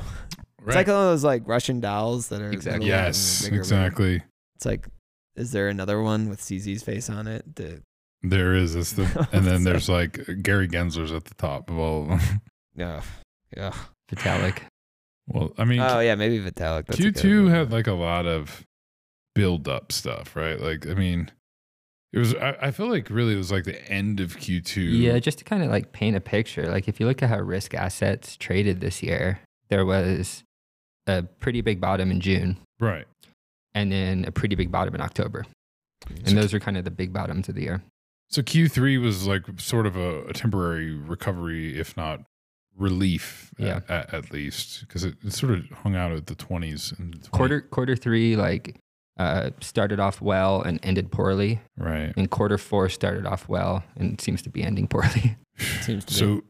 [0.61, 0.67] Right.
[0.67, 2.87] it's like one of those like Russian dolls that are Exactly.
[2.87, 3.61] yes, bigger, bigger.
[3.61, 4.23] exactly.
[4.55, 4.87] It's like,
[5.35, 7.55] is there another one with CZ's face on it?
[7.57, 7.81] The,
[8.29, 8.75] There is.
[8.75, 12.41] It's the, and then there's like Gary Gensler's at the top of all of them.
[12.75, 13.01] yeah,
[13.55, 13.73] yeah.
[14.11, 14.59] Vitalik.
[15.27, 16.85] Well, I mean, Oh yeah, maybe Vitalik.
[16.87, 17.51] That's Q2 one.
[17.53, 18.63] had like a lot of
[19.33, 20.59] build up stuff, right?
[20.59, 21.31] Like, I mean,
[22.13, 24.99] it was, I, I feel like really it was like the end of Q2.
[25.01, 26.67] Yeah, just to kind of like paint a picture.
[26.69, 29.39] Like if you look at how risk assets traded this year,
[29.69, 30.43] there was
[31.07, 33.05] a pretty big bottom in June Right.
[33.73, 35.45] and then a pretty big bottom in October.
[36.25, 37.81] And those are kind of the big bottoms of the year.
[38.29, 42.21] So Q3 was like sort of a, a temporary recovery, if not
[42.75, 43.77] relief, Yeah.
[43.87, 46.97] at, at, at least, because it, it sort of hung out at the 20s.
[46.99, 48.75] And the 20 Quarter quarter three like
[49.17, 52.13] uh, started off well and ended poorly, Right.
[52.17, 55.37] and quarter four started off well and seems to be ending poorly.
[55.81, 56.19] Seems to be.
[56.19, 56.41] So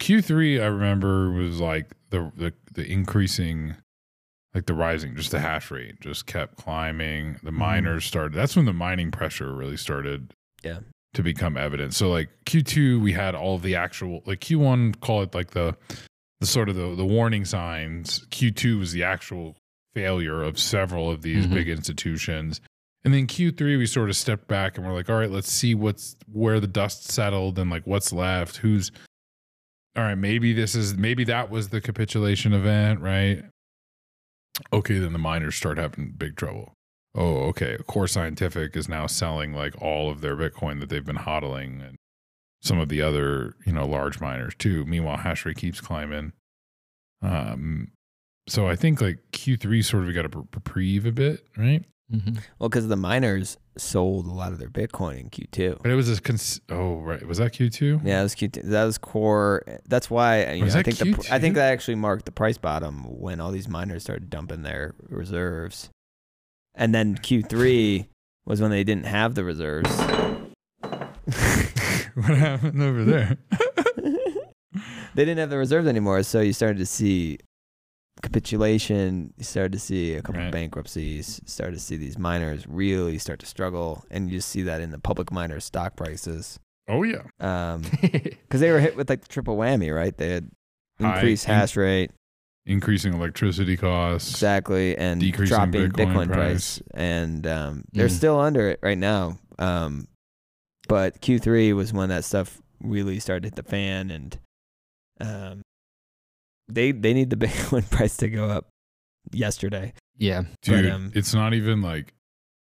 [0.00, 3.76] Q3, I remember was like the, the the increasing,
[4.52, 7.38] like the rising, just the hash rate just kept climbing.
[7.44, 8.32] The miners started.
[8.36, 10.34] That's when the mining pressure really started.
[10.64, 10.80] Yeah.
[11.14, 11.94] To become evident.
[11.94, 15.76] So like Q2, we had all of the actual like Q1, call it like the
[16.40, 18.24] the sort of the the warning signs.
[18.30, 19.56] Q2 was the actual
[19.94, 21.54] failure of several of these Mhm.
[21.54, 22.60] big institutions.
[23.04, 25.74] And then Q3, we sort of stepped back and we're like, all right, let's see
[25.74, 28.58] what's where the dust settled and like what's left.
[28.58, 28.92] Who's
[29.96, 33.44] all right, maybe this is maybe that was the capitulation event, right?
[34.72, 36.74] Okay, then the miners start having big trouble.
[37.20, 37.76] Oh, okay.
[37.88, 41.96] Core Scientific is now selling like all of their Bitcoin that they've been hodling and
[42.62, 44.84] some of the other, you know, large miners too.
[44.86, 46.32] Meanwhile, hash rate keeps climbing.
[47.22, 47.88] Um
[48.48, 51.84] so I think like Q3 sort of got a reprieve a bit, right?
[52.10, 52.36] Mm-hmm.
[52.58, 55.82] well, because the miners sold a lot of their Bitcoin in Q2.
[55.82, 58.00] But it was a cons- oh right, was that Q2?
[58.02, 58.62] Yeah, that was Q2.
[58.62, 59.62] That was core.
[59.86, 62.32] That's why you Was know, I that think the, I think that actually marked the
[62.32, 65.90] price bottom when all these miners started dumping their reserves,
[66.74, 68.06] and then Q3
[68.46, 69.90] was when they didn't have the reserves.
[72.14, 73.36] what happened over there?
[75.14, 77.38] they didn't have the reserves anymore, so you started to see
[78.22, 79.32] capitulation.
[79.36, 80.52] You started to see a couple Right.
[80.52, 81.40] bankruptcies.
[81.46, 84.90] Started to see these miners really start to struggle, and you just see that in
[84.90, 86.58] the public miners' stock prices.
[86.88, 87.22] Oh yeah.
[87.40, 90.16] Um, because they were hit with like the triple whammy, right?
[90.16, 90.50] They had
[91.00, 92.10] High increased in- hash rate,
[92.68, 94.30] Increasing electricity costs.
[94.30, 96.78] exactly, and Decreasing dropping Bitcoin Bitcoin, price.
[96.78, 98.16] price, and um, they're Mm.
[98.16, 99.38] still under it right now.
[99.58, 100.06] Um,
[100.86, 104.38] but Q3 was when that stuff really started to hit the fan, and
[105.20, 105.62] um,
[106.68, 108.68] they they need the Bitcoin price to go up
[109.32, 109.94] yesterday.
[110.18, 110.42] yeah.
[110.62, 112.12] Dude, But, um, it's not even like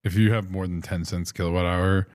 [0.05, 2.09] if you have more than 10 cents kilowatt hour,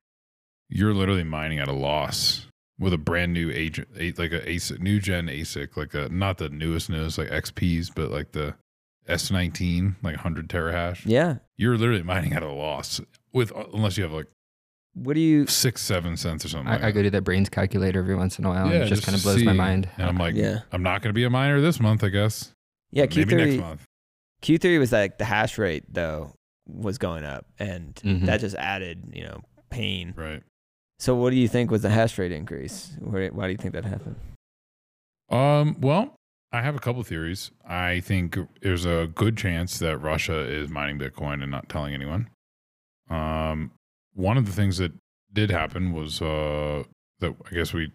[0.68, 2.46] you're literally mining at a loss
[2.78, 3.88] with a brand new agent,
[4.18, 8.10] like a ASIC, new gen ASIC, like a not the newest newest like XPs, but
[8.10, 8.54] like the
[9.08, 11.02] S19, like 100 terahash.
[11.04, 11.36] Yeah.
[11.56, 13.00] You're literally mining at a loss
[13.32, 14.26] with unless you have like
[14.94, 15.46] What do you?
[15.46, 16.68] six, seven cents or something.
[16.70, 18.80] like I, I go to that Braiins calculator every once in a while and Yeah,
[18.82, 19.88] it just just kind of to blows my mind.
[19.96, 20.60] and I'm like, Yeah.
[20.72, 22.52] I'm not going to be a miner this month, I guess.
[22.90, 23.06] Yeah.
[23.14, 23.84] Maybe next Q3 month.
[24.42, 26.32] Q3 was like the hash rate though
[26.68, 28.26] was going up, and Mhm.
[28.26, 29.40] that just added you know
[29.70, 30.12] pain.
[30.16, 30.42] Right.
[30.98, 32.96] So what do you think was the hash rate increase?
[33.00, 34.16] Why do you think that happened?
[35.30, 36.14] Um, well,
[36.50, 37.50] I have a couple theories.
[37.66, 42.30] I think there's a good chance that Russia is mining Bitcoin and not telling anyone.
[43.10, 43.72] Um,
[44.14, 44.92] one of the things that
[45.32, 46.84] did happen was uh,
[47.20, 47.92] that I guess we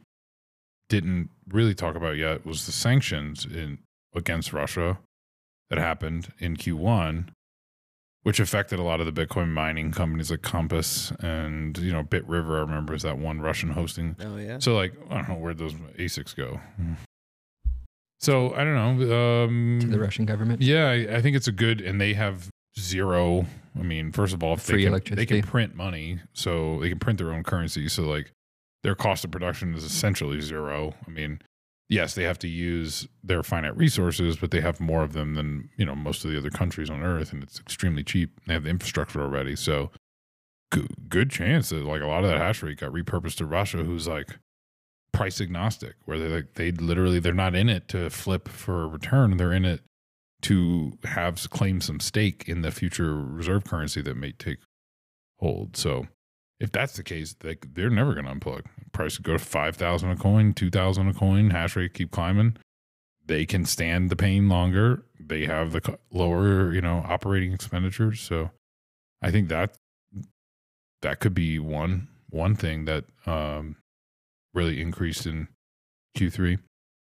[0.88, 3.80] didn't really talk about yet was the sanctions in
[4.16, 5.00] against Russia
[5.70, 7.30] that happened in Q1,
[8.24, 12.58] which affected a lot of the Bitcoin mining companies like Compass and you know BitRiver.
[12.58, 14.60] I remember is that one Russian hosting Oh yeah.
[14.60, 16.60] so like I don't know where those ASICs go.
[18.20, 19.44] So I don't know.
[19.46, 20.62] Um, To the Russian government.
[20.62, 22.48] yeah, I, I think it's a good, and they have
[22.80, 23.46] zero.
[23.78, 25.26] I mean, first of all, Free they can, electricity.
[25.26, 27.90] they can print money, so they can print their own currency.
[27.90, 28.32] So like
[28.84, 30.94] their cost of production is essentially zero.
[31.06, 31.42] I mean,
[31.90, 35.70] yes, they have to use their finite resources, but they have more of them than
[35.78, 38.40] you know most of the other countries on Earth, and it's extremely cheap.
[38.46, 39.92] They have the infrastructure already, so
[40.72, 43.84] good, good chance that like a lot of that hash rate got repurposed to Russia,
[43.84, 44.38] who's like
[45.12, 48.88] price agnostic, where they like they literally they're not in it to flip for a
[48.88, 49.82] return, they're in it
[50.44, 54.58] to have claim some stake in the future reserve currency that may take
[55.40, 55.78] hold.
[55.78, 56.08] So
[56.60, 58.66] if that's the case, they, they're never going to unplug.
[58.94, 62.58] Price could go to 5,000 a coin, 2,000 a coin, hash rate keep climbing.
[63.26, 65.04] They can stand the pain longer.
[65.20, 68.20] They have the lower, you know, operating expenditures.
[68.22, 68.52] So
[69.22, 69.76] I think that
[71.02, 73.76] that could be one one thing that um,
[74.54, 75.48] really increased in
[76.18, 76.58] Q3.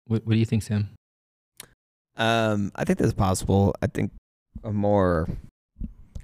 [0.06, 0.88] What, what do you think, Sam?
[2.16, 3.74] Um, I think that's possible.
[3.82, 4.12] I think
[4.64, 5.28] a more,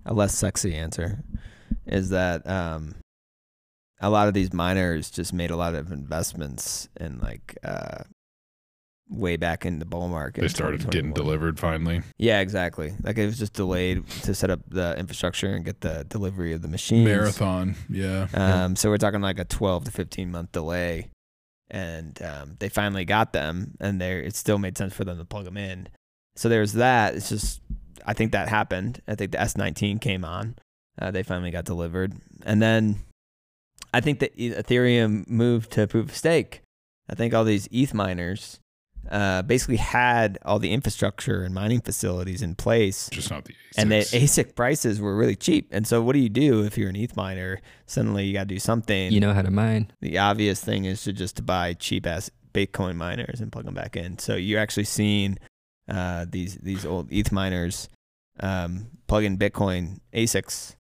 [0.07, 1.23] a less sexy answer
[1.87, 2.97] is that um,
[4.01, 8.05] a lot of these miners just made a lot of investments in like uh,
[9.09, 10.41] way back in the bull market.
[10.41, 12.03] They started getting delivered finally.
[12.19, 12.95] Yeah, exactly.
[13.03, 16.63] Like it was just delayed to set up the infrastructure and get the delivery of
[16.63, 17.05] the machines.
[17.05, 18.29] Marathon, yeah.
[18.35, 21.11] Um, so we're talking like a 12 to 15 month delay,
[21.71, 25.25] and um, they finally got them, and they it still made sense for them to
[25.25, 25.89] plug them in.
[26.37, 27.15] So there's that.
[27.15, 27.61] It's just
[28.07, 29.01] I think that happened.
[29.07, 30.57] I think the S19 came on.
[31.01, 32.15] Uh, they finally got delivered,
[32.45, 32.97] and then
[33.95, 36.63] I think that Ethereum moved to proof of stake.
[37.09, 38.59] I think all these ETH miners
[39.11, 43.79] uh, basically had all the infrastructure and mining facilities in place Just not the ASICs.
[43.79, 45.69] and the ASIC prices were really cheap.
[45.71, 47.61] And so, what do you do if you're an ETH miner?
[47.87, 49.13] Suddenly, you got to do something.
[49.13, 49.93] You know how to mine.
[50.01, 53.75] the obvious thing is to just to buy cheap ass Bitcoin miners and plug them
[53.75, 54.19] back in.
[54.19, 55.39] So you're actually seeing
[55.89, 57.89] uh, these these old ETH miners
[58.41, 60.77] um, plug in Bitcoin ASICs.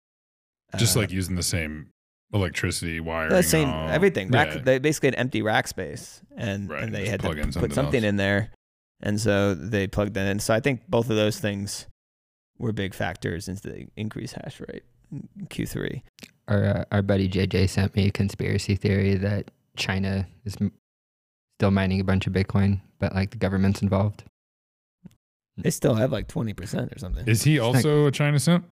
[0.77, 1.89] just uh, like using the same
[2.33, 3.29] electricity wiring.
[3.29, 4.29] the same all- everything.
[4.29, 4.61] Rack, Yeah.
[4.61, 7.53] They basically had empty rack space, and Right, and they just had to plug put
[7.53, 8.09] something something else.
[8.09, 8.49] in there,
[9.01, 10.39] and so they plugged that in.
[10.39, 11.87] So I think both of those things
[12.57, 16.01] were big factors into the increased hash rate in Q3.
[16.47, 20.71] Our, uh, our buddy JJ sent me a conspiracy theory that China is m-
[21.59, 24.23] still mining a bunch of Bitcoin, but like the government's involved.
[25.57, 27.27] They still have like twenty percent or something.
[27.27, 28.65] Is he also a China simp?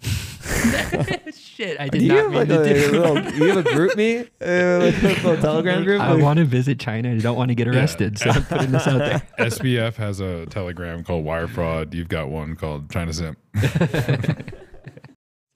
[1.58, 3.66] Shit, I do did you not have mean like to a, do little, you have
[3.66, 6.00] a group me, uh, like a little Telegram group?
[6.00, 7.72] I want to visit China and don't want to get Yeah.
[7.74, 9.22] arrested, so I'm putting this out there.
[9.40, 11.94] SBF has a telegram called Wire Fraud.
[11.94, 13.38] You've got one called China Simp.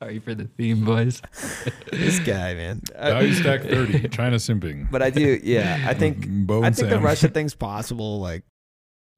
[0.02, 1.22] Sorry for the theme, boys.
[1.92, 2.82] this guy, man.
[2.96, 4.90] Uh, Value stack 30, China simping.
[4.90, 5.84] but I do, yeah.
[5.86, 7.04] I think Bo I think the Sam.
[7.04, 8.18] Russia thing's possible.
[8.18, 8.42] Like,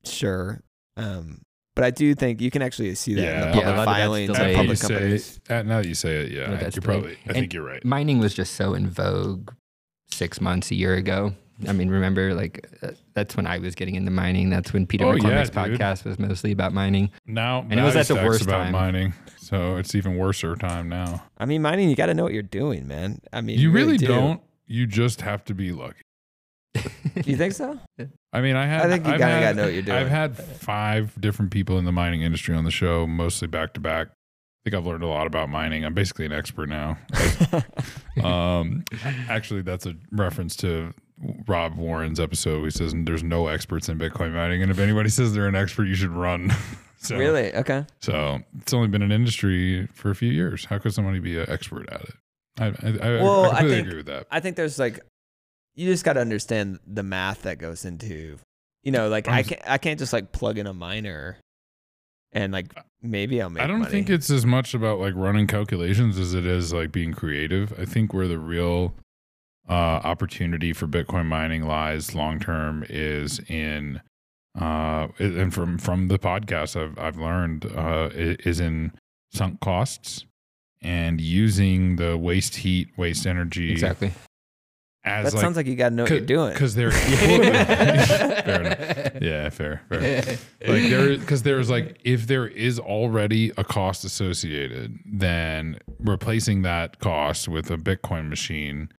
[0.04, 0.60] sure,
[0.98, 1.40] um,
[1.74, 3.86] but I do think you can actually see that in the public a lot of
[3.86, 4.50] that's filings Now of that delayed.
[4.52, 5.40] you public say, companies.
[5.50, 6.84] uh, now that you say it, yeah, you're delayed.
[6.84, 7.12] probably.
[7.12, 7.84] I And- think you're right.
[7.84, 9.50] Mining was just so in vogue
[10.10, 11.34] six months, a year ago
[11.68, 14.50] I mean, remember, like uh, that's when I was getting into mining.
[14.50, 15.78] That's when Peter Oh, McCormack's dude.
[15.78, 17.12] podcast was mostly about mining.
[17.26, 18.72] Now, And it was at the worst about time.
[18.72, 21.22] mining, so it's even worser time now.
[21.38, 23.20] I mean, mining, you got to know what you're doing, man.
[23.32, 24.08] I mean, You really do.
[24.08, 24.40] don't.
[24.66, 26.00] You just have to be lucky.
[27.24, 27.78] You think so?
[28.32, 28.86] I mean, I had.
[28.86, 29.96] I think you kinda gotta know what you're doing.
[29.96, 33.80] I've had five different people in the mining industry on the show, mostly back to
[33.80, 34.08] back.
[34.08, 35.84] I think I've learned a lot about mining.
[35.84, 36.98] I'm basically an expert now.
[38.24, 38.84] um,
[39.28, 40.92] actually, that's a reference to
[41.46, 42.64] Rob Warren's episode.
[42.64, 45.84] He says there's no experts in Bitcoin mining, and if anybody says they're an expert,
[45.84, 46.52] you should run.
[46.98, 47.54] so, Really?
[47.54, 47.84] Okay.
[48.00, 50.64] So it's only been an industry for a few years.
[50.64, 52.14] How could somebody be an expert at it?
[52.58, 54.26] I, I, I, Well, I I think- agree with that.
[54.30, 55.00] I think there's like,
[55.74, 58.38] you just got to understand the math that goes into,
[58.82, 61.36] you know, like I I'm- can't, I can't just like plug in a miner
[62.32, 63.90] and like maybe I'll make I don't money.
[63.90, 67.72] think it's as much about like running calculations as it is like being creative.
[67.78, 68.94] I think where the real
[69.68, 74.00] uh, opportunity for Bitcoin mining lies long term is in,
[74.60, 78.92] uh, and from from the podcast I've I've learned uh, is in
[79.32, 80.26] sunk costs
[80.82, 84.12] and using the waste heat, waste energy exactly.
[85.04, 86.52] As that like sounds like you got to know what you're doing.
[86.52, 86.90] because they're
[87.64, 89.10] fair enough.
[89.22, 90.22] Yeah, fair, fair
[90.66, 96.98] like there because there's like if there is already a cost associated then replacing that
[96.98, 98.90] cost with a bitcoin machine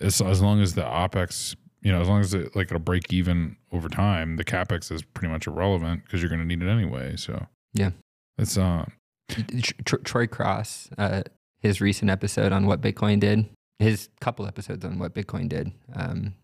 [0.00, 3.12] as, as long as the opex you know as long as it like it'll break
[3.12, 6.68] even over time the capex is pretty much irrelevant because you're going to need it
[6.68, 7.90] anyway so Yeah.
[8.38, 8.92] it's um
[9.30, 11.22] Tr- Tr- Troy Cross, uh,
[11.60, 13.46] his recent episode on what Bitcoin did,
[13.78, 15.72] his couple episodes on what Bitcoin did.
[15.94, 16.34] Um,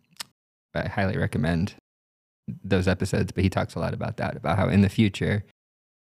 [0.74, 1.74] I highly recommend
[2.64, 5.44] those episodes, but he talks a lot about that, about how in the future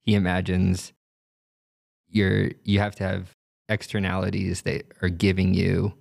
[0.04, 0.94] he imagines
[2.10, 3.32] you're, you have to have
[3.70, 5.94] externalities that are giving you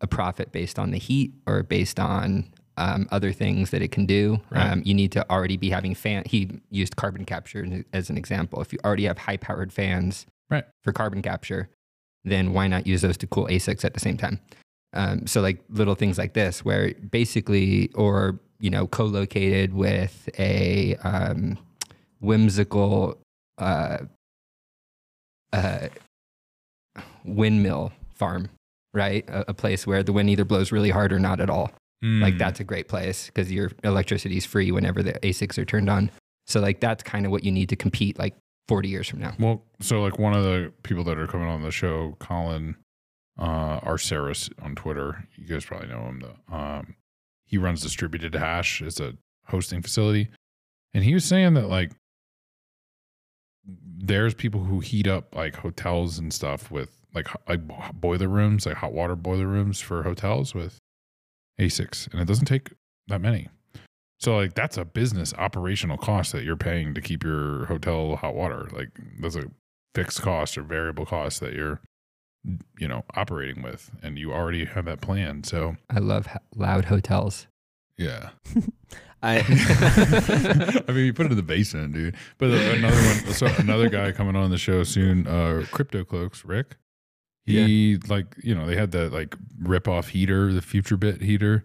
[0.00, 4.06] a profit based on the heat or based on um, other things that it can
[4.06, 4.40] do.
[4.50, 4.70] Right.
[4.70, 6.22] Um, you need to already be having fan.
[6.26, 8.62] He used carbon capture as an example.
[8.62, 10.64] If you already have high powered fans Right.
[10.82, 11.68] for carbon capture,
[12.24, 14.40] then why not use those to cool ASICs at the same time?
[14.92, 20.96] Um, so like little things like this, where basically, or you know, co-located with a
[20.96, 21.58] um,
[22.20, 23.18] whimsical
[23.58, 23.98] uh,
[25.52, 25.88] uh,
[27.24, 28.48] windmill farm,
[28.92, 29.28] right?
[29.28, 31.70] A, a place where the wind either blows really hard or not at all.
[32.02, 35.66] Like mm, that's a great place because your electricity is free whenever the ASICs are
[35.66, 36.10] turned on.
[36.46, 38.34] So like that's kind of what you need to compete like
[38.68, 39.34] 40 years from now.
[39.38, 42.76] well so like one of the people that are coming on the show colin
[43.40, 45.24] uh arceris on twitter.
[45.36, 46.54] You guys probably know him though.
[46.54, 46.96] Um
[47.44, 49.14] he runs distributed hash it's a
[49.46, 50.28] hosting facility.
[50.94, 51.92] And he was saying that like
[53.64, 57.60] there's people who heat up like hotels and stuff with like like
[57.94, 60.78] boiler rooms like hot water boiler rooms for hotels with
[61.60, 62.10] asics.
[62.12, 62.72] And it doesn't take
[63.08, 63.48] that many.
[64.18, 68.34] So like that's a business operational cost that you're paying to keep your hotel hot
[68.34, 68.68] water.
[68.72, 68.90] Like
[69.20, 69.50] that's a
[69.94, 71.80] fixed cost or variable cost that you're
[72.78, 75.44] you know operating with and you already have that plan.
[75.44, 77.46] So I love h- loud hotels.
[77.98, 78.30] yeah.
[79.22, 79.40] I,
[80.88, 82.16] I mean you put it in the basement, dude.
[82.38, 86.76] But another one so another guy coming on the show soon, uh Crypto Cloaks, Rick.
[87.44, 91.64] He like, you know, they had that like rip off heater, the future bit heater.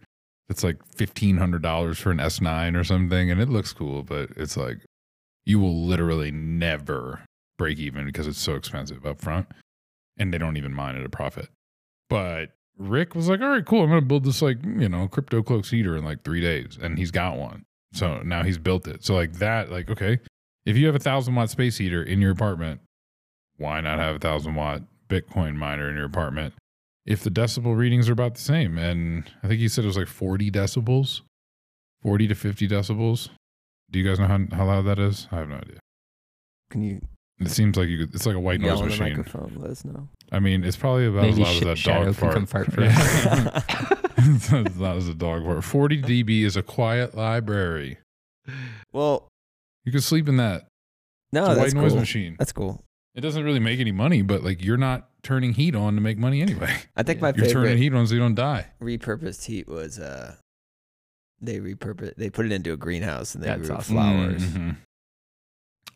[0.50, 4.02] It's like fifteen hundred dollars for an S nine or something, and it looks cool,
[4.02, 4.80] but it's like
[5.46, 7.22] you will literally never
[7.58, 9.48] break even because it's so expensive up front,
[10.18, 11.50] and they don't even mine at a profit.
[12.10, 13.84] But Rick was like, "All right, cool.
[13.84, 16.98] I'm gonna build this like you know crypto cloaks heater in like three days," and
[16.98, 17.66] he's got one.
[17.94, 19.04] So now he's built it.
[19.04, 20.20] So like that, like okay,
[20.66, 22.82] if you have a thousand watt space heater in your apartment,
[23.58, 26.54] why not have a thousand watt Bitcoin miner in your apartment?
[27.06, 29.98] If the decibel readings are about the same, and I think he said it was
[29.98, 31.22] like 40 decibels,
[32.02, 33.30] 40 to 50 decibels.
[33.92, 35.28] Do you guys know how, how loud that is?
[35.32, 35.80] I have no idea.
[36.72, 37.02] can you
[37.40, 39.18] It seems like you could, it's like a white yell noise on the machine.
[39.18, 39.58] microphone?
[39.60, 40.08] Let us know.
[40.32, 42.34] I mean, it's probably about Maybe as loud as Sh- that Shadow dog can fart.
[42.34, 43.62] come fart for Yeah.
[44.18, 45.64] it's as loud as a dog fart.
[45.64, 47.98] 40 dB is a quiet library.
[48.94, 49.28] well,
[49.84, 50.68] You can sleep in that.
[51.34, 52.00] no, It's a that's white noise cool.
[52.00, 52.36] machine.
[52.40, 52.82] That's cool.
[53.16, 56.18] It doesn't really make any money, but like you're not turning heat on to make
[56.18, 56.74] money anyway.
[56.96, 57.32] I think Yeah.
[57.32, 58.68] my You're turning heat on so you don't die.
[58.82, 60.36] repurposed heat was uh,
[61.42, 62.16] they repurposed.
[62.16, 63.96] They put it into a greenhouse and they That's grew awesome.
[63.96, 64.78] flowers Mhm.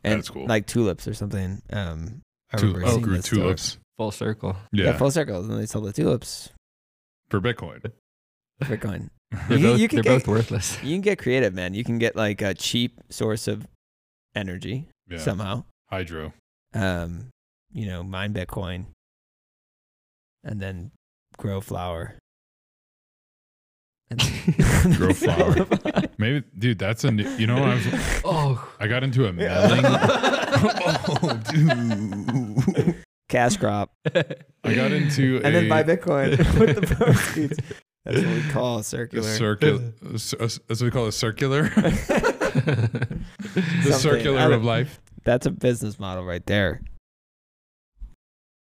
[0.03, 0.45] And That's cool.
[0.47, 1.61] like tulips or something.
[1.71, 2.21] Um,
[2.53, 3.37] I Tul- remember oh, seeing grew this stuff.
[3.39, 3.77] tulips.
[3.97, 4.55] Full circle.
[4.71, 4.85] Yeah.
[4.85, 6.49] Yeah, full circle, and they sell the tulips
[7.29, 7.81] for Bitcoin.
[7.81, 9.09] for Bitcoin.
[9.49, 10.81] They're, You- both, you can they're get- both worthless.
[10.81, 11.73] You can get creative, man.
[11.73, 13.67] You can get like a cheap source of
[14.35, 15.65] energy Yeah, somehow.
[15.89, 16.33] hydro.
[16.73, 17.27] Um,
[17.71, 18.85] you know, mine Bitcoin,
[20.43, 20.91] and then
[21.37, 22.15] grow flower.
[24.11, 24.19] And
[24.97, 25.67] Grow flower.
[26.17, 27.85] Maybe, dude, that's a new, you know, I was,
[28.25, 29.81] oh, I got into a milling.
[29.85, 32.95] oh, dude.
[33.27, 33.91] Cash crop.
[34.63, 37.59] I got into and a, then buy Bitcoin with the proceeds.
[38.05, 39.27] That's what we call a circular.
[39.27, 43.19] circular, that's what we call a circular, the
[43.83, 43.91] Something.
[43.93, 44.99] circular of life.
[45.25, 46.81] That's a business model right there.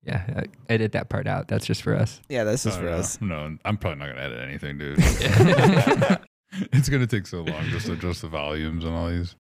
[0.03, 0.23] Yeah.
[0.35, 1.47] uh, Edit that part out.
[1.47, 2.21] That's just for us.
[2.29, 3.21] Yeah, this is for no, us.
[3.21, 4.97] No, I'm probably not gonna edit anything, dude.
[6.73, 9.35] it's gonna take so long just to adjust the volumes and all these.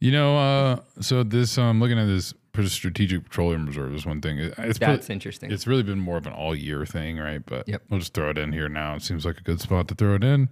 [0.00, 2.34] You know, uh, so this um, looking at this
[2.66, 4.38] strategic petroleum reserve is one thing.
[4.38, 5.50] It- It's pre- That's interesting.
[5.50, 7.42] it's really been more of an all year thing, right?
[7.44, 7.82] But Yep.
[7.88, 8.94] we'll just throw it in here now.
[8.96, 10.50] It seems like a good spot to throw it in.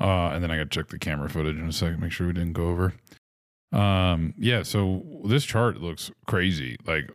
[0.00, 2.26] Uh, and then I got to check the camera footage in a second, make sure
[2.28, 2.94] we didn't go over.
[3.72, 4.62] Um, yeah.
[4.62, 6.76] So this chart looks crazy.
[6.86, 7.10] Like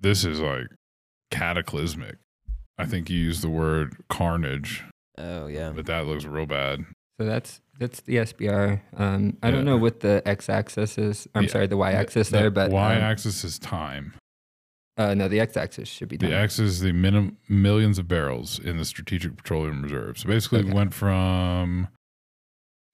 [0.00, 0.66] this is like
[1.30, 2.16] cataclysmic.
[2.78, 4.84] I think you used the word carnage,
[5.18, 5.70] Oh yeah.
[5.70, 6.84] but that looks real bad.
[7.20, 8.80] So that's that's the SPR.
[8.96, 11.26] Um, I don't know what the x-axis is.
[11.34, 14.14] I'm The- sorry, the y-axis The there, but um, y-axis is time.
[14.96, 16.32] uh, no, the x-axis should be The.
[16.34, 20.18] X is the minimum millions of barrels in the strategic petroleum reserve.
[20.18, 20.68] So basically, Okay.
[20.70, 21.88] it went from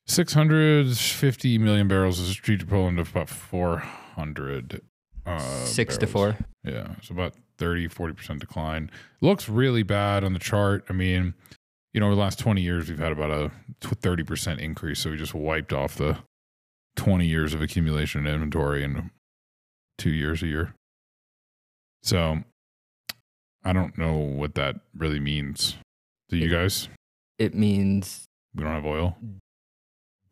[0.07, 4.81] 650 million barrels of strategic petroleum to about 400.
[5.27, 6.37] Uh, Six to four.
[6.65, 6.95] Yeah.
[7.03, 8.91] So about 30, 40% decline.
[9.21, 10.85] Looks really bad on the chart.
[10.89, 11.35] I mean,
[11.93, 15.01] you know, over the last 20 years, we've had about a 30% increase.
[15.01, 16.19] So we just wiped off the
[16.97, 19.11] 20 years of accumulation and inventory in
[19.99, 20.75] two years a year.
[22.03, 22.41] So
[23.65, 25.77] I don't know what that really means.
[26.29, 26.89] Do you guys?
[27.39, 28.25] It means
[28.55, 29.17] We don't have oil.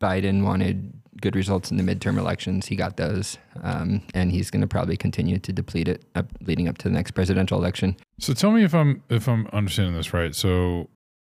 [0.03, 2.65] Biden wanted good results in the midterm elections.
[2.65, 6.67] He got those, um, and he's going to probably continue to deplete it up, leading
[6.67, 7.95] up to the next presidential election.
[8.19, 10.35] So tell me if I'm if I'm understanding this right.
[10.35, 10.89] So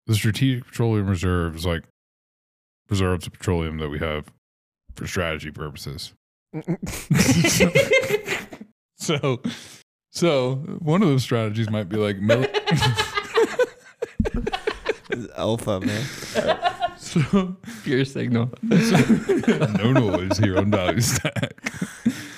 [0.07, 1.85] the strategic petroleum reserve is like
[2.91, 4.27] reserves of petroleum that we have
[4.95, 6.13] for strategy purposes.
[8.99, 9.43] So
[10.11, 12.47] so one of those strategies might be like mil-
[15.37, 16.05] Alpha man.
[17.31, 18.51] so Pure signal.
[18.63, 21.53] no noise here on Value Stack.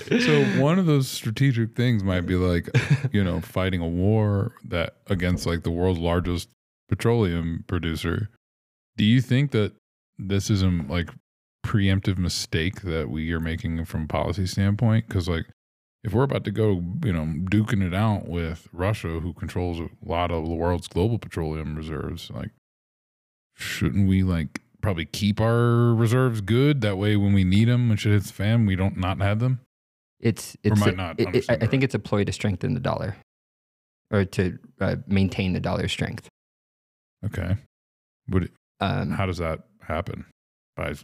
[0.09, 2.71] So one of those strategic things might be like,
[3.13, 6.49] you know, fighting a war that against like the world's largest
[6.89, 8.31] petroleum producer.
[8.97, 9.75] Do you think that
[10.19, 11.11] this is a like
[11.65, 15.07] preemptive mistake that we are making from a policy standpoint?
[15.07, 15.47] Because like,
[16.03, 19.89] if we're about to go, you know, duking it out with Russia, who controls a
[20.03, 22.51] lot of the world's global petroleum reserves, like,
[23.57, 26.81] shouldn't we like probably keep our reserves good?
[26.83, 29.39] That way, when we need them, when shit hits the fan, we don't not have
[29.41, 29.61] them.
[30.21, 31.83] It's Or it's might a- not it- it- I, think right.
[31.85, 33.17] it's a ploy to strengthen the dollar,
[34.11, 36.29] or to uh, maintain the dollar strength.
[37.25, 37.57] Okay,
[38.31, 40.25] would it, Um, how does that happen?
[40.77, 40.95] By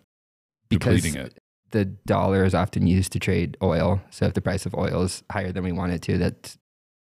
[0.70, 1.36] depleting it.
[1.70, 4.00] the dollar is often used to trade oil.
[4.10, 6.56] So if the price of oil is higher than we want it to, that's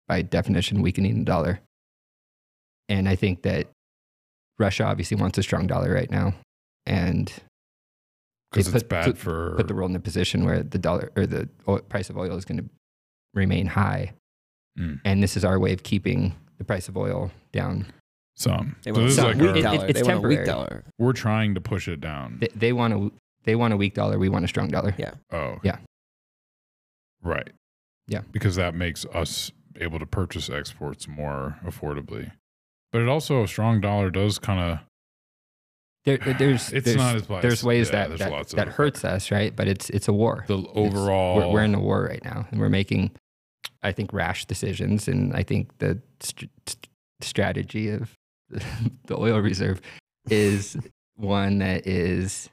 [0.07, 1.59] by definition weakening the dollar.
[2.89, 3.67] And I think that
[4.59, 6.33] Russia obviously wants a strong dollar right now,
[6.85, 7.31] and
[8.51, 10.77] because they it's put- bad put- for put the world in a position where the
[10.77, 12.65] dollar or the oil, price of oil is going to
[13.33, 14.13] remain high.
[14.77, 14.99] Mm.
[15.05, 17.87] And this is our way of keeping the price of oil down.
[18.35, 18.75] some.
[18.83, 19.85] They So want this a is some- like weak our- it- dollar.
[19.87, 20.45] it's they want a weak temporary.
[20.67, 20.83] dollar.
[20.97, 22.37] we're trying to push it down.
[22.39, 23.11] They, they want a
[23.43, 24.17] they want a weak dollar.
[24.17, 24.95] We want a strong dollar.
[24.97, 25.13] Yeah.
[25.31, 25.77] Oh, Yeah.
[27.21, 27.51] right.
[28.07, 28.21] Yeah.
[28.31, 32.31] because that makes us able to purchase exports more affordably.
[32.91, 34.79] But it also a strong dollar does kind of
[36.05, 37.41] There, there- there's It's there's, not as bad.
[37.41, 39.55] there's ways Yeah, that that, that hurts us, right?
[39.55, 40.45] But it's it's a war.
[40.47, 41.37] the overall.
[41.37, 43.11] we're, we're in a war right now, and we're making,
[43.81, 45.07] I think, rash decisions.
[45.07, 46.87] And I think the st- st-
[47.21, 48.13] strategy of
[48.49, 49.81] the oil reserve
[50.29, 50.77] is
[51.15, 52.49] one that is.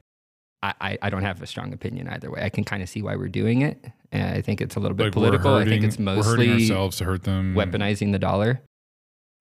[0.63, 2.43] I, I, I don't have a strong opinion either way.
[2.45, 3.83] I can kind of see why we're doing it.
[4.13, 5.55] And I think it's a little bit like political.
[5.55, 7.55] I think it's hurting mostly ourselves to hurt them.
[7.55, 8.61] weaponizing the dollar.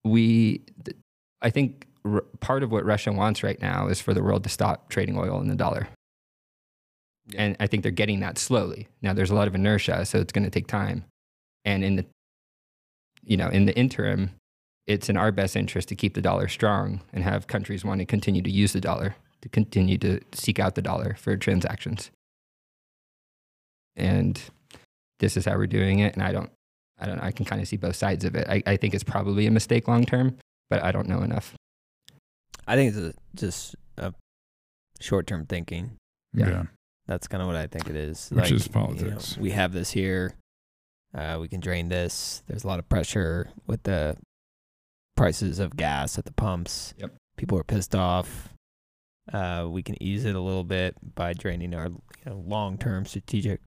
[0.06, 0.96] We, th-
[1.42, 4.50] I think r- part of what Russia wants right now is for the world to
[4.50, 5.88] stop trading oil in the dollar.
[7.28, 7.44] Yeah.
[7.44, 8.88] And I think they're getting that slowly.
[9.02, 11.06] Now there's a lot of inertia, so it's going to take time.
[11.66, 12.06] And in the,
[13.24, 14.32] you know, in the interim,
[14.88, 18.06] it's in our best interest to keep the dollar strong and have countries want to
[18.06, 22.10] continue to use the dollar, to continue to seek out the dollar for transactions.
[23.96, 24.42] And
[25.20, 26.16] this is how we're doing it.
[26.16, 26.50] And I don't,
[27.00, 27.24] I don't know.
[27.24, 28.48] I can kind of see both sides of it.
[28.50, 30.38] I, I think it's probably a mistake long term,
[30.70, 31.54] but I don't know enough.
[32.70, 34.14] I think it's a, just a
[35.00, 35.98] short term thinking.
[36.34, 36.50] Yeah.
[36.50, 36.64] Yeah.
[37.08, 38.30] That's kind of what I think it is.
[38.32, 39.38] Which is you know, politics.
[39.38, 40.36] we have this here.
[41.16, 42.44] Uh, we can drain this.
[42.48, 44.16] There's a lot of pressure with the
[45.18, 46.94] prices of gas at the pumps.
[46.98, 47.16] Yep.
[47.38, 48.54] people are pissed off.
[49.34, 53.62] Uh, we can ease it a little bit by draining our you know, long-term strategic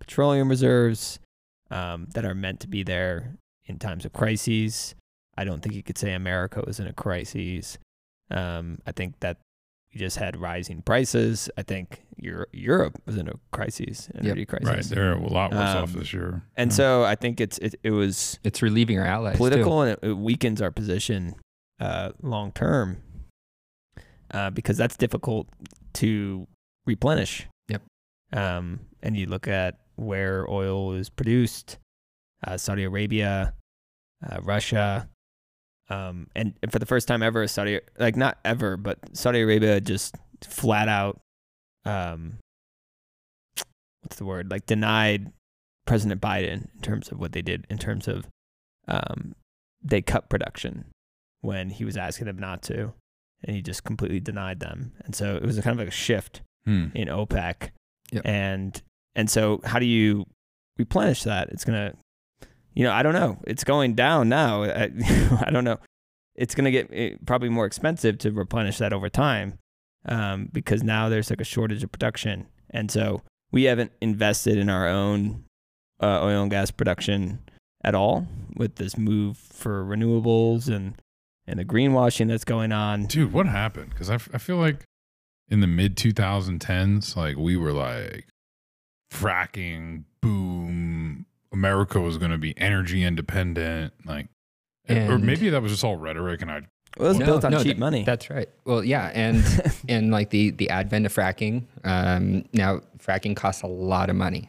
[0.00, 1.18] petroleum reserves
[1.70, 4.94] um, that are meant to be there in times of crises.
[5.36, 7.78] I don't think you could say America was in a crisis.
[8.30, 9.38] Um, I think that
[9.94, 11.48] we just had rising prices.
[11.56, 14.68] I think Euro- Europe was in a crisis, energy crisis.
[14.68, 14.84] Right.
[14.84, 16.42] They're a lot worse off Um, this year.
[16.56, 16.76] And Yeah.
[16.76, 19.34] so I think it's it, it was It's relieving our allies.
[19.34, 19.38] too.
[19.38, 21.34] political and it, it weakens our position
[21.80, 22.98] uh, long term
[24.32, 25.46] uh, because that's difficult
[25.94, 26.46] to
[26.86, 27.46] replenish.
[27.68, 27.82] Yep.
[28.32, 31.78] Um, and you look at where oil is produced,
[32.46, 33.54] uh, Saudi Arabia,
[34.28, 35.08] uh, Russia,
[35.88, 39.80] um, and, and for the first time ever, Saudi like not ever, but Saudi Arabia
[39.80, 40.14] just
[40.44, 41.20] flat out,
[41.84, 42.38] um,
[44.02, 44.50] what's the word?
[44.50, 45.32] Like denied
[45.86, 48.26] President Biden in terms of what they did in terms of
[48.88, 49.34] um,
[49.82, 50.86] they cut production
[51.40, 52.92] when he was asking them not to,
[53.44, 54.92] and he just completely denied them.
[55.04, 56.86] And so it was a kind of like a shift Hmm.
[56.96, 57.70] in OPEC,
[58.10, 58.22] Yep.
[58.24, 58.82] and
[59.14, 60.26] and so how do you
[60.78, 61.48] replenish that?
[61.50, 61.94] It's gonna,
[62.76, 63.38] you know, I don't know.
[63.46, 64.62] It's going down now.
[64.64, 64.90] I,
[65.44, 65.78] I don't know.
[66.36, 69.58] It's gonna get eh, probably more expensive to replenish that over time,
[70.04, 74.68] um, because now there's like a shortage of production, and so we haven't invested in
[74.68, 75.44] our own
[76.02, 77.40] uh, oil and gas production
[77.82, 78.26] at all
[78.56, 80.94] with this move for renewables and
[81.46, 83.06] and the greenwashing that's going on.
[83.06, 83.90] Dude, what happened?
[83.90, 84.84] Because I, f- I feel like
[85.48, 88.26] in the mid 2010s, like we were like
[89.12, 90.95] fracking, boom.
[91.52, 93.92] America was going to be energy independent.
[94.04, 94.28] Like,
[94.88, 96.60] or maybe that was just all rhetoric and I,
[96.96, 98.04] Well, it was No, built on no, cheap that- money.
[98.04, 98.48] That's right.
[98.64, 99.44] Well, yeah, and
[99.88, 101.64] and like the the advent of fracking.
[101.84, 104.48] Um, now fracking costs a lot of money,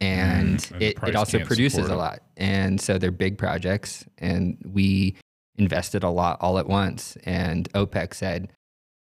[0.00, 2.20] and Mm, and it, it also produces a lot.
[2.36, 5.16] And so they're big projects, and we
[5.56, 7.16] invested a lot all at once.
[7.24, 8.50] And OPEC said,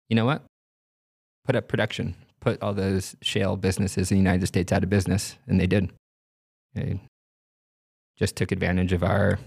[0.09, 0.43] you know what?
[1.45, 2.15] Put up production.
[2.39, 5.91] Put all those shale businesses in the United States out of business, and they did.
[6.73, 7.01] They
[8.17, 9.37] just took advantage of our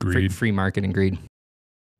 [0.00, 0.34] free, greed.
[0.34, 1.18] free market and greed.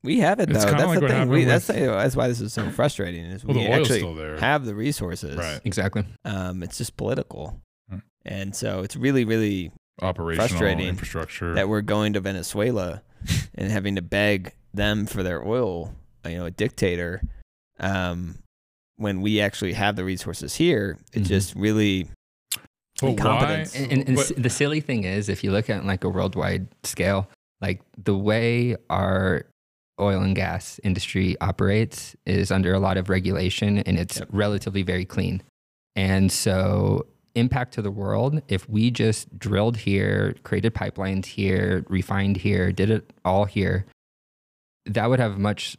[0.03, 0.57] we have it though.
[0.57, 1.17] It's That's like the thing.
[1.17, 3.25] happened We, that's with- the- that's why this is so frustrating.
[3.27, 4.39] Is Well, we the actually still there.
[4.39, 5.37] have the resources.
[5.37, 5.61] Right.
[5.65, 6.05] Exactly.
[6.25, 7.99] Um, it's just political, Hmm.
[8.27, 9.73] and so it's really really
[10.03, 11.55] Operational frustrating infrastructure.
[11.55, 13.03] that we're going to Venezuela
[13.55, 15.95] and having to beg them for their oil,
[16.27, 17.23] you know, a dictator,
[17.79, 18.39] um,
[18.97, 20.99] when we actually have the resources here.
[21.13, 21.27] It Mhm.
[21.27, 22.09] just really
[23.01, 23.67] but why?
[23.75, 27.29] And, and, and the silly thing is, if you look at like a worldwide scale,
[27.61, 29.47] like the way our
[30.01, 34.29] oil and gas industry operates is under a lot of regulation and it's Yep.
[34.33, 35.43] relatively very clean.
[35.97, 37.07] And so,
[37.37, 42.91] impact to the world, if we just drilled here, created pipelines here, refined here, did
[42.91, 43.87] it all here,
[44.87, 45.77] that would have much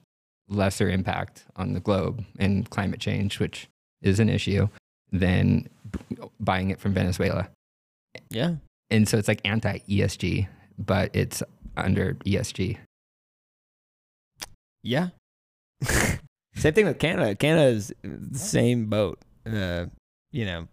[0.47, 3.67] lesser impact on the globe and climate change, which
[4.01, 4.67] is an issue,
[5.11, 5.69] than b-
[6.39, 7.49] buying it from Venezuela.
[8.29, 8.55] yeah.
[8.89, 10.47] And so it's like anti ESG,
[10.77, 11.41] but it's
[11.75, 12.77] under ESG.
[14.83, 15.09] Yeah.
[16.55, 17.35] same thing with Canada.
[17.35, 19.19] Canada is the same boat.
[19.45, 19.87] Uh,
[20.31, 20.67] you know,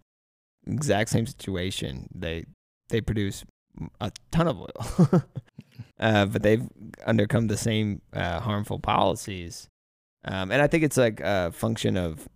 [0.67, 2.07] exact same situation.
[2.13, 2.45] They
[2.89, 3.43] they produce
[3.99, 5.23] a ton of oil,
[5.99, 6.67] uh, but they've
[7.07, 9.67] undercome the same uh, harmful policies.
[10.25, 12.27] Um, and I think it's like a function of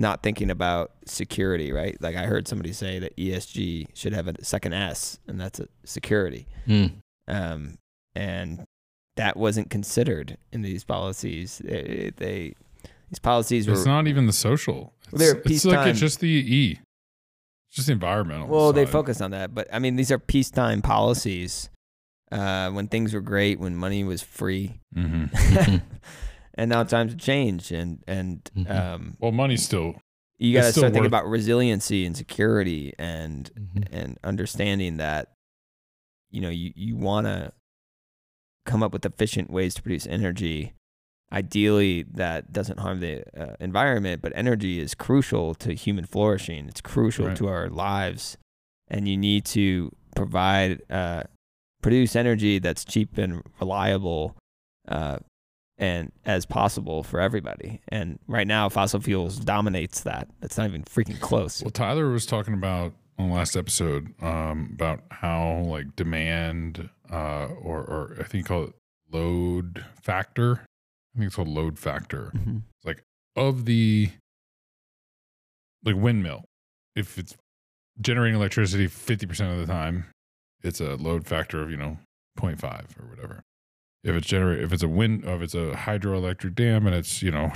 [0.00, 1.96] not thinking about security, right?
[2.00, 5.68] Like I heard somebody say that ESG should have a second S, and that's a
[5.84, 6.92] security Mm.
[7.28, 7.78] um,
[8.14, 8.64] and
[9.16, 11.60] that wasn't considered in these policies.
[11.64, 12.54] They, they
[13.10, 14.94] these policies were it's not even the social.
[15.12, 15.88] It's, They're it's like peacetime.
[15.88, 16.78] it's just the E.
[17.68, 18.48] It's just the environmental.
[18.48, 18.92] well, they side.
[18.92, 21.68] focused on that, but I mean, these are peacetime policies.
[22.32, 25.82] Uh, when things were great, when money was free, Mhm.
[26.54, 28.70] and now times have changed, and and Mhm.
[28.70, 29.96] um, Well, money's still
[30.38, 33.88] you got to It's still start thinking worth- about resiliency and security, and Mhm.
[33.92, 35.32] and understanding that
[36.30, 37.52] you know you, you want to
[38.66, 40.72] come up with efficient ways to produce energy
[41.32, 46.80] ideally that doesn't harm the uh, environment but energy is crucial to human flourishing it's
[46.80, 47.36] crucial Right.
[47.36, 48.36] to our lives
[48.88, 51.22] and you need to provide uh,
[51.82, 54.36] produce energy that's cheap and reliable
[54.88, 55.18] uh,
[55.80, 60.84] and as possible for everybody and right now fossil fuels dominates that that's not even
[60.84, 65.96] freaking close Well, Tyler was talking about on the last episode um, about how like
[65.96, 68.74] demand uh, or or I think called it
[69.12, 70.60] load factor.
[71.14, 72.62] I think it's called load factor Mhm.
[72.76, 73.02] It's like
[73.36, 74.10] of the
[75.84, 76.44] like windmill.
[76.94, 77.34] If it's
[78.00, 80.06] generating electricity fifty percent of the time,
[80.62, 81.98] it's a load factor of you know
[82.38, 83.42] 0.5 or whatever.
[84.04, 87.30] If it's generate if it's a wind if it's a hydroelectric dam and it's you
[87.30, 87.52] know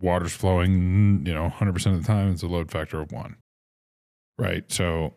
[0.00, 3.36] water's flowing you know 100% of the time it's a load factor of 1
[4.38, 5.14] right so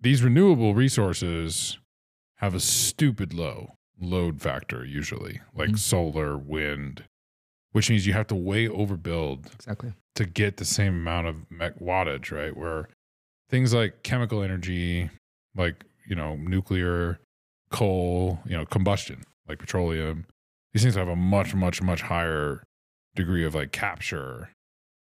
[0.00, 1.78] these renewable resources
[2.38, 5.78] have a stupid low load factor usually like Mhm.
[5.78, 7.04] solar wind
[7.70, 9.94] which means you have to way overbuild Exactly.
[10.14, 11.36] to get the same amount of
[11.80, 12.54] wattage, right?
[12.54, 12.86] Where
[13.48, 15.08] things like chemical energy,
[15.54, 17.18] like, you know, nuclear,
[17.70, 20.26] coal, you know, combustion, like petroleum,
[20.72, 22.62] these things have a much, much, much higher
[23.14, 24.50] degree of like capture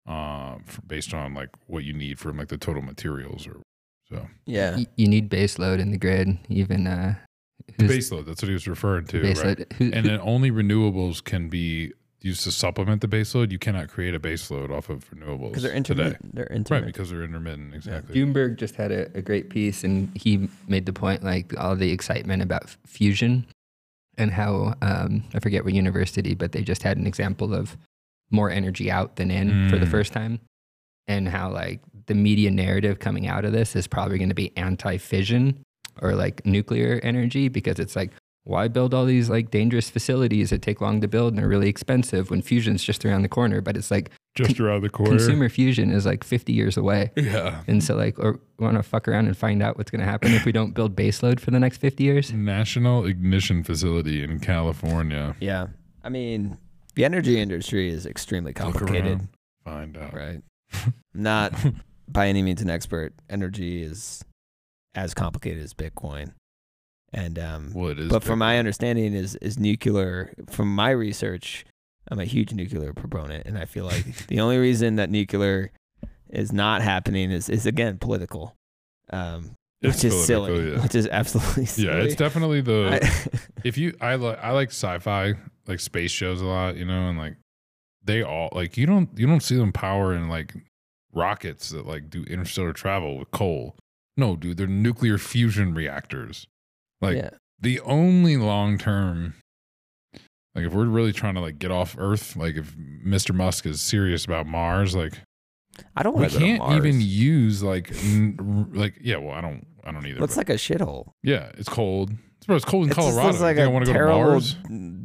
[0.06, 3.60] um, f- based on like what you need from like the total materials or
[4.08, 4.26] so.
[4.46, 4.76] Yeah.
[4.76, 6.38] Y- you need base load in the grid.
[6.48, 7.14] Even uh,
[7.76, 9.58] The who's- base load, that's what he was referring to, base right?
[9.58, 9.94] load.
[9.94, 13.52] And then only renewables can be used to supplement the base load.
[13.52, 16.02] You cannot create a base load off of renewables Because they're today.
[16.04, 16.34] intermittent.
[16.34, 16.70] They're intermittent.
[16.70, 16.94] Right, intermittent.
[16.94, 18.14] because they're intermittent, exactly.
[18.16, 21.90] Bloomberg just had a, a great piece, and he made the point like all the
[21.92, 23.46] excitement about f- fusion
[24.18, 27.76] and how um, I forget what university, but they just had an example of
[28.30, 29.90] more energy out than in for the Mm.
[29.90, 30.40] first time,
[31.06, 34.52] and how like the media narrative coming out of this is probably going to be
[34.56, 35.58] anti-fission
[36.02, 38.10] or like nuclear energy because it's like
[38.44, 41.68] why build all these like dangerous facilities that take long to build and are really
[41.68, 44.10] expensive when fusion's just around the corner but it's like
[44.46, 45.10] Just around the corner.
[45.16, 47.62] consumer fusion is like 50 years away Yeah.
[47.66, 50.32] and so, like, or want to fuck around and find out what's going to happen
[50.32, 52.32] if we don't build baseload for the next 50 years?
[52.32, 55.36] National Ignition Facility in California.
[55.40, 55.68] Yeah.
[56.04, 56.56] I mean,
[56.94, 59.28] the energy industry is extremely Look complicated, around,
[59.64, 60.14] find out.
[60.14, 60.42] right?
[61.14, 61.52] Not
[62.08, 63.12] by any means an expert.
[63.30, 64.24] Energy is
[64.94, 66.32] as complicated as Bitcoin.
[67.12, 68.08] And um well, it is.
[68.10, 71.64] but from my understanding is is nuclear from my research,
[72.10, 75.70] I'm a huge nuclear proponent and I feel like the only reason that nuclear
[76.30, 78.54] is not happening is is again political.
[79.10, 80.72] Um It's which is silly.
[80.72, 80.82] yeah.
[80.82, 81.88] Which is absolutely silly.
[81.88, 83.00] yeah, it's definitely the.
[83.00, 85.34] I- if you, I like, I like sci-fi,
[85.66, 87.36] like space shows a lot, you know, and like
[88.04, 90.54] they all like you don't you don't see them powering like
[91.12, 93.76] rockets that like do interstellar travel with coal.
[94.16, 96.46] No, dude, they're nuclear fusion reactors.
[97.00, 97.30] Like yeah.
[97.60, 99.34] the only long term
[100.54, 102.74] like if we're really trying to like get off earth like if
[103.06, 105.14] mr musk is serious about mars like
[105.96, 108.36] I don't we want to go to can't even use like n-
[108.72, 111.12] r- like yeah well i don't i don't either Looks but- like a shithole.
[111.22, 112.12] yeah it's cold
[112.48, 113.98] bro, it's cold in It just colorado looks like you a want to go to
[113.98, 114.56] terrible, mars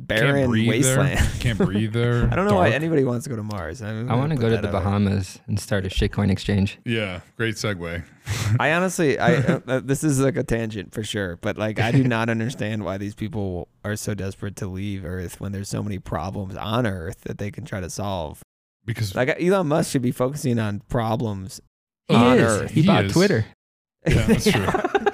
[0.04, 1.18] barren can't wasteland.
[1.20, 3.82] there can't breathe there I don't know why anybody wants to go to Mars.
[3.82, 4.72] I'm I want to go to the out there.
[4.72, 6.80] Bahamas and start a shitcoin exchange.
[6.86, 8.04] yeah great segue
[8.60, 11.92] I honestly, I uh, uh, this is like a tangent for sure, but like I
[11.92, 15.84] do not understand why these people are so desperate to leave Earth when there's so
[15.84, 18.42] many problems on Earth that they can try to solve.
[18.86, 21.60] because Like Elon Musk should be focusing on problems
[22.08, 22.44] He on is.
[22.44, 22.72] Earth.
[22.72, 23.14] He, He bought is.
[23.14, 23.46] Twitter.
[24.08, 24.66] Yeah, that's true.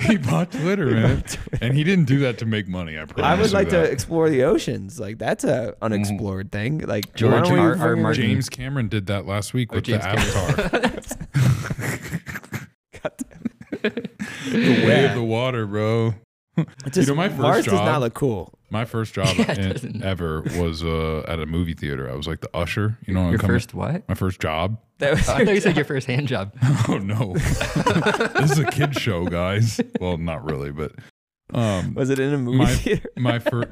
[0.01, 1.23] he bought twitter man
[1.61, 3.81] and he didn't do that to make money i promise I would you like to
[3.83, 4.99] explore the oceans.
[4.99, 6.77] Like that's a unexplored mm-hmm.
[6.79, 6.87] thing.
[6.87, 7.77] Like George why don't R.
[7.77, 7.95] R.
[7.95, 8.23] Martin.
[8.23, 10.65] james cameron did that last week Oh, with James the Cameron.
[10.65, 11.01] avatar
[13.01, 13.91] God damn
[14.51, 15.09] the way Yeah.
[15.09, 16.15] of the water, bro.
[16.85, 16.93] It.
[16.93, 18.53] Just, know, my first Mars does not job- look cool.
[18.71, 22.09] My first job Yeah, in- ever was uh, at a movie theater.
[22.09, 22.97] I was like the usher.
[23.07, 24.07] You know, what I'm Your coming- first what?
[24.07, 24.77] my first job.
[24.99, 26.53] That was Oh, I thought you said your first hand job.
[26.87, 29.79] Oh no, this is a kid show, guys.
[29.99, 30.91] Well, not really, but
[31.53, 33.09] um, was it in a movie My- theater?
[33.17, 33.69] my first.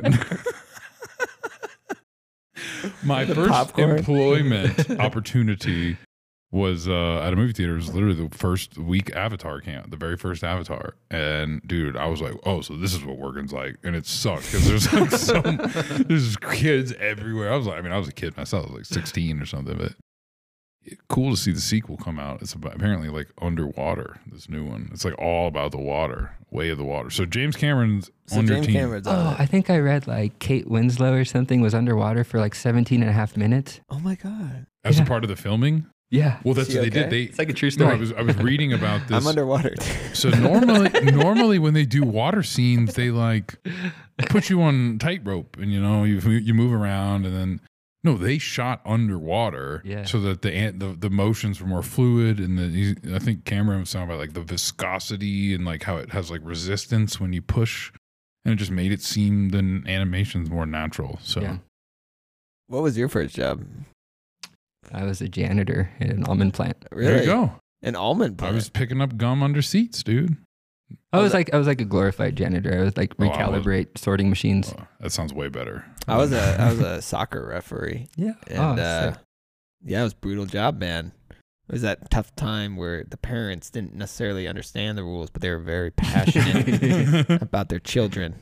[3.03, 3.97] My The first popcorn.
[3.97, 5.97] employment opportunity
[6.51, 7.73] was uh, at a movie theater.
[7.73, 10.95] It was literally the first week Avatar came out, the very first Avatar.
[11.11, 13.75] And dude, I was like, oh, so this is what working's like.
[13.83, 15.11] And it sucked because there's like
[15.43, 17.51] some, there's kids everywhere.
[17.51, 19.45] I was like, I mean, I was a kid myself, I was like 16 or
[19.45, 19.93] something, but
[20.83, 22.41] it- cool to see the sequel come out.
[22.41, 24.89] It's about, apparently like underwater, this new one.
[24.93, 27.09] It's like all about the water, way of the water.
[27.09, 28.73] So James Cameron's So on your team.
[28.73, 29.39] Cameron's on Oh, it.
[29.41, 33.09] I think I read like Kate Winslow or something was underwater for like 17 and
[33.09, 33.81] a half minutes.
[33.89, 34.65] Oh my god.
[34.85, 35.03] as Yeah.
[35.03, 35.87] a part of the filming.
[36.09, 36.39] Yeah.
[36.43, 37.09] Well, that's what he they did.
[37.09, 37.89] They It's like a true story.
[37.97, 38.17] no, story.
[38.17, 39.17] I was I was reading about this.
[39.17, 39.75] I'm underwater.
[40.13, 43.55] so normally, normally when they do water scenes, they like
[44.29, 47.61] put you on tightrope, and you know you you move around, and then
[48.03, 50.05] no, they shot underwater, Yeah.
[50.05, 53.91] so that the the the motions were more fluid, and the I think Cameron was
[53.91, 57.91] talking about like the viscosity and like how it has like resistance when you push,
[58.45, 61.19] and it just made it seem the animations more natural.
[61.21, 61.57] So Yeah.
[62.67, 63.65] what was your first job?
[64.93, 66.77] I was a janitor at an almond plant.
[66.91, 67.11] Really?
[67.11, 67.51] there you go.
[67.83, 68.53] An almond plant.
[68.53, 70.37] I was picking up gum under seats, dude.
[71.11, 72.79] I Oh, was like I was like a glorified janitor.
[72.79, 74.73] I was like Oh, was- recalibrate sorting machines.
[74.77, 75.85] Oh, that sounds way better.
[76.07, 78.33] I was a I was a soccer referee, Yeah.
[78.47, 79.15] and oh, uh,
[79.83, 81.11] yeah, it was a brutal job, man.
[81.69, 85.49] It was that tough time where the parents didn't necessarily understand the rules, but they
[85.49, 88.35] were very passionate about their children.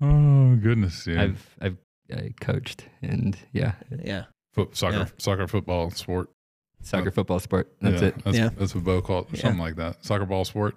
[0.00, 1.22] Oh goodness, yeah.
[1.22, 1.76] I've I've
[2.12, 4.24] uh, coached and yeah, Yeah.
[4.66, 5.06] Foot, soccer, Yeah.
[5.18, 6.28] soccer, football, sport.
[6.82, 7.70] soccer, football, sport.
[7.80, 8.24] That's yeah, it.
[8.24, 8.48] That's, Yeah.
[8.56, 9.42] that's what Bo called it, Yeah.
[9.42, 10.04] something like that.
[10.04, 10.76] Soccer ball sport.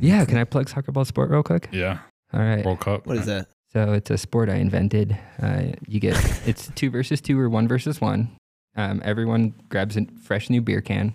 [0.00, 1.68] Yeah, can I plug soccer, ball, sport real quick?
[1.70, 1.98] Yeah,
[2.32, 2.64] All right.
[2.64, 3.06] World Cup.
[3.06, 3.48] What is that?
[3.72, 5.18] So it's a sport I invented.
[5.40, 6.14] Uh, you get
[6.46, 8.30] it's two versus two or one versus one.
[8.74, 11.12] Um, everyone grabs a fresh new beer can,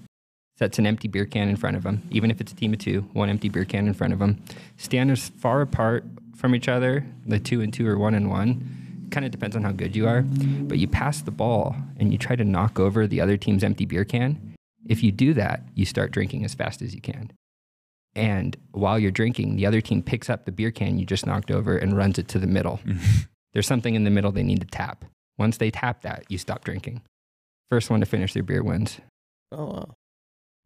[0.60, 2.80] sets an empty beer can in front of them, even if it's a team of
[2.80, 4.44] two, one empty beer can in front of them.
[4.78, 6.06] Stand as far apart
[6.36, 8.87] from each other, the two and two or one and one.
[9.12, 12.18] Kind of depends on how good you are, but you pass the ball and you
[12.18, 14.56] try to knock over the other team's empty beer can.
[14.86, 17.32] If you do that, you start drinking as fast as you can.
[18.16, 21.52] And while you're drinking, the other team picks up the beer can you just knocked
[21.52, 22.80] over and runs it to the middle.
[22.86, 23.22] Mm-hmm.
[23.54, 25.06] There's something in the middle they need to tap.
[25.38, 27.02] Once they tap that, you stop drinking.
[27.70, 29.00] First one to finish their beer wins.
[29.52, 29.94] Oh, wow.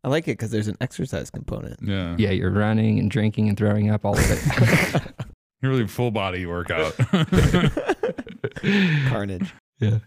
[0.03, 1.79] I like it because there's an exercise component.
[1.81, 2.15] Yeah.
[2.17, 5.03] Yeah, you're running and drinking and throwing up all of it.
[5.61, 6.95] You're really full body workout.
[9.09, 9.53] Carnage.
[9.79, 9.99] yeah.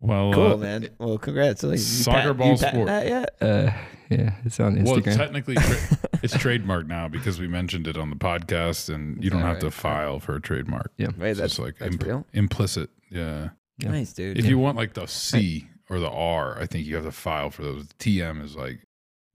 [0.00, 0.88] well, Cool, uh, man.
[0.98, 1.60] Well, congrats.
[1.60, 2.86] So, you Soccer pat- ball you patent sport.
[2.86, 3.36] That yet?
[3.40, 3.70] Uh,
[4.10, 5.06] yeah, it's on Instagram.
[5.06, 9.30] well, technically, tra- it's trademarked now because we mentioned it on the podcast, and you
[9.30, 10.90] don't that have to file for a trademark.
[10.96, 11.08] yeah.
[11.16, 12.26] Wait, It's that's just like that's impl- real.
[12.32, 12.90] implicit.
[13.10, 13.50] Yeah.
[13.78, 13.90] Yeah.
[13.92, 14.38] Nice, dude.
[14.38, 17.50] If you want like the C or the R, I think you have to file
[17.50, 17.86] for those.
[17.98, 18.80] TM is like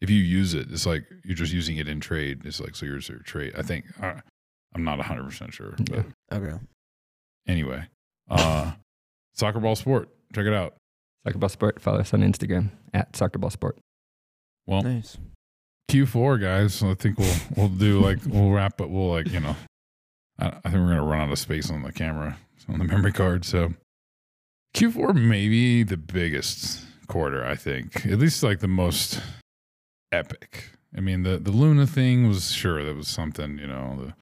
[0.01, 2.41] if you use it, it's like you're just using it in trade.
[2.45, 3.53] It's like so you're your trade.
[3.57, 4.15] I think uh,
[4.75, 6.57] I'm not 100 percent sure, but okay.
[7.47, 7.85] Anyway,
[8.29, 8.71] uh,
[9.33, 10.09] soccer ball sport.
[10.33, 10.75] Check it out.
[11.25, 11.81] Soccer Ball Sport.
[11.81, 13.79] Follow us on Instagram at Soccer Ball Sport.
[14.67, 15.17] Well, Nice.
[15.89, 16.75] Q4 guys.
[16.75, 19.55] So I think we'll we'll do like we'll wrap, but we'll like you know,
[20.39, 22.37] I, I think we're gonna run out of space on the camera
[22.69, 23.43] on the memory card.
[23.45, 23.73] So
[24.75, 27.45] Q4 maybe the biggest quarter.
[27.45, 29.21] I think at least like the most
[30.11, 30.71] epic.
[30.97, 33.57] I mean the the Luna thing was sure that was something.
[33.57, 34.13] You know the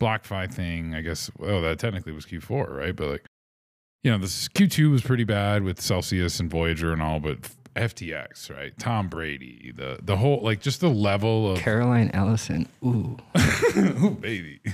[0.00, 0.94] BlockFi thing.
[0.94, 3.24] I guess oh, that technically was Q4 right, but like
[4.02, 7.38] you know this Q2 was pretty bad with Celsius and Voyager and all, but
[7.76, 12.68] FTX right, Tom Brady, the the whole like just the level of Caroline Ellison.
[12.84, 13.16] Ooh.
[13.76, 14.60] Ooh, baby.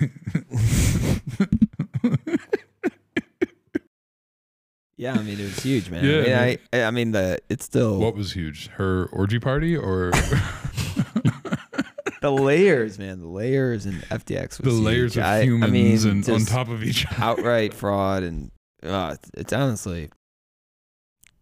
[4.98, 6.04] Yeah, I mean it was huge, man.
[6.04, 6.58] Yeah, I mean.
[6.72, 8.66] I, I mean the it's still what was huge?
[8.66, 10.10] Her orgy party or
[12.20, 13.20] the layers, man.
[13.20, 14.60] The layers in FTX.
[14.64, 15.18] Was the layers huge.
[15.18, 15.64] of I- humans
[16.06, 17.16] I mean, and on top of each other?
[17.22, 18.50] outright fraud and
[18.82, 20.04] uh, it's, it's honestly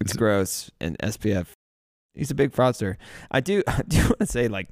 [0.00, 0.70] it's It's- gross.
[0.80, 1.48] And SBF,
[2.14, 2.96] he's a big fraudster.
[3.30, 4.68] I do I do want to say like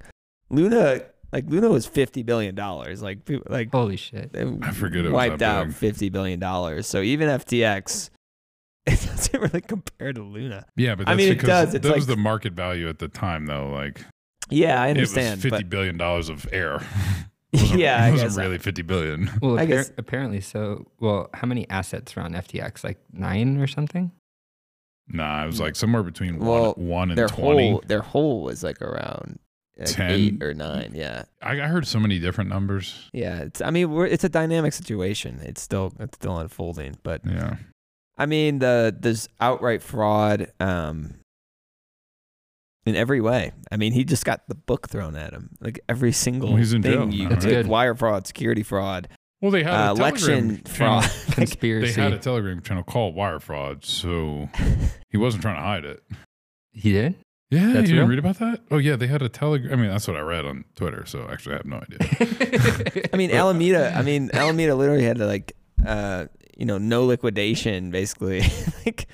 [0.50, 1.00] Luna,
[1.32, 3.02] like Luna was fifty billion dollars.
[3.02, 4.32] Like people like Holy shit.
[4.32, 5.74] they I forget it wiped that out big.
[5.76, 6.86] fifty billion dollars.
[6.86, 8.10] So even FTX,
[8.86, 10.66] it doesn't really compare to Luna.
[10.76, 11.74] Yeah, but I that's mean, it because does.
[11.74, 13.70] It's that was the market value at the time, though.
[13.70, 14.04] Like
[14.50, 16.80] Yeah, I it was understand, fifty but billion dollars of air.
[17.54, 19.30] It wasn't, Yeah, I it wasn't really fifty billion.
[19.40, 20.86] Well, I appar- guess- apparently so.
[20.98, 22.82] Well, how many assets are on FTX?
[22.82, 24.10] Like nine or something?
[25.06, 27.70] Nah, it was like somewhere between Well, one, one and their twenty.
[27.70, 29.38] whole their whole was like around
[29.78, 30.10] like 10.
[30.10, 30.92] eight or nine.
[30.96, 31.26] Yeah.
[31.42, 33.08] I, I heard so many different numbers.
[33.12, 33.60] Yeah, it's.
[33.60, 35.38] I mean, we're, it's a dynamic situation.
[35.44, 37.58] It's still it's still unfolding, but Yeah,
[38.18, 41.14] I mean, the there's outright fraud, um,
[42.86, 43.52] in every way.
[43.70, 46.72] I mean, he just got the book thrown at him, like every single Well, he's
[46.72, 47.66] in thing jail you now, That's could- good.
[47.66, 49.08] wire fraud, security fraud,
[49.40, 51.00] well, they had a uh, Telegram election channel.
[51.02, 51.02] fraud.
[51.26, 52.00] Like, They Conspiracy.
[52.00, 54.48] had a Telegram channel called Wire Fraud, so
[55.10, 56.02] he wasn't trying to hide it.
[56.72, 57.16] he did?
[57.50, 58.06] Yeah, That's you didn't real?
[58.08, 58.60] read about that?
[58.70, 59.72] Oh yeah, they had a telegram.
[59.72, 61.04] I mean, that's what I read on Twitter.
[61.06, 63.08] So actually, I have no idea.
[63.12, 63.92] I mean, Alameda.
[63.94, 65.52] I mean, Alameda literally had to like,
[65.86, 68.42] uh, you know, no liquidation, basically.
[68.86, 69.08] like,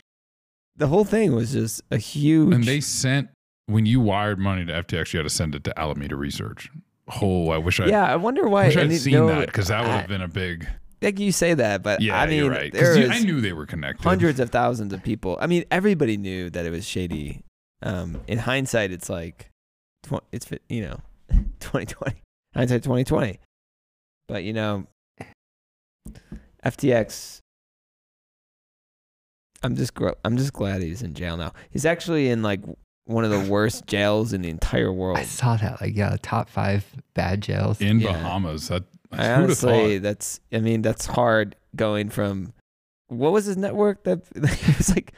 [0.76, 2.54] the whole thing was just a huge.
[2.54, 3.28] and they sent
[3.70, 6.68] when you wired money to FTX, you had to send it to Alameda Research.
[7.22, 7.86] Oh, I wish I.
[7.86, 8.66] yeah, I wonder why.
[8.66, 10.68] wish I'd seen know- that because that would have been a big.
[11.02, 12.72] like you say that, but Yeah, I mean, you're right.
[12.72, 14.04] there was I knew they were connected.
[14.04, 15.36] hundreds of thousands of people.
[15.40, 17.42] I mean, everybody knew that it was shady.
[17.82, 19.50] Um, in hindsight, it's like,
[20.32, 21.00] it's you know,
[21.60, 22.22] twenty twenty.
[22.54, 23.40] Hindsight twenty twenty.
[24.28, 24.86] But you know,
[26.64, 27.38] FTX.
[29.62, 31.52] I'm just gro- I'm just glad he's in jail now.
[31.70, 32.60] He's actually in like
[33.06, 35.18] one of the worst jails in the entire world.
[35.18, 35.80] I saw that.
[35.80, 37.80] Like, yeah, top five bad jails.
[37.80, 38.12] in Yeah.
[38.12, 38.68] Bahamas.
[38.68, 42.52] That I honestly, that's I mean, that's hard going from
[43.08, 45.12] what was his network that it was like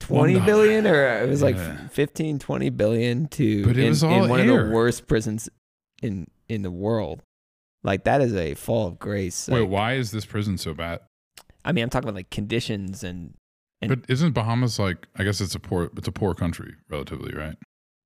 [0.00, 1.88] 20 One- billion or it was like Yeah.
[1.88, 5.48] 15 20 billion to But it in, was in all one of the worst prisons
[6.02, 7.22] in in the world.
[7.82, 9.48] Like that is a fall of grace.
[9.48, 11.00] Wait, Like, why is this prison so bad?
[11.64, 13.34] I mean, I'm talking about like conditions and
[13.82, 15.06] And- but isn't Bahamas like?
[15.16, 15.90] I guess it's a poor.
[15.96, 17.56] It's a poor country, relatively, right?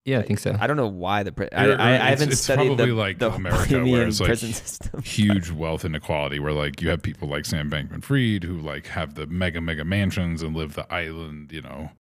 [0.05, 0.57] Yeah, I think so.
[0.59, 2.67] I don't know why the pri- I, Or- or I, I it's- haven't it's studied
[2.69, 5.03] probably the, like the America, where Bahamian it's like prison system.
[5.03, 9.15] huge wealth inequality where like you have people like Sam Bankman Fried who like have
[9.17, 11.91] the mega mega mansions and live the island, you know.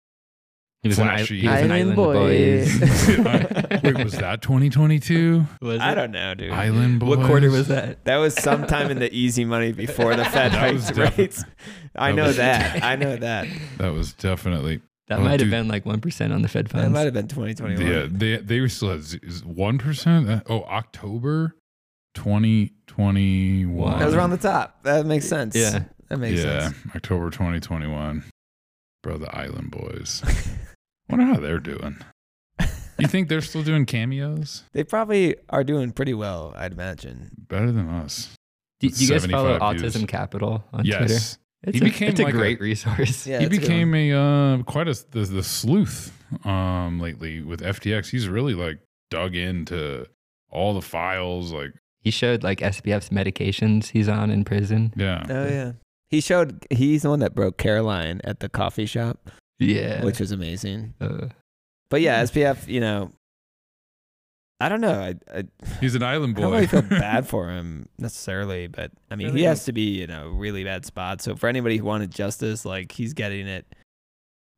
[0.82, 2.14] He was, an, he was an Island island boy.
[2.14, 2.28] boy.
[3.82, 5.44] Wait, was that 2022?
[5.60, 5.94] Was I it?
[5.96, 6.52] don't know, dude.
[6.52, 7.16] Island Boys.
[7.18, 8.05] What quarter was that?
[8.05, 11.44] That was sometime in the easy money before the Fed That was hiked defi- rates.
[11.96, 12.82] I that know was- that.
[12.84, 13.48] I know that.
[13.78, 15.50] That was definitely That Oh, might have dude.
[15.50, 16.74] been like one percent on the Fed funds.
[16.74, 16.94] That funds.
[16.94, 17.84] might have been 2021.
[17.92, 18.06] yeah.
[18.09, 19.02] They they still had
[19.44, 20.28] one percent.
[20.30, 21.56] Uh, oh, October
[22.14, 23.98] 2021.
[23.98, 24.82] That was around the top.
[24.84, 25.56] That makes sense.
[25.56, 25.84] Yeah.
[26.09, 26.76] That makes yeah, sense.
[26.94, 28.22] October 2021.
[29.02, 30.22] Bro, the Island Boys.
[31.09, 31.97] Wonder how they're doing.
[32.98, 34.64] You think they're still doing cameos?
[34.72, 37.30] They probably are doing pretty well, I'd imagine.
[37.48, 38.35] Better than us.
[38.80, 39.94] Do, do you guys follow views.
[39.94, 41.05] Autism Capital on Twitter?
[41.05, 41.39] Yes.
[41.62, 43.26] It's He a, became it's like a- great resource.
[43.26, 46.12] Yeah, he that's a became a uh, quite a the, the sleuth
[46.44, 48.10] um lately with FTX.
[48.10, 48.78] He's really like
[49.10, 50.06] dug into
[50.51, 54.93] all the files like He showed like SBF's medications he's on in prison.
[54.97, 55.24] yeah.
[55.28, 55.72] Oh yeah.
[56.10, 59.28] He showed he's the one that broke Caroline at the coffee shop,
[59.59, 60.05] Yeah.
[60.05, 60.94] which was amazing.
[61.01, 61.28] uh,
[61.90, 63.10] But yeah, SBF, you know,
[64.60, 64.93] I don't know.
[65.01, 65.44] I I,
[65.80, 66.40] He's an island boy.
[66.40, 69.72] I don't really feel bad for him necessarily, but I mean, Really he has to
[69.72, 71.22] be in a really bad spot.
[71.22, 73.66] So for anybody who wanted justice, like he's getting it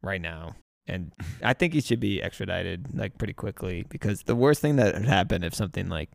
[0.02, 0.56] right now.
[0.86, 1.12] And
[1.42, 5.04] I think he should be extradited like pretty quickly because the worst thing that would
[5.04, 6.08] happen if something like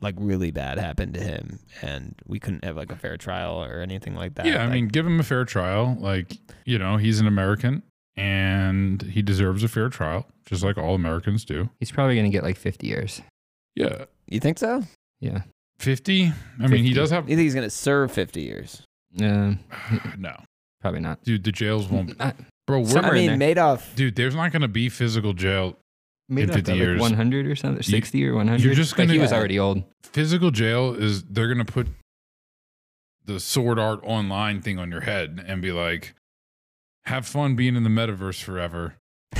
[0.00, 3.80] like really bad happened to him and we couldn't have like a fair trial or
[3.80, 4.46] anything like that.
[4.46, 5.96] yeah, I like, mean, give him a fair trial.
[5.98, 7.82] Like, you know, he's an American
[8.16, 11.70] and he deserves a fair trial, just like all Americans do.
[11.80, 13.22] he's probably gonna get like 50 years.
[13.74, 14.04] Yeah.
[14.26, 14.82] you think so?
[15.20, 15.42] Yeah.
[15.78, 16.32] 50?
[16.60, 18.82] I mean, he does have You think he's gonna serve fifty years?
[19.20, 19.60] Um,
[20.16, 20.36] no.
[20.80, 21.22] probably not.
[21.22, 22.32] Dude, the jails won't Uh,
[22.68, 23.94] Bro, we're Somewhere I in mean, Madoff.
[23.94, 25.78] Dude, there's not going to be physical jail.
[26.30, 27.00] Made In 50 to, like, years.
[27.00, 28.62] 100 or something, 60 or 100.
[28.62, 29.82] you're just like he was already old.
[30.02, 31.88] Physical jail is they're going to put
[33.24, 36.14] the sword art online thing on your head and be like,
[37.04, 38.96] have fun being in the metaverse forever.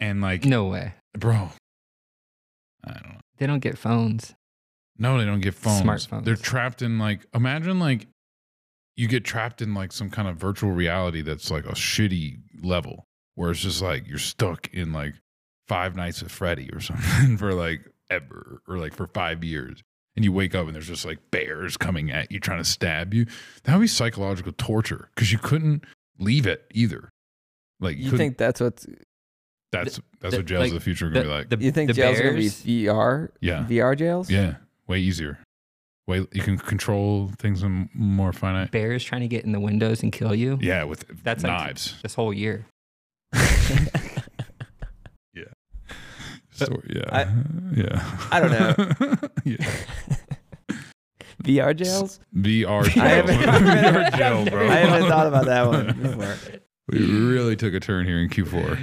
[0.00, 0.94] And like, No way.
[1.18, 1.50] bro,
[2.84, 3.20] I don't know.
[3.38, 4.32] They don't get phones.
[4.96, 5.82] No, they don't get phones.
[5.82, 6.24] Smartphones.
[6.24, 8.06] They're trapped in like, imagine like
[8.96, 13.04] you get trapped in like some kind of virtual reality that's like a shitty level
[13.34, 15.14] where it's just like you're stuck in like
[15.68, 17.80] Five Nights at Freddy or something for like
[18.10, 19.82] ever or like for five years.
[20.16, 23.14] And you wake up and there's just like bears coming at you trying to stab
[23.14, 23.26] you.
[23.64, 25.84] That would be psychological torture because you couldn't
[26.18, 27.10] leave it either.
[27.78, 28.84] Like you, You think that's what's?
[29.70, 31.48] that's that's the- what jails like, of the future are gonna be like.
[31.50, 32.30] the, You think the jails bears,
[32.62, 33.28] gonna be VR?
[33.40, 33.64] Yeah.
[33.68, 34.28] VR jails?
[34.30, 34.56] yeah,
[34.88, 35.38] way easier.
[36.08, 38.70] Way you can control things in more finite.
[38.72, 41.94] bears trying to get in the windows and kill you Yeah, with That's like- knives.
[42.02, 42.66] this whole year.
[46.58, 47.34] So, yeah, I-
[47.74, 48.18] yeah.
[48.30, 49.28] I don't know.
[49.44, 49.56] yeah,
[51.44, 52.20] VR jails?
[52.36, 53.04] VR I jail.
[53.04, 54.68] haven't- VR jail, bro.
[54.68, 56.36] I haven't thought about that one before.
[56.88, 58.78] We really took a turn here in Q4.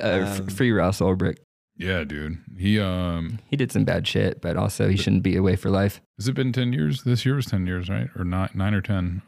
[0.00, 1.36] Uh, Um, free Ross Ulbricht.
[1.76, 2.38] Yeah, dude.
[2.58, 6.00] He um, He did some bad shit, but also he shouldn't be away for life.
[6.18, 7.02] has it been ten years?
[7.04, 8.08] This year was ten years, right?
[8.16, 9.22] Or nine, nine or ten?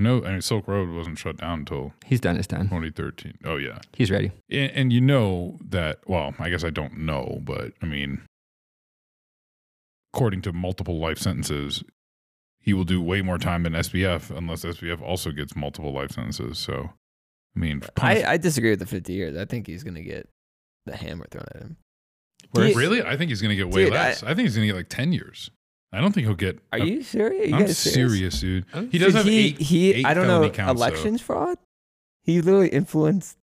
[0.00, 2.62] No, I mean Silk Road wasn't shut down until He's done his time.
[2.68, 3.38] 2013.
[3.44, 4.32] Oh yeah, He's ready.
[4.50, 5.98] and, and you know that.
[6.06, 8.22] Well, I guess I don't know, but I mean,
[10.14, 11.84] according to multiple life sentences,
[12.58, 16.58] he will do way more time than SBF unless SBF also gets multiple life sentences.
[16.58, 16.90] So,
[17.56, 19.36] I mean, I, I disagree with the 50 years.
[19.36, 20.28] I think he's gonna get
[20.86, 21.76] the hammer thrown at him.
[22.52, 24.22] Where- Dude, really, I think he's going to get way Dude, I- less.
[24.22, 25.50] I, think he's going to get like ten years.
[25.92, 26.60] I don't think he'll get.
[26.72, 27.48] Are you serious?
[27.48, 28.64] You I'm guys serious, dude.
[28.92, 29.58] He does Did have he, eight.
[29.60, 30.86] he eight I don't know counts, though.
[30.86, 31.58] elections fraud.
[32.22, 33.36] He literally influenced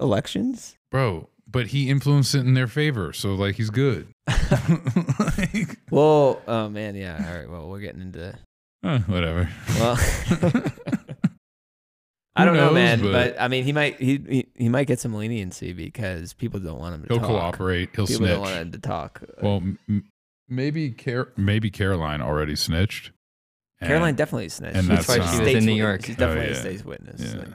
[0.00, 0.76] elections.
[0.90, 1.28] bro.
[1.50, 4.06] But he influenced it in their favor, so like he's good.
[4.26, 7.22] like, well, oh man, yeah.
[7.28, 7.50] All right.
[7.50, 8.34] Well, we're getting into
[8.84, 9.50] eh, whatever.
[9.78, 9.98] well.
[12.34, 14.98] I don't know, man, but- but, I mean, he might he, he he might get
[14.98, 17.28] some leniency because people don't want him to He'll talk.
[17.28, 17.90] cooperate.
[17.94, 19.22] He'll People don't want him to talk.
[19.42, 20.04] Well, m- m-
[20.54, 23.10] maybe Car- maybe Caroline already snitched.
[23.80, 24.76] And- Caroline definitely snitched.
[24.76, 25.72] and She's that's why she uh, was in New.
[25.74, 26.04] York.
[26.06, 26.56] She's Oh, definitely yeah.
[26.56, 27.20] a state's witness.
[27.34, 27.38] Yeah.
[27.40, 27.48] Like-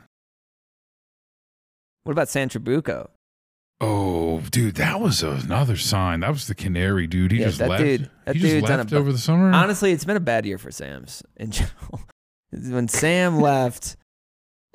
[2.04, 3.10] what about Sam Trabucco?
[3.80, 6.22] Oh, dude, that was another sign.
[6.22, 7.32] That was the canary, dude.
[7.32, 7.84] He Yeah, just that left.
[7.84, 9.52] dude- that he just dude's left a over the summer.
[9.52, 12.02] Honestly, it's been a bad year for Sam's in general.
[12.52, 13.98] when Sam left,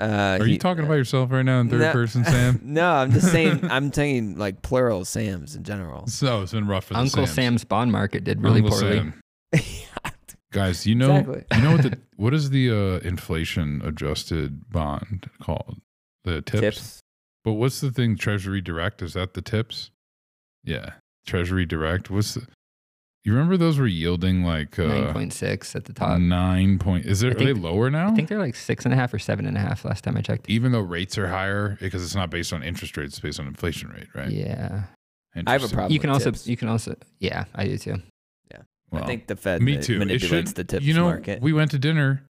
[0.01, 1.93] uh, Are he- you talking about yourself right now in third No.
[1.93, 2.60] person, Sam?
[2.62, 3.60] no, I'm just saying.
[3.70, 6.06] I'm saying like plural Sam's in general.
[6.06, 7.35] So it's been rough for the Uncle Sams.
[7.35, 8.98] Sam's bond market did really Uncle poorly.
[8.98, 9.14] Sam.
[10.52, 11.44] Guys, you know, Exactly.
[11.56, 15.81] you know what the what is the uh, inflation adjusted bond called?
[16.24, 16.60] The tips.
[16.60, 17.01] Tips.
[17.44, 18.16] But what's the thing?
[18.16, 19.90] Treasury Direct is that the tips?
[20.62, 20.90] Yeah,
[21.27, 22.10] Treasury Direct.
[22.10, 22.47] What's the?
[23.24, 26.18] You remember those were yielding like uh, Nine point six at the top.
[26.18, 27.06] nine point?
[27.06, 28.10] Is there I are they lower now?
[28.10, 30.16] I think they're like six and a half or seven and a half last time
[30.16, 30.50] I checked.
[30.50, 33.46] Even though rates are higher because it's not based on interest rates, it's based on
[33.46, 34.30] inflation rate, right?
[34.30, 34.84] Yeah.
[35.46, 35.92] I have a problem.
[35.92, 36.46] You can with also tips.
[36.48, 37.96] you can also yeah, I do too.
[38.90, 39.98] Well, I think the Fed me too.
[39.98, 41.40] Manipulates should- the tips You know, market.
[41.40, 42.26] we went to dinner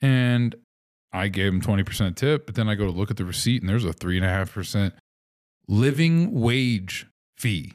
[0.00, 0.54] and
[1.12, 3.62] I gave him twenty percent tip, but then I go to look at the receipt
[3.62, 4.94] and there's a three and a half percent
[5.66, 7.06] living wage
[7.36, 7.72] fee.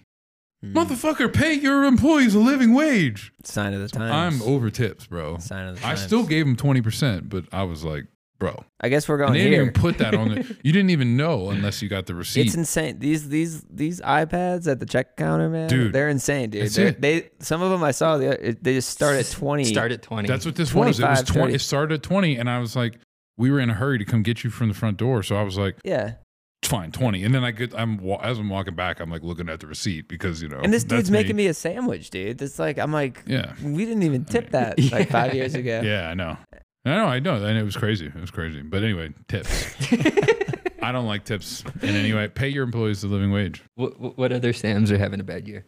[0.61, 0.77] Hmm.
[0.77, 3.31] Motherfucker, pay your employees a living wage.
[3.43, 4.41] Sign of the times.
[4.41, 5.37] I'm over tips, bro.
[5.37, 6.01] Sign of the I times.
[6.03, 8.05] still gave him twenty percent, but I was like,
[8.39, 9.61] bro, I guess we're and going they didn't here.
[9.63, 10.57] even put that on the.
[10.63, 12.47] You didn't even know unless you got the receipt.
[12.47, 12.99] It's insane.
[12.99, 15.69] These these these iPads at the check counter, man.
[15.69, 16.63] Dude, they're insane, dude.
[16.63, 16.99] that's They're, it.
[17.01, 18.17] they some of them I saw.
[18.17, 19.63] They, they just start at twenty.
[19.63, 20.27] Start at twenty.
[20.27, 20.99] That's what this was.
[20.99, 21.41] It was 25, twenty.
[21.53, 21.55] 30.
[21.55, 22.99] It started at twenty, and I was like,
[23.37, 25.43] we were in a hurry to come get you from the front door, so I
[25.43, 26.15] was like, Yeah,
[26.63, 27.23] fine, twenty.
[27.23, 30.07] And then I get, I'm as I'm walking back, I'm like looking at the receipt
[30.07, 32.41] because you know, and this that's dude's making me a sandwich, dude.
[32.41, 35.81] It's like I'm like, Yeah, we didn't even tip that like five years ago.
[35.85, 36.37] yeah, I know.
[36.85, 38.05] I know, I know, and it was crazy.
[38.07, 38.61] It was crazy.
[38.61, 39.65] But anyway, tips.
[40.81, 42.29] I don't like tips in any way.
[42.29, 43.61] Pay your employees the living wage.
[43.75, 45.65] what, what- what other Sams are having a bad year?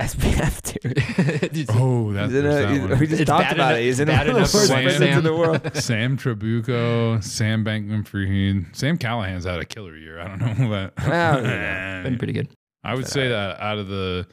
[0.00, 1.68] SBF, dude.
[1.70, 2.98] Oh, that's He's in a- that he's- one.
[2.98, 3.84] we just It's talked bad about enough- it.
[3.84, 5.18] He's in one of enough the worst Sam.
[5.18, 5.70] in the world.
[5.76, 10.18] Sam Trabucco, Sam Bankman Fried, Sam Callahan's had a killer year.
[10.20, 10.92] I don't know about.
[11.06, 12.02] Well, yeah.
[12.02, 12.48] been pretty good.
[12.82, 14.26] I would But, say uh, that out of the,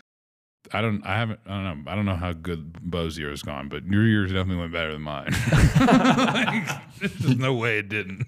[0.74, 3.44] I don't, I haven't, I don't know, I don't know how good Bo's year has
[3.44, 5.32] gone, but your year's definitely went better than mine.
[5.80, 6.68] like,
[7.00, 8.26] there's no way it didn't.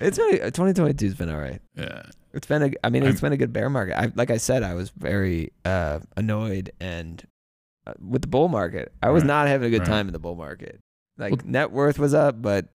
[0.00, 1.60] It's been 2022's been all right.
[1.76, 2.70] Yeah, It's been a.
[2.84, 3.98] I mean, it's I'm- been a good bear market.
[3.98, 7.22] I, like I said, I was very uh, annoyed and
[7.86, 8.92] uh, with the bull market.
[9.02, 9.28] I was Right.
[9.28, 9.88] not having a good Right.
[9.88, 10.80] time in the bull market.
[11.18, 12.66] Like Well- net worth was up, but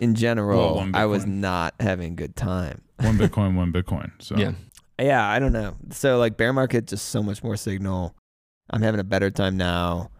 [0.00, 2.82] in general, one I was not having a good time.
[2.98, 4.10] one Bitcoin, one Bitcoin.
[4.18, 4.52] So Yeah.
[4.98, 5.76] Yeah, I don't know.
[5.90, 8.14] So like bear market, just so much more signal.
[8.70, 10.10] I'm having a better time now.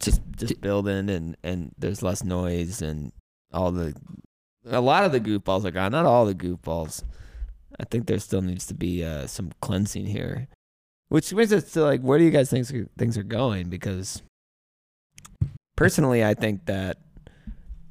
[0.00, 3.12] Just just building and and there's less noise and
[3.52, 3.94] all the
[4.66, 5.92] a lot of the goofballs are gone.
[5.92, 7.02] Not all the goofballs.
[7.80, 10.48] I think there still needs to be uh, some cleansing here,
[11.08, 12.66] which brings us to like where do you guys think
[12.98, 13.70] things are going?
[13.70, 14.22] Because
[15.76, 16.98] personally, I think that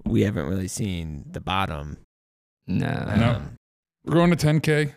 [0.05, 1.97] we haven't really seen the bottom.
[2.67, 2.91] No.
[3.17, 3.29] No.
[3.31, 3.55] Um,
[4.05, 4.93] we're going to 10K,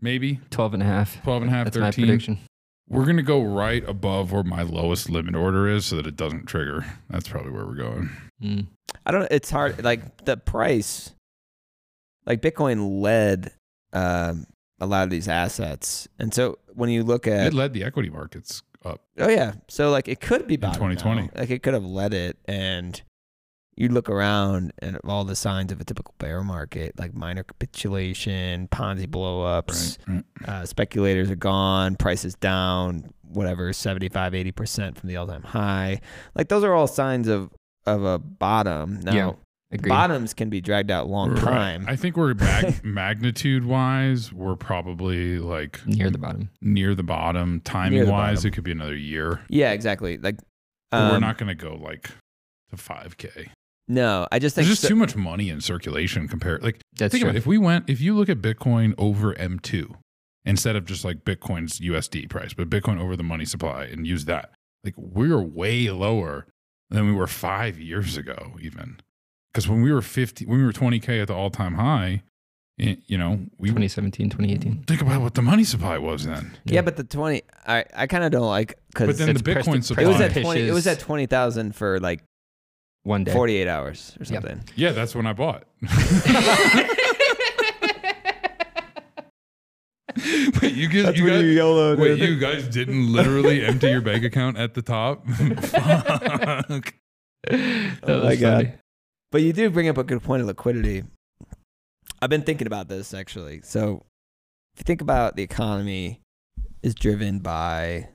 [0.00, 1.22] maybe 12 and a half.
[1.24, 2.06] 12 and a half, That's my 13.
[2.06, 2.38] prediction.
[2.88, 6.16] We're going to go right above where my lowest limit order is so that it
[6.16, 6.84] doesn't trigger.
[7.10, 8.10] That's probably where we're going.
[8.42, 8.66] Mm.
[9.06, 9.26] I don't.
[9.30, 9.82] It's hard.
[9.82, 11.12] Like the price,
[12.26, 13.52] like Bitcoin led
[13.94, 14.46] um,
[14.80, 18.10] a lot of these assets, and so when you look at, It led the equity
[18.10, 19.00] markets up.
[19.18, 21.22] oh yeah, so like it could be bottom 2020.
[21.22, 21.28] now.
[21.34, 23.00] Like it could have led it, and
[23.76, 28.68] you look around and all the signs of a typical bear market, like minor capitulation,
[28.68, 30.48] Ponzi blowups, Right, right.
[30.48, 36.00] uh, speculators are gone, prices down, whatever, 75, 80% from the all time high.
[36.36, 37.50] Like those are all signs of,
[37.86, 39.00] of a bottom.
[39.00, 39.32] Now, Yeah,
[39.74, 39.88] Agree.
[39.88, 41.40] bottoms can be dragged out a long Right.
[41.42, 41.84] time.
[41.88, 46.50] I think we're mag- magnitude wise, we're probably like Near the bottom.
[46.60, 47.60] near the bottom.
[47.60, 48.48] Timing the wise, bottom.
[48.48, 49.40] it could be another year.
[49.48, 50.18] yeah, exactly.
[50.18, 50.38] Like,
[50.90, 52.10] But we're um, not going to go like
[52.70, 53.48] to 5K.
[53.86, 56.62] No, I just think There's just so- too much money in circulation compared.
[56.62, 57.28] Like, That's think true.
[57.30, 57.40] about it.
[57.40, 59.94] If we went, if you look at Bitcoin over M2
[60.46, 64.24] instead of just like Bitcoin's USD price, but Bitcoin over the money supply and use
[64.26, 64.52] that,
[64.84, 66.46] like we're way lower
[66.90, 69.00] than we were five years ago, even.
[69.54, 72.24] Because when we were 50, when we were 20K at the all time high,
[72.76, 74.82] it, you know, we 2017, 2018.
[74.82, 76.56] think about what the money supply was then.
[76.64, 79.54] yeah, but the 20, I, I kind of don't like, But because then it's the
[79.54, 80.02] Bitcoin supply.
[80.02, 82.24] it was at 20, it was at 20,000 for like
[83.04, 83.32] One day.
[83.32, 84.42] 48 hours or Yep.
[84.42, 84.64] something.
[84.74, 85.62] yeah, that's when I bought.
[90.62, 91.96] wait, you guys, you guys, YOLO.
[91.96, 95.26] wait, you guys didn't literally empty your bank account at the top?
[95.28, 96.94] Fuck.
[97.46, 98.78] That Oh was my God.
[99.34, 101.02] But you do bring up a good point of liquidity.
[102.22, 103.62] I've been thinking about this actually.
[103.64, 104.04] So
[104.74, 106.20] if you think about the economy
[106.84, 108.10] is driven by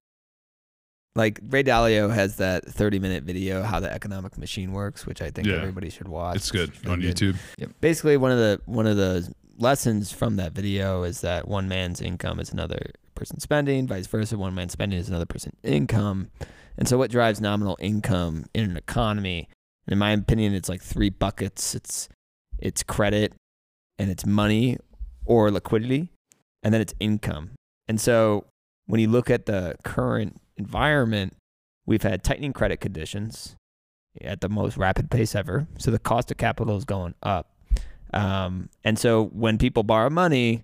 [1.18, 5.30] like Ray Dalio has that 30 minute video how the economic machine works, which I
[5.30, 5.56] think Yeah.
[5.56, 6.38] everybody should watch.
[6.38, 7.18] It's good really on good.
[7.18, 7.36] YouTube.
[7.82, 12.00] Basically one of the one of the lessons from that video is that one man's
[12.00, 12.80] income is another
[13.16, 16.30] person's spending, vice versa, one man's spending is another person's income.
[16.78, 19.50] And so what drives nominal income in an economy?
[19.90, 21.76] In my opinion, it's like three buckets.
[21.76, 22.10] It's
[22.60, 23.34] it's credit
[23.98, 24.78] and it's money
[25.26, 26.12] or liquidity,
[26.64, 27.52] and then it's income.
[27.88, 28.46] And so
[28.86, 31.36] when you look at the current environment,
[31.86, 33.56] we've had tightening credit conditions
[34.22, 35.68] at the most rapid pace ever.
[35.78, 37.52] So the cost of capital is going up.
[38.14, 40.64] Um, and so when people borrow money,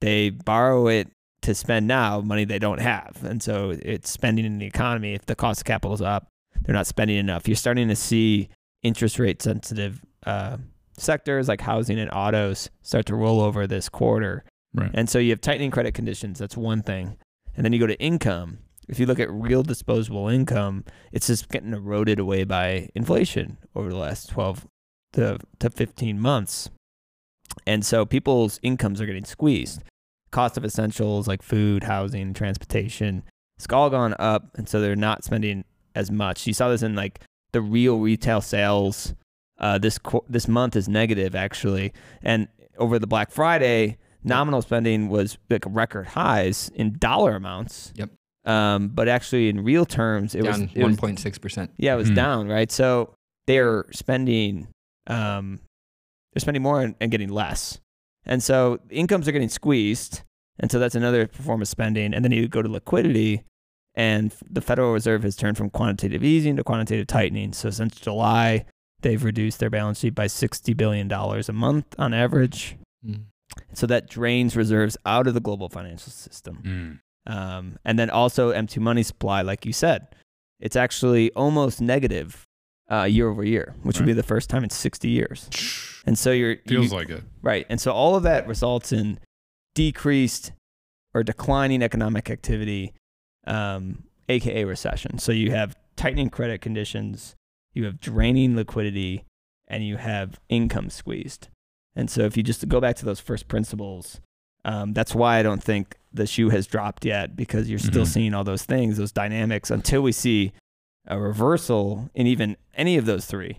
[0.00, 1.08] they borrow it
[1.42, 3.18] to spend now money they don't have.
[3.24, 5.14] And so it's spending in the economy.
[5.14, 6.28] If the cost of capital is up,
[6.64, 7.48] they're not spending enough.
[7.48, 8.48] You're starting to see
[8.82, 10.58] interest rate sensitive uh,
[10.96, 14.44] sectors like housing and autos start to roll over this quarter.
[14.74, 14.90] Right.
[14.94, 16.38] And so you have tightening credit conditions.
[16.38, 17.16] That's one thing.
[17.56, 18.58] And then you go to income.
[18.88, 23.90] If you look at real disposable income, it's just getting eroded away by inflation over
[23.90, 24.66] the last 12
[25.14, 26.70] to, to 15 months.
[27.66, 29.82] And so people's incomes are getting squeezed.
[30.30, 33.24] Cost of essentials like food, housing, transportation,
[33.56, 34.56] it's all gone up.
[34.56, 35.64] And so they're not spending
[35.98, 36.46] as much.
[36.46, 37.20] You saw this in like
[37.52, 39.14] the real retail sales.
[39.58, 41.92] Uh, this qu- this month is negative actually,
[42.22, 42.46] and
[42.78, 47.92] over the Black Friday, nominal spending was like record highs in dollar amounts.
[47.96, 48.10] Yep.
[48.44, 51.68] Um, but actually in real terms, it down was it was 1.6%.
[51.76, 52.14] yeah, it was Hmm.
[52.14, 52.70] down, right?
[52.70, 53.14] So
[53.48, 54.68] they're spending,
[55.08, 55.58] um,
[56.32, 57.80] they're spending more and, and getting less,
[58.24, 60.22] and so incomes are getting squeezed,
[60.60, 62.14] and so that's another form of spending.
[62.14, 63.42] And then you go to liquidity,
[63.98, 67.52] and the Federal Reserve has turned from quantitative easing to quantitative tightening.
[67.52, 68.64] So since July,
[69.02, 72.76] they've reduced their balance sheet by sixty billion dollars a month on average.
[73.04, 73.24] Mm.
[73.74, 77.00] So that drains reserves out of the global financial system.
[77.28, 77.32] Mm.
[77.34, 80.06] Um, and then also M2 money supply, like you said,
[80.60, 82.44] it's actually almost negative
[82.90, 85.50] uh, year over year, which would be the first time in 60 years.
[86.06, 87.22] And so you're Feels you- like it.
[87.42, 87.66] right.
[87.68, 89.18] And so all of that results in
[89.74, 90.52] decreased
[91.14, 92.94] or declining economic activity,
[93.48, 95.18] um, aka recession.
[95.18, 97.34] So you have tightening credit conditions,
[97.74, 99.24] you have draining liquidity,
[99.66, 101.48] and you have income squeezed.
[101.96, 104.20] And so if you just go back to those first principles,
[104.64, 108.08] um, that's why I don't think the shoe has dropped yet because you're still Mhm.
[108.12, 110.52] seeing all those things, those dynamics until we see
[111.06, 113.58] a reversal in even any of those three.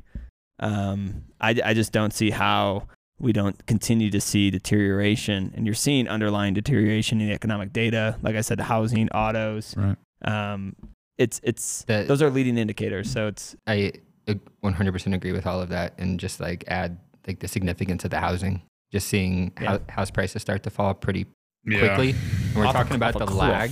[0.60, 2.88] Um, I, I just don't see how
[3.20, 8.18] we don't continue to see deterioration and you're seeing underlying deterioration in the economic data.
[8.22, 9.98] Like I said, housing, autos, Right.
[10.24, 10.76] um,
[11.18, 13.12] it's, it's, That- those are leading indicators.
[13.12, 13.92] So it's, I
[14.28, 16.98] uh, 100% agree with all of that and just like add
[17.28, 18.62] like the significance of the housing.
[18.92, 19.74] Just seeing Yeah.
[19.78, 21.26] hou- house prices start to fall pretty
[21.66, 21.80] Yeah.
[21.80, 22.12] quickly.
[22.12, 23.38] And we're Off a- talking about the cliff.
[23.52, 23.72] lag.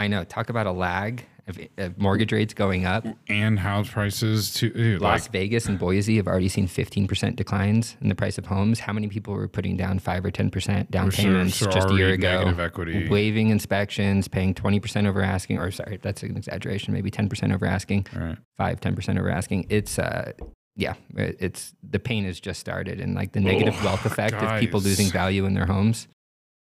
[0.00, 0.24] I know.
[0.24, 3.04] Talk about a lag of, of mortgage rates going up.
[3.28, 4.70] And house prices too.
[4.70, 8.46] Dude, Las like, Vegas and Boise have already seen 15% declines in the price of
[8.46, 8.80] homes.
[8.80, 12.10] How many people were putting down 5 or 10% down payments so just a year
[12.10, 12.54] ago?
[12.58, 13.08] Equity.
[13.08, 18.06] Waiving inspections, paying 20% over asking, or sorry, that's an exaggeration, maybe 10% over asking,
[18.16, 18.38] Right.
[18.56, 19.66] 5, 10% over asking.
[19.68, 20.32] It's, uh,
[20.76, 24.60] yeah, it's the pain has just started and like the negative Oh, wealth effect of
[24.60, 26.08] people losing value in their homes.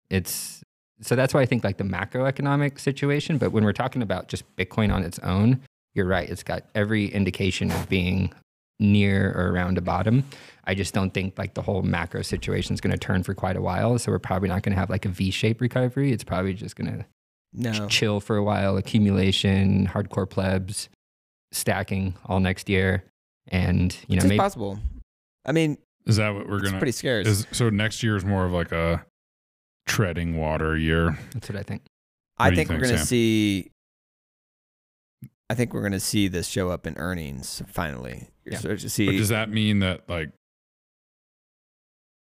[0.10, 0.64] It's
[1.02, 3.38] so that's why I think like the macroeconomic situation.
[3.38, 5.62] But when we're talking about just Bitcoin on its own,
[5.94, 6.30] you're right.
[6.30, 8.34] It's got every indication of being
[8.80, 10.24] near or around a bottom.
[10.66, 13.56] I just don't think like the whole macro situation is going to turn for quite
[13.56, 13.98] a while.
[14.00, 16.12] So we're probably not going to have like a V-shaped recovery.
[16.12, 17.06] It's probably just going to
[17.54, 17.88] no.
[17.88, 20.90] chill for a while, accumulation, hardcore plebs,
[21.52, 23.04] stacking all next year.
[23.48, 24.80] And, you know, it's maybe possible.
[25.46, 26.80] I mean, Is that what we're it's gonna?
[26.80, 27.26] pretty scary.
[27.26, 29.06] So next year is more of like a
[29.86, 31.18] treading water year.
[31.34, 31.84] that's what I think.
[32.38, 33.72] I do you think, we're going to see.
[35.50, 38.30] I think we're going to see this show up in earnings finally.
[38.46, 38.58] Yeah.
[38.58, 40.32] starting to But does that mean that like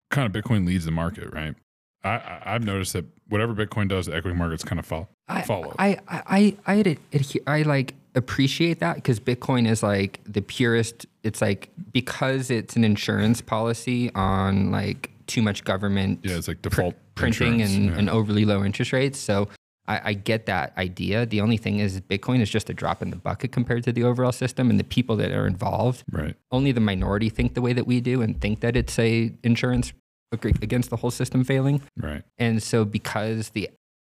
[0.10, 1.56] kind of Bitcoin leads the market, right?
[2.04, 5.10] I, I I've noticed that whatever Bitcoin does, the equity markets kind of follow.
[5.28, 5.76] I, follow.
[5.78, 11.06] I, I, I, I, ad- I like appreciate that because Bitcoin is like the purest.
[11.24, 16.62] It's like because it's an insurance policy on like too much government Yeah, it's like
[16.62, 17.98] default printing and, yeah.
[17.98, 19.20] and overly low interest rates.
[19.20, 19.50] So
[19.88, 21.26] I, I get that idea.
[21.26, 24.04] The only thing is Bitcoin is just a drop in the bucket compared to the
[24.04, 26.04] overall system and the people that are involved.
[26.12, 26.36] right.
[26.52, 29.92] Only the minority think the way that we do and think that it's a insurance
[30.32, 31.82] against the whole system failing.
[31.98, 32.24] Right.
[32.38, 33.70] And so because the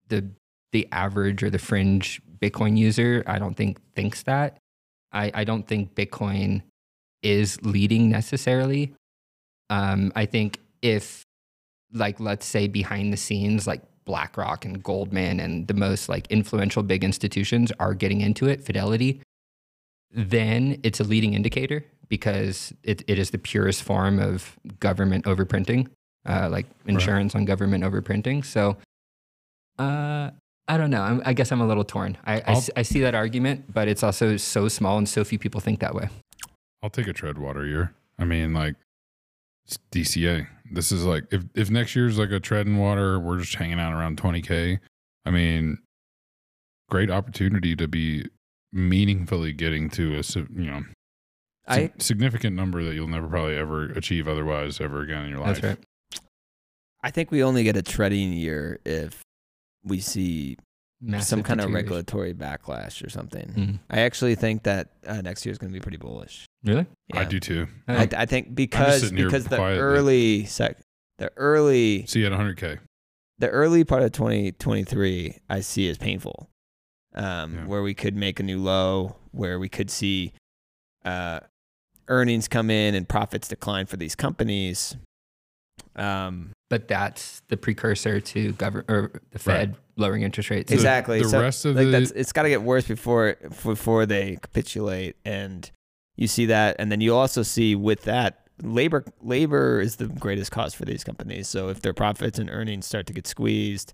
[0.09, 0.29] the
[0.73, 4.59] the average or the fringe Bitcoin user, I don't think thinks that.
[5.12, 6.62] I, I don't think Bitcoin
[7.23, 8.95] is leading necessarily.
[9.70, 11.24] Um, I think if
[11.93, 16.82] like let's say behind the scenes, like BlackRock and Goldman and the most like influential
[16.82, 19.20] big institutions are getting into it, Fidelity,
[20.10, 25.89] then it's a leading indicator because it, it is the purest form of government overprinting,
[26.28, 28.44] uh, like insurance on government overprinting.
[28.44, 28.77] So,
[29.78, 30.31] uh,
[30.69, 31.02] I don't know.
[31.02, 32.16] I'm, I guess I'm a little torn.
[32.24, 35.60] I, I, I see that argument, but it's also so small and so few people
[35.60, 36.09] think that way.
[36.82, 37.94] I'll take a tread water year.
[38.19, 38.77] I mean, like
[39.64, 40.47] it's DCA.
[40.73, 43.78] This is like if if next year's like a tread in water, we're just hanging
[43.78, 44.78] out around 20k.
[45.24, 45.78] I mean,
[46.90, 48.27] great opportunity to be
[48.73, 50.82] meaningfully getting to a you know
[51.66, 55.61] I significant number that you'll never probably ever achieve otherwise ever again in your life.
[55.61, 56.23] That's right.
[57.03, 59.23] I think we only get a treading year if
[59.85, 60.57] we see
[61.20, 63.53] some kind of regulatory backlash or something.
[63.57, 63.79] Mm.
[63.91, 66.47] I actually think that uh, next year is going to be pretty bullish.
[66.65, 66.87] Really?
[67.12, 67.66] I do too.
[67.89, 69.81] I, I think because because the quietly.
[69.81, 70.79] early sec,
[71.19, 72.79] the early See you at 100K.
[73.39, 76.49] the early part of 2023 I see as painful,
[77.15, 77.65] um, Yeah.
[77.66, 80.33] where we could make a new low, where we could see
[81.05, 81.41] uh,
[82.09, 84.97] earnings come in and profits decline for these companies.
[85.97, 89.74] Um, but that's the precursor to govern or the Right.
[89.97, 90.73] Fed lowering interest rates.
[90.73, 91.23] Exactly.
[91.23, 94.36] The So, rest of like the that's it's got to get worse before before they
[94.40, 95.70] capitulate, and
[96.16, 100.51] you see that, and then you also see with that labor labor is the greatest
[100.51, 101.48] cost for these companies.
[101.48, 103.93] So if their profits and earnings start to get squeezed,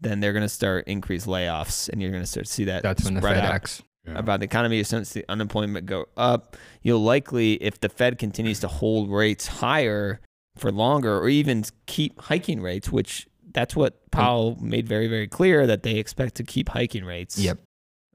[0.00, 2.82] then they're going to start increase layoffs, and you're going to start to see that
[2.82, 3.82] That's when the spread Fed out acts.
[4.06, 4.18] yeah.
[4.18, 4.82] about the economy.
[4.84, 10.20] Since the unemployment go up, you'll likely, if the Fed continues to hold rates higher
[10.56, 13.26] for longer, or even keep hiking rates, which
[13.56, 17.38] that's what Powell made very, very clear that they expect to keep hiking rates.
[17.38, 17.58] Yep.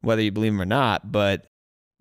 [0.01, 1.47] Whether you believe him or not, but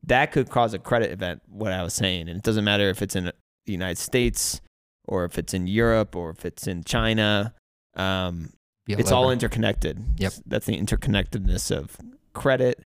[0.04, 1.40] that could cause a credit event.
[1.48, 3.32] What I was saying, and it doesn't matter if it's in the
[3.64, 4.60] United States
[5.08, 7.54] or if it's in Europe or if it's in China.
[7.96, 8.52] Um,
[8.86, 10.04] it's all interconnected.
[10.18, 10.32] Yep.
[10.44, 11.96] That's the interconnectedness of
[12.34, 12.82] credit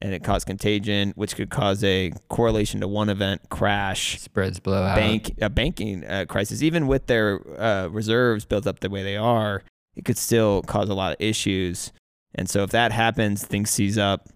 [0.00, 4.82] and it caused contagion, which could cause a correlation to one event crash, spreads blow
[4.82, 4.94] out.
[4.94, 6.62] bank a banking uh, crisis.
[6.62, 9.62] Even with their uh, reserves built up the way they are,
[9.96, 11.92] it could still cause a lot of issues.
[12.34, 14.28] And so if that happens, things seize up.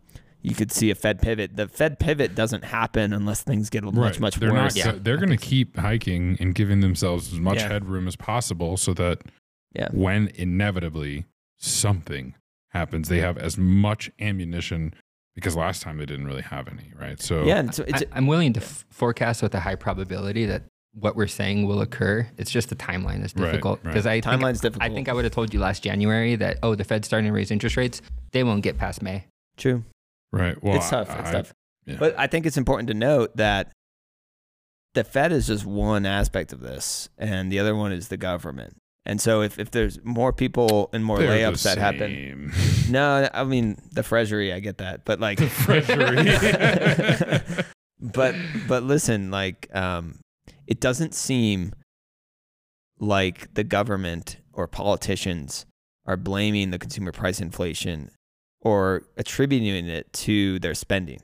[0.42, 1.54] You could see a Fed pivot.
[1.56, 4.20] The Fed pivot doesn't happen unless things get much right.
[4.20, 4.74] much they're worse.
[4.74, 4.98] Not, Yeah.
[4.98, 7.68] They're going to keep hiking and giving themselves as much Yeah.
[7.68, 9.20] headroom as possible so that
[9.74, 9.88] Yeah.
[9.92, 11.26] when inevitably
[11.58, 12.34] something
[12.70, 14.94] happens, they have as much ammunition
[15.34, 17.20] because last time they didn't really have any, right?
[17.20, 20.62] So Yeah, so it's I, am willing to f- forecast with a high probability that
[20.92, 22.28] what we're saying will occur.
[22.36, 23.92] It's just the timeline is Right, difficult right.
[23.92, 24.82] because I think, difficult.
[24.82, 27.32] I think I would have told you last January that oh the Fed's starting to
[27.32, 28.02] raise interest rates.
[28.32, 29.24] They won't get past May.
[29.56, 29.84] true.
[30.32, 30.60] right.
[30.62, 31.08] Well, it's tough.
[31.18, 31.52] It's I- tough.
[31.86, 31.96] yeah.
[31.98, 33.70] But I think it's important to note that
[34.94, 38.76] the Fed is just one aspect of this, and the other one is the government.
[39.06, 42.52] And so if, if there's more people and more they're layups that happen,
[42.90, 47.64] no, I mean the Treasury, I get that, but like The Treasury.
[48.00, 48.34] but
[48.68, 50.18] but listen, like um,
[50.70, 51.74] it doesn't seem
[52.98, 55.66] like the government or politicians
[56.06, 58.10] are blaming the consumer price inflation
[58.62, 61.20] or attributing it to their spending.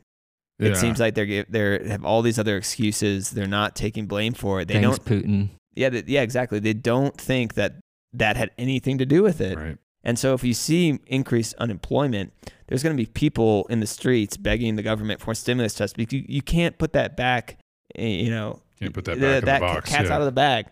[0.58, 0.70] Yeah.
[0.70, 3.30] It seems like they're they have all these other excuses.
[3.30, 4.68] They're not taking blame for it.
[4.68, 5.22] They Thanks, don't.
[5.22, 5.48] Putin.
[5.74, 6.58] Yeah, they, yeah, exactly.
[6.58, 7.74] They don't think that
[8.14, 9.56] that had anything to do with it.
[9.56, 9.78] right.
[10.02, 12.32] And so, if you see increased unemployment,
[12.68, 15.92] there's going to be people in the streets begging the government for stimulus checks.
[15.92, 17.58] Because you, you can't put that back.
[17.96, 20.14] You know, Can't put that back in the that box, cat's yeah.
[20.14, 20.66] out of the bag.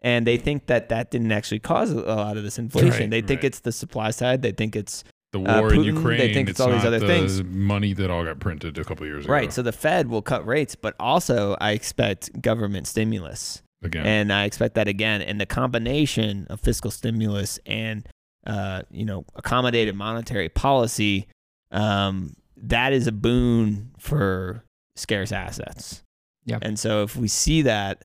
[0.00, 2.90] And they think that that didn't actually cause a lot of this inflation.
[2.90, 3.44] Right, they think right.
[3.46, 4.42] it's the supply side.
[4.42, 5.02] They think it's
[5.32, 6.18] The Uh, war in Ukraine.
[6.18, 7.42] they think it's it's all these other the things.
[7.42, 9.32] money that all got printed a couple years ago.
[9.32, 9.52] right.
[9.52, 13.62] So the Fed will cut rates, but also I expect government stimulus.
[13.82, 15.20] again, and I expect that again.
[15.20, 18.08] And the combination of fiscal stimulus and
[18.46, 21.26] uh, you know accommodative monetary policy,
[21.72, 24.62] um, that is a boon for
[24.96, 26.02] scarce assets.
[26.48, 26.58] Yeah.
[26.62, 28.02] And so if we see that,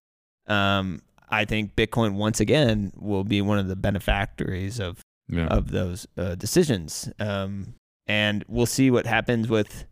[0.48, 5.48] um, I think Bitcoin once again will be one of the benefactories of yeah.
[5.48, 7.10] of those uh, decisions.
[7.20, 7.76] Um,
[8.06, 9.86] and we'll see what happens with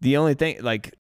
[0.00, 0.94] the only thing like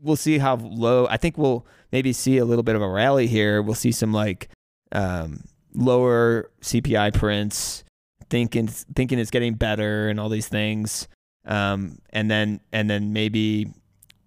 [0.00, 3.26] we'll see how low I think we'll maybe see a little bit of a rally
[3.26, 3.62] here.
[3.62, 4.50] We'll see some like
[4.92, 5.44] um,
[5.74, 7.84] lower CPI prints,
[8.28, 11.08] thinking thinking it's getting better and all these things.
[11.46, 13.72] Um, and then and then maybe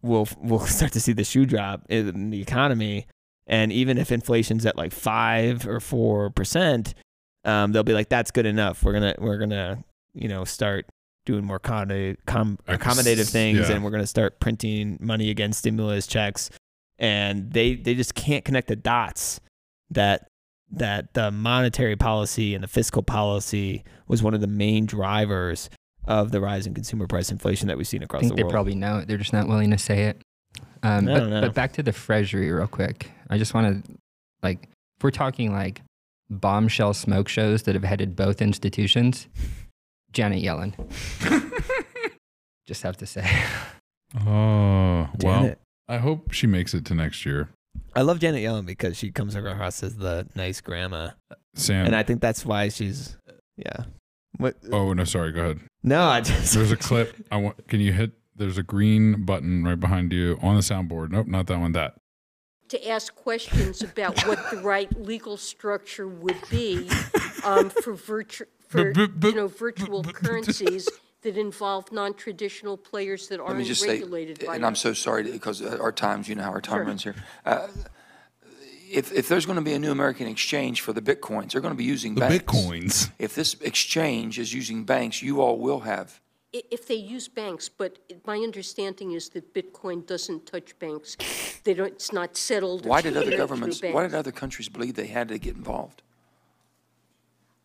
[0.06, 3.08] we'll we'll start to see the shoe drop in the economy.
[3.48, 6.96] And even if inflation's at like five or four percent,
[7.44, 8.84] um, they'll be like, "That's good enough.
[8.84, 9.84] We're gonna we're gonna
[10.14, 10.88] you know start
[11.26, 13.76] doing more accommodative, com- accommodative things, yeah.
[13.76, 16.50] and we're gonna start printing money again, stimulus checks."
[16.98, 19.42] And they they just can't connect the dots
[19.92, 20.28] that
[20.72, 25.70] that the monetary policy and the fiscal policy was one of the main drivers
[26.08, 28.36] of the rise in consumer price inflation that we've seen across I across think the
[28.38, 28.54] they world.
[28.54, 29.08] probably know it.
[29.08, 30.22] They're just not willing to say it.
[30.84, 31.42] Um, I but, don't know.
[31.42, 33.12] but back to the Treasury real quick.
[33.30, 33.92] I just want to,
[34.44, 35.82] like, if we're talking like
[36.30, 39.28] bombshell smoke shows that have headed both institutions,
[40.12, 40.74] Janet Yellen.
[42.68, 43.30] just have to say.
[44.26, 45.56] oh well,
[45.88, 47.50] I hope she makes it to next year.
[47.96, 51.10] I love Janet Yellen because she comes across as the nice grandma,
[51.56, 51.86] Sam.
[51.86, 53.18] and I think that's why she's
[53.58, 53.86] yeah.
[54.38, 54.56] What?
[54.72, 55.32] oh no, sorry.
[55.32, 55.60] Go ahead.
[55.86, 57.16] No, I just There's a clip.
[57.32, 57.68] I want.
[57.68, 61.12] Can you hit there's a green button right behind you on the soundboard.
[61.12, 61.72] Nope, not that one.
[61.72, 61.94] That.
[62.70, 66.90] to ask questions about what the right legal structure would be
[67.44, 70.90] um, for virtu- for, you know, virtual currencies
[71.22, 74.56] that involve non-traditional players that aren't just say, regulated by.
[74.56, 76.86] and I'm so sorry because our times, you know how our time Sure.
[76.86, 77.16] runs here.
[77.46, 77.68] Uh,
[78.92, 81.74] If, if there's going to be a new American exchange for the bitcoins, they're going
[81.74, 82.44] to be using The banks.
[82.44, 83.12] bitcoins.
[83.20, 86.20] If this exchange is using banks, you all will have.
[86.54, 91.18] I- If they use banks, but my understanding is that Bitcoin doesn't touch banks.
[91.64, 92.86] They don't, it's not settled.
[92.86, 94.12] or Why did other cleared through governments, why banks.
[94.14, 96.02] did other countries believe they had to get involved?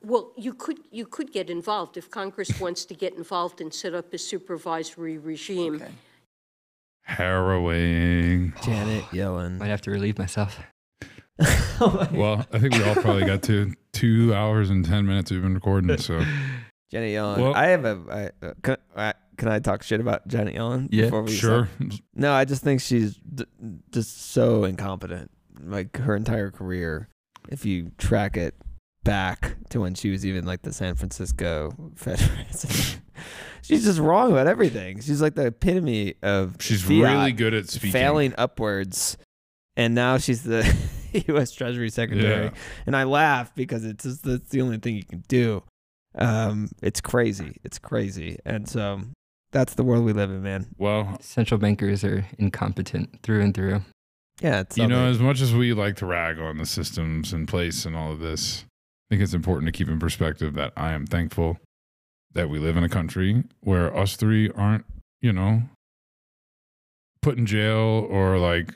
[0.03, 3.95] Well, you could, you could get involved if Congress wants to get involved and set
[3.95, 5.75] up a supervisory regime.
[5.77, 5.91] Okay.
[7.03, 8.55] Harrowing.
[8.65, 9.59] Janet Yellen.
[9.59, 10.59] Might have to relieve myself.
[12.13, 15.55] Well, I think we all probably got to two hours and 10 minutes we've been
[15.55, 15.97] recording.
[15.97, 16.19] So,
[16.91, 17.39] Janet Yellen.
[17.39, 18.33] Well- I have a.
[18.43, 20.89] I, uh, can, I, can I talk shit about Janet Yellen?
[20.91, 21.05] Yeah.
[21.07, 21.69] before we sure.
[21.79, 22.01] start?
[22.15, 23.47] No, I just think she's d-
[23.91, 25.31] just so incompetent.
[25.63, 27.09] Like her entire career,
[27.49, 28.55] if you track it
[29.03, 33.01] back to when she was even like the San Francisco Fed president,
[33.63, 35.01] she's just wrong about everything.
[35.01, 37.93] She's like the epitome of She's really good at speaking.
[37.93, 39.17] failing upwards,
[39.77, 40.63] and now she's the
[41.29, 41.53] U.S.
[41.53, 42.47] Treasury Secretary.
[42.47, 42.51] Yeah.
[42.87, 45.63] And I laugh because it's just that's the only thing you can do.
[46.17, 47.57] Um, it's crazy.
[47.63, 49.01] It's crazy, and so
[49.53, 50.67] that's the world we live in, man.
[50.79, 53.83] Well, Central bankers are incompetent through and through.
[54.41, 55.11] Yeah, it's you know, something.
[55.11, 58.21] as much as we like to rag on the systems in place and all of
[58.21, 61.59] this, I think it's important to keep in perspective that I am thankful
[62.33, 64.85] that we live in a country where us three aren't,
[65.21, 65.63] you know,
[67.23, 68.75] put in jail or like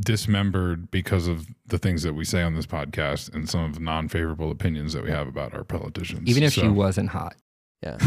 [0.00, 3.80] dismembered because of the things that we say on this podcast and some of the
[3.80, 6.28] non-favorable opinions that we have about our politicians.
[6.28, 7.34] Even if So- she wasn't hot.
[7.82, 7.96] yeah.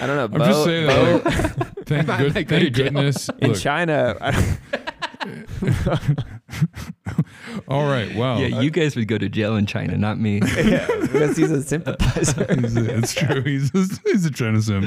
[0.00, 0.24] I don't know.
[0.40, 2.70] I'm just saying Bo- that, like, thank, Might good, not go thank jail.
[2.70, 3.30] goodness.
[3.40, 4.16] in Look, China,
[7.68, 8.14] all right.
[8.16, 10.40] Well, yeah, you guys would go to jail in China, not me.
[10.56, 12.46] yeah, because he's a sympathizer.
[12.60, 13.42] He's a- it's true.
[13.42, 14.86] He's a, he's a China simp.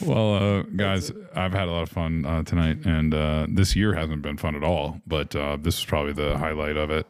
[0.00, 3.94] Well, uh, guys, I've had a lot of fun uh, tonight, and uh, this year
[3.94, 5.00] hasn't been fun at all.
[5.06, 7.06] But uh, this is probably the highlight of it.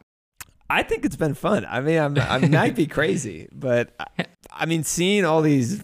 [0.70, 1.66] I think it's been fun.
[1.68, 5.82] I mean, I'm, I might be crazy, but I, I mean, seeing all these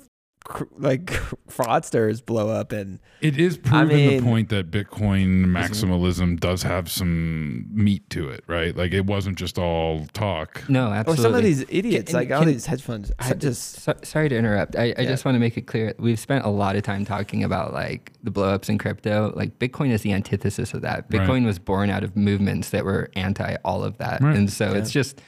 [0.76, 1.06] like
[1.48, 6.90] fraudsters blow up and It is proven mean- the point that Bitcoin maximalism does have
[6.90, 8.76] some meat to it, right?
[8.76, 10.62] Like it wasn't just all talk.
[10.68, 13.10] No, absolutely or some of these idiots, Can- like all these hedge funds.
[13.18, 14.76] I So- just so, sorry to interrupt.
[14.76, 15.04] I, I Yeah.
[15.04, 15.94] just want to make it clear.
[15.98, 19.32] We've spent a lot of time talking about like the blowups in crypto.
[19.34, 21.06] Like Bitcoin is the antithesis of that.
[21.10, 21.22] Right.
[21.22, 24.36] Bitcoin was born out of movements that were anti all of that, Right.
[24.36, 24.78] and so Yeah.
[24.78, 25.20] it's just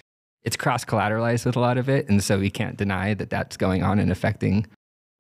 [0.45, 3.57] it's cross collateralized with a lot of it, and so we can't deny that that's
[3.57, 4.65] going on and affecting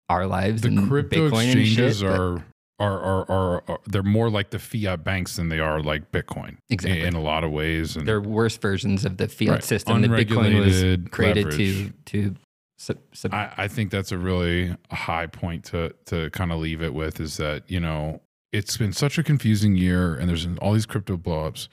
[0.08, 0.62] our lives.
[0.62, 2.44] The crypto Bitcoin exchanges shit, are,
[2.78, 6.56] are, are are are they're more like the fiat banks than they are like Bitcoin
[6.70, 7.00] Exactly.
[7.00, 7.96] in, in a lot of ways.
[7.96, 9.64] And they're worse versions of the fiat Right.
[9.64, 12.36] system that Bitcoin was created to to
[12.78, 16.82] sub, sub, I, I think that's a really high point to to kind of leave
[16.82, 18.20] it with is that you know
[18.52, 21.68] it's been such a confusing year and there's all these crypto blowups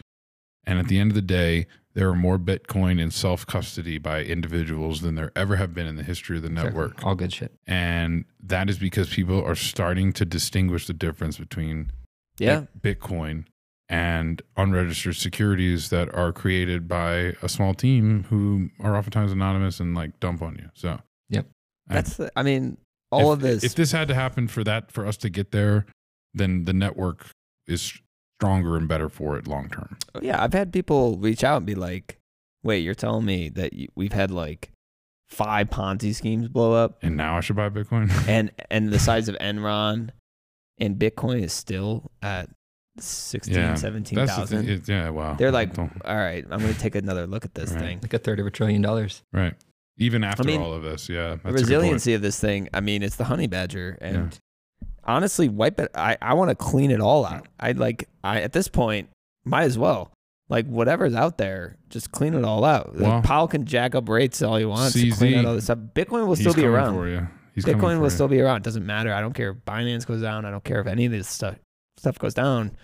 [0.66, 4.24] and at the end of the day there are more bitcoin in self custody by
[4.24, 6.70] individuals than there ever have been in the history of the Exactly.
[6.72, 7.54] network all good shit.
[7.68, 11.92] and that is because people are starting to distinguish the difference between
[12.40, 12.66] yeah.
[12.82, 13.46] bitcoin
[13.90, 19.94] and unregistered securities that are created by a small team who are oftentimes anonymous and
[19.94, 21.00] like dump on you so
[21.30, 21.48] Yep.
[21.90, 22.78] I- That's the, I mean,
[23.12, 23.64] all if, of this.
[23.64, 25.86] If this had to happen for that, for us to get there,
[26.34, 27.28] then the network
[27.68, 27.94] is
[28.44, 29.98] stronger and better for it long term.
[30.16, 32.18] Oh, yeah, I've had people reach out and be like,
[32.64, 34.72] "Wait, you're telling me that you, we've had like
[35.30, 38.12] five Ponzi schemes blow up, And now I should buy Bitcoin.
[38.28, 40.10] and and the size of Enron
[40.80, 42.50] and Bitcoin is still at
[43.00, 44.66] 16, Yeah, 17,000.
[44.66, 44.74] The.
[44.74, 45.34] It- yeah, wow.
[45.36, 47.80] They're like, all right, I'm going to take another look at this Right.
[47.80, 48.00] thing.
[48.04, 49.24] Like a third of a trillion dollars.
[49.32, 49.54] right.
[50.00, 51.36] Even after mean, all of this, yeah.
[51.36, 51.60] The That's a good point.
[51.62, 53.96] resiliency of this thing, I mean, it's the honey badger.
[54.02, 54.40] And
[55.06, 55.92] honestly, wipe it.
[55.96, 57.48] I, I want to clean it all out.
[57.60, 59.10] I like, I at this point,
[59.46, 60.12] might as well.
[60.50, 62.96] Like, whatever's out there, just clean it all out.
[62.96, 65.64] Like, Well, Powell can jack up rates all he wants to clean out all this
[65.66, 65.80] stuff.
[65.96, 66.94] Bitcoin will still be around.
[66.96, 67.28] for you.
[67.56, 68.10] He's Bitcoin will you.
[68.10, 68.58] still be around.
[68.58, 69.14] It doesn't matter.
[69.14, 70.46] I don't care if Binance goes down.
[70.46, 71.56] I don't care if any of this stuff
[71.98, 72.76] stuff goes down.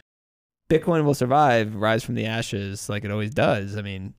[0.70, 3.76] Bitcoin will survive, rise from the ashes like it always does.
[3.76, 4.14] I mean,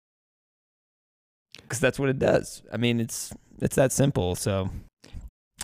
[1.62, 2.62] because that's what it does.
[2.72, 4.34] I mean, it's it's that simple.
[4.34, 4.70] So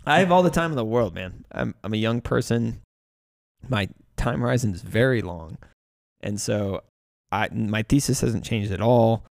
[0.05, 1.45] I have all the time in the world, man.
[1.53, 2.81] I'm I'm a young person.
[3.69, 5.59] My time horizon is very long,
[6.21, 6.83] and so
[7.33, 9.25] I my thesis hasn't changed at all.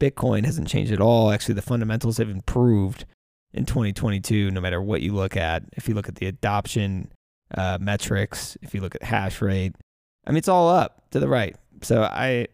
[0.00, 1.30] Bitcoin hasn't changed at all.
[1.30, 3.04] Actually, the fundamentals have improved
[3.52, 7.10] in 2022 no matter what you look at if you look at the adoption
[7.54, 9.74] uh, metrics, if you look at hash rate,
[10.26, 11.56] I mean, it's all up to the right.
[11.82, 12.48] So I,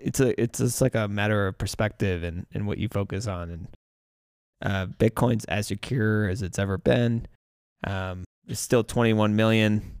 [0.00, 3.50] it's a it's just like a matter of perspective and and what you focus on.
[3.50, 3.68] And
[4.62, 7.26] uh, Bitcoin's as secure as it's ever been.
[7.84, 9.98] Um, it's still 21 million,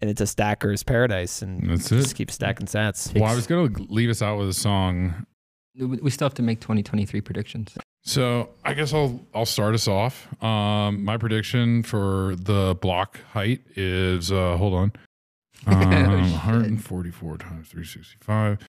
[0.00, 1.42] and it's a stacker's paradise.
[1.42, 3.18] And That's just keep stacking sats.
[3.18, 5.26] Well, I was going to leave us out with a song.
[5.74, 7.76] We we still have to make 2023 predictions.
[8.04, 10.28] So I guess I'll I'll start us off.
[10.42, 14.92] Um, my prediction for the block height is uh, hold on,
[15.66, 18.66] um, Oh, 144 times 365.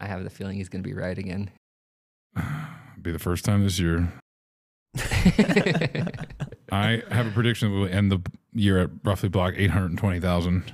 [0.00, 1.50] I have the feeling he's going to be right again.
[3.04, 4.10] Be the first time this year.
[6.72, 8.20] I have a prediction that we'll end the
[8.54, 10.72] year at roughly block 820,000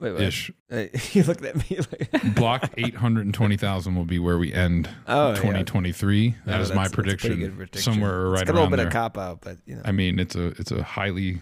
[0.00, 0.20] Wait, wait.
[0.22, 0.50] ish.
[0.70, 5.34] Uh, you looked at me like block 820,000 will be where we end Oh, yeah.
[5.36, 6.34] 2023.
[6.44, 7.82] That No, is my that's a pretty prediction, prediction.
[7.82, 8.88] Somewhere right it's a little bit there.
[8.88, 9.82] of cop out, but you know.
[9.84, 11.40] I mean, it's a it's a highly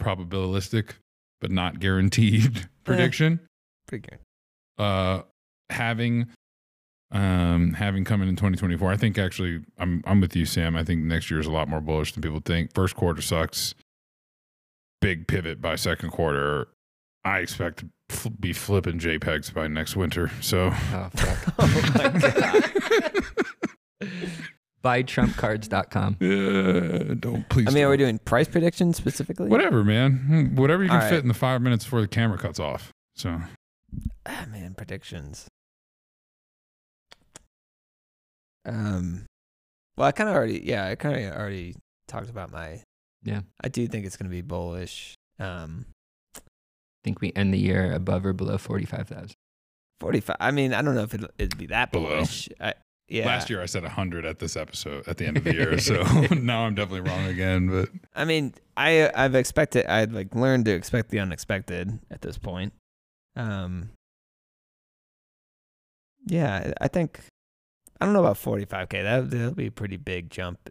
[0.00, 0.90] probabilistic
[1.40, 3.40] but not guaranteed prediction.
[3.88, 4.18] pretty good.
[4.82, 5.22] Uh,
[5.70, 6.26] having
[7.12, 10.76] um having come in in 2024, I think actually I'm I'm with you, Sam.
[10.76, 12.74] I think next year is a lot more bullish than people think.
[12.74, 13.74] First quarter sucks.
[15.00, 16.68] Big pivot by second quarter.
[17.24, 20.30] I expect to fl- be flipping JPEGs by next winter.
[20.40, 21.54] So oh, fuck.
[21.58, 23.00] Oh my
[24.10, 24.18] god.
[24.84, 26.16] BuyTrumpCards.com.
[26.20, 27.66] Yeah, don't please.
[27.66, 28.06] I mean, are we don't.
[28.06, 29.48] doing price predictions specifically?
[29.48, 30.12] whatever, man?
[30.18, 31.22] Hmm, Whatever you can All fit right.
[31.22, 32.92] in the five minutes before the camera cuts off.
[33.16, 33.40] So
[34.26, 35.48] Ah, man, predictions.
[38.66, 39.24] Um,
[39.96, 41.76] well, I kind of already, yeah, I kind of already
[42.08, 42.82] talked about my.
[43.24, 43.40] Yeah.
[43.62, 45.14] I do think it's going to be bullish.
[45.38, 45.86] Um,
[46.36, 46.40] I
[47.04, 49.32] think we end the year above or below 45,000.
[50.00, 50.36] forty-five.
[50.40, 52.08] I mean, I don't know if it'll, it'd be that Below.
[52.16, 52.48] bullish.
[52.60, 52.74] I,
[53.08, 53.24] yeah.
[53.26, 55.78] last year I said 100 at this episode at the end of the year.
[55.78, 56.02] so
[56.34, 57.68] now I'm definitely wrong again.
[57.70, 59.86] But I mean, I I've expected.
[59.86, 62.72] I've like learned to expect the unexpected at this point.
[63.36, 63.90] Um.
[66.26, 67.20] Yeah, I think
[68.00, 68.90] I don't know about 45k.
[69.02, 70.70] That that'll be a pretty big jump.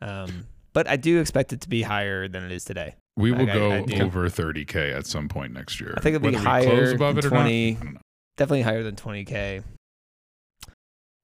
[0.00, 2.94] Um, but I do expect it to be higher than it is today.
[3.16, 4.02] we will Like, go I do.
[4.04, 5.94] over 30k at some point next year.
[5.96, 7.70] I think it'll be Whether higher above than it 20.
[7.70, 7.98] I don't.
[8.36, 9.62] Definitely higher than 20k.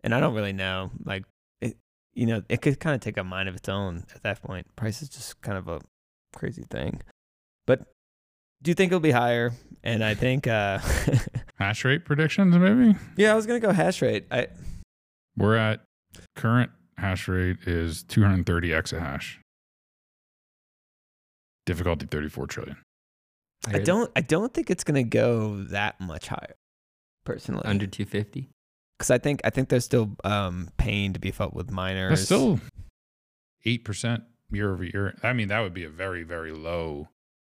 [0.03, 0.91] And I don't really know.
[1.05, 1.25] Like,
[1.61, 1.77] it,
[2.15, 4.67] you know, it could kind of take a mind of its own at that point.
[4.77, 5.81] Price is just kind of a
[6.35, 7.01] crazy thing.
[7.67, 7.81] But
[8.63, 9.53] do you think it'll be higher?
[9.83, 10.79] And I think, uh,
[11.59, 12.97] Hash rate predictions, maybe.
[13.17, 14.27] yeah, I was gonna go hash rate.
[14.31, 14.47] I
[15.37, 15.81] We're at
[16.37, 19.37] current hash rate is 230 exahash.
[21.67, 22.77] Difficulty 34 trillion.
[23.67, 26.55] I don't I don't think it's gonna go that much higher,
[27.25, 27.63] personally.
[27.65, 28.49] Under 250.
[28.99, 32.11] because I think I think there's still um pain to be felt with miners.
[32.11, 32.59] That's still
[33.67, 35.15] 8% year over year.
[35.23, 37.09] I mean, that would be a very, very low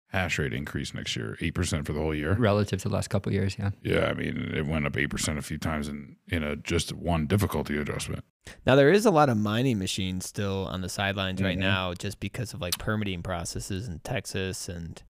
[0.09, 1.38] hash rate increase next year.
[1.41, 2.34] 8% for the whole year.
[2.35, 3.71] Relative to the last couple of years, yeah.
[3.84, 7.27] Yeah, I mean, it went up 8% a few times in, in a just one
[7.27, 8.23] difficulty adjustment.
[8.65, 11.61] Now there is a lot of mining machines still on the sidelines right Mhm.
[11.61, 15.03] now, just because of like permitting processes in Texas and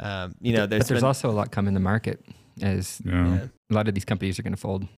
[0.00, 2.24] um, you know But there's there's been- also a lot coming to market
[2.60, 3.12] as Yeah.
[3.28, 3.46] yeah.
[3.70, 4.88] a lot of these companies are going to fold.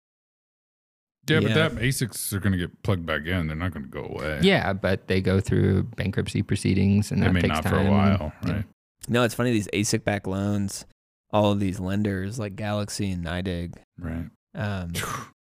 [1.28, 1.68] Yeah, but Yeah.
[1.68, 3.46] that ASICs are going to get plugged back in.
[3.46, 4.40] They're not going to go away.
[4.42, 7.72] Yeah, but they go through bankruptcy proceedings and They that may takes not time.
[7.72, 8.64] for a while, right?
[9.08, 10.84] No, it's funny these ASIC backed loans,
[11.30, 13.74] all of these lenders like Galaxy and NYDIG.
[13.98, 14.26] Right.
[14.54, 14.92] Um,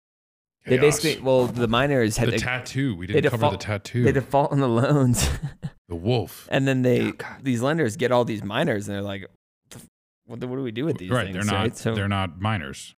[0.66, 2.96] they basically well the miners had the tattoo.
[2.96, 4.04] We didn't cover the tattoo.
[4.04, 5.30] they default on the loans,
[5.90, 6.48] the wolf.
[6.52, 9.26] and then they Oh, these lenders get all these miners and they're like,
[10.26, 11.26] what, do- what do we do with these Right.
[11.32, 11.36] things?
[11.36, 11.62] They're not.
[11.62, 11.78] right?
[11.78, 12.94] So they're not miners.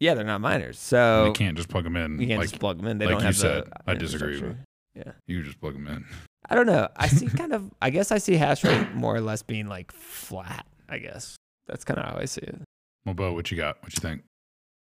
[0.00, 0.76] yeah, they're not miners.
[0.78, 2.20] So you can't just plug them in.
[2.20, 2.98] you can't like just plug them in.
[2.98, 5.16] They like don't you have said, the I disagree infrastructure.
[5.28, 6.04] you can just plug them in.
[6.48, 6.88] I don't know.
[6.96, 7.70] I see kind of.
[7.80, 10.66] I guess I see hash rate more or less being like flat.
[10.88, 12.60] I guess that's kind of how I see it.
[13.04, 13.82] Well, Bo, what you got?
[13.82, 14.22] What you think?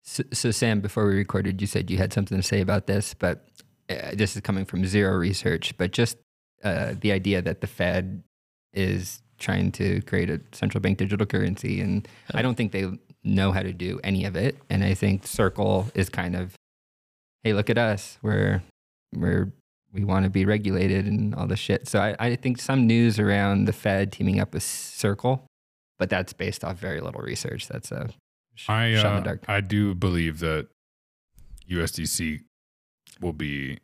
[0.03, 3.13] So, so, Sam, before we recorded, you said you had something to say about this,
[3.13, 3.45] but
[3.89, 5.75] uh, this is coming from zero research.
[5.77, 6.17] But just
[6.63, 8.23] uh, the idea that the Fed
[8.73, 12.87] is trying to create a central bank digital currency, and I don't think they
[13.23, 14.57] know how to do any of it.
[14.69, 16.55] And I think Circle is kind of,
[17.43, 18.63] hey, look at us, we're
[19.15, 19.51] we're
[19.93, 21.87] we want to be regulated and all this shit.
[21.87, 25.45] So I, I think some news around the Fed teaming up with Circle,
[25.97, 27.67] but that's based off very little research.
[27.67, 28.09] That's a
[28.55, 29.45] sh- I shot in uh, the dark.
[29.47, 30.67] I do believe that
[31.69, 32.41] USDC
[33.21, 33.79] will be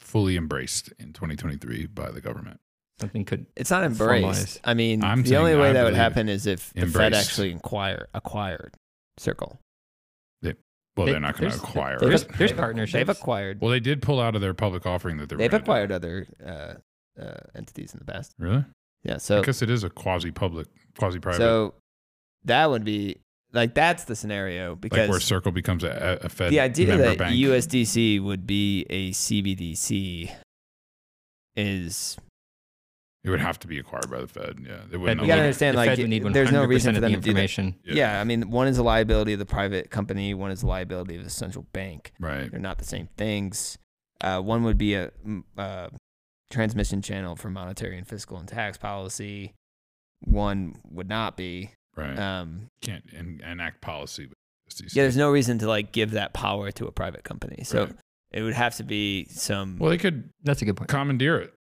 [0.00, 2.60] fully embraced in 2023 by the government.
[3.00, 3.98] Something could It's not embraced.
[4.22, 4.60] Formalized.
[4.64, 7.52] I mean, I'm the only way I that would happen is if the Fed actually
[7.52, 8.74] acquire acquired
[9.16, 9.58] Circle.
[11.00, 12.28] Well, They- they're not going to there's- acquire there's, it.
[12.38, 12.92] there's partnerships.
[12.94, 13.60] They've acquired.
[13.60, 15.64] Well, they did pull out of their public offering that they were they've gonna do.
[15.64, 16.74] acquired other uh,
[17.20, 18.34] uh, entities in the past.
[18.38, 18.64] Really?
[19.02, 19.16] Yeah.
[19.18, 20.68] So because it is a quasi public,
[20.98, 21.74] quasi private, so
[22.44, 23.16] that would be
[23.52, 27.04] like that's the scenario like because where Circle becomes a, a Fed the idea member
[27.04, 27.34] that bank.
[27.36, 30.30] USDC would be a CBDC
[31.56, 32.16] is
[33.22, 34.64] it would have to be acquired by the Fed.
[34.66, 35.20] Yeah, they wouldn't.
[35.20, 37.20] You gotta understand, the like, Fed would need there's no reason of for the them
[37.20, 37.40] to do that.
[37.40, 37.74] information.
[37.84, 38.20] yeah.
[38.20, 41.24] I mean, one is a liability of the private company, one is a liability of
[41.24, 42.12] the central bank.
[42.18, 42.50] right.
[42.50, 43.76] They're not the same things.
[44.22, 45.88] Uh, one would be a mm, uh,
[46.50, 49.54] transmission channel for monetary and fiscal and tax policy.
[50.20, 51.70] One would not be.
[51.96, 52.18] Right.
[52.18, 54.26] Um, Can't en- enact policy.
[54.26, 54.34] With
[54.68, 54.88] SEC.
[54.94, 57.64] yeah, there's no reason to like give that power to a private company.
[57.64, 57.94] So Right.
[58.32, 59.78] it would have to be some.
[59.78, 60.88] Well, they could That's a good point.
[60.88, 61.54] commandeer it,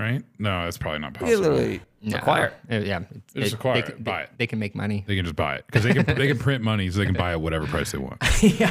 [0.00, 0.22] right?
[0.38, 1.40] No, that's probably not you possible.
[1.42, 2.16] literally No.
[2.16, 2.52] acquire.
[2.68, 3.00] Yeah.
[3.00, 4.30] Just They- acquire they, it, can- buy they- it.
[4.38, 5.04] They can make money.
[5.06, 7.14] They can just buy it because they can they can print money, so they can
[7.14, 8.16] buy it whatever price they want.
[8.42, 8.70] yeah.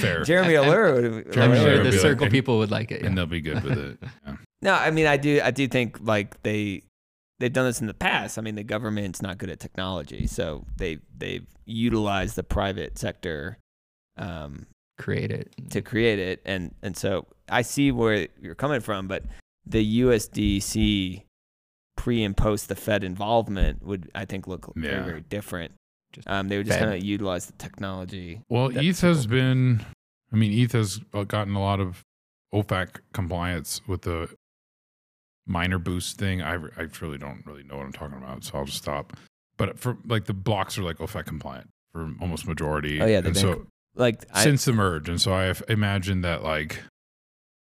[0.00, 1.32] Fair, Jeremy Allaire would.
[1.32, 3.02] Jeremy I'm sure would the be like- circle and- people would like it.
[3.02, 3.98] and they'll be good with it.
[4.26, 4.36] Yeah.
[4.60, 6.82] No, I mean, I do, I do think like they,
[7.38, 8.38] they've done this in the past.
[8.38, 13.56] I mean, the government's not good at technology, so they they've utilized the private sector,
[14.16, 14.66] um,
[14.98, 15.52] Create it.
[15.70, 19.22] to create it, and and so I see where you're coming from, but
[19.68, 21.22] the USDC
[21.96, 24.82] pre and post the Fed involvement would I think look Yeah.
[24.90, 25.72] very very different.
[26.26, 28.40] Um, they would just kind of utilize the technology.
[28.48, 29.84] Well, ETH has been,
[30.32, 32.02] I mean, ETH has uh, gotten a lot of
[32.54, 34.30] OFAC compliance with the
[35.46, 36.40] minor boost thing.
[36.40, 39.16] I, I truly don't really know what I'm talking about, so I'll just stop.
[39.58, 43.00] But for like the blocks are like OFAC compliant for almost majority.
[43.02, 46.42] Oh, yeah, they've and so Like I, since the merge, and so I imagine that
[46.42, 46.80] like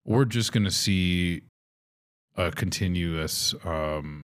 [0.06, 1.44] we're just gonna see
[2.38, 4.22] a continuous um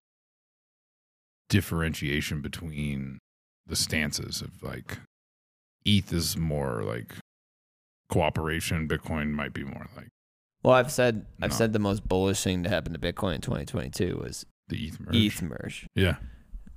[1.48, 3.18] differentiation between
[3.66, 4.98] the stances of like
[5.84, 7.14] ETH is more like
[8.08, 10.08] cooperation, Bitcoin might be more like
[10.62, 11.56] well, I've said I've No.
[11.56, 15.14] said the most bullish thing to happen to Bitcoin in 2022 was the ETH merge.
[15.16, 15.86] ETH merge.
[15.96, 16.16] Yeah,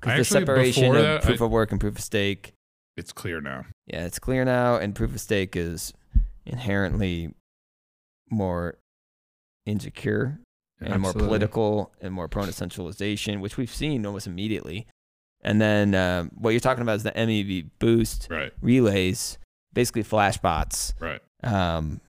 [0.02, 2.54] Because the separation of that, proof I- of work and proof of stake,
[2.98, 3.66] it's clear now.
[3.86, 5.94] yeah, it's clear now, and proof of stake is
[6.48, 7.36] inherently
[8.32, 8.80] more
[9.68, 10.40] insecure
[10.82, 14.88] and more political and more prone to centralization, which we've seen almost immediately.
[15.42, 19.38] And then um, what you're talking about is the MEV boost Right, relays,
[19.74, 20.94] basically Flashbots.
[21.00, 22.02] right, Um,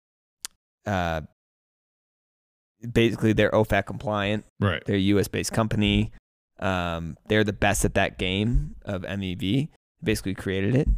[0.87, 1.21] uh,
[2.93, 4.45] basically, they're OFAC compliant.
[4.61, 4.83] right.
[4.85, 6.13] They're a US based company.
[6.59, 9.69] Um, they're the best at that game of MEV.
[10.03, 10.89] Basically created it.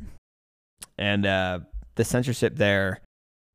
[0.97, 1.61] And uh,
[1.97, 3.01] the censorship there,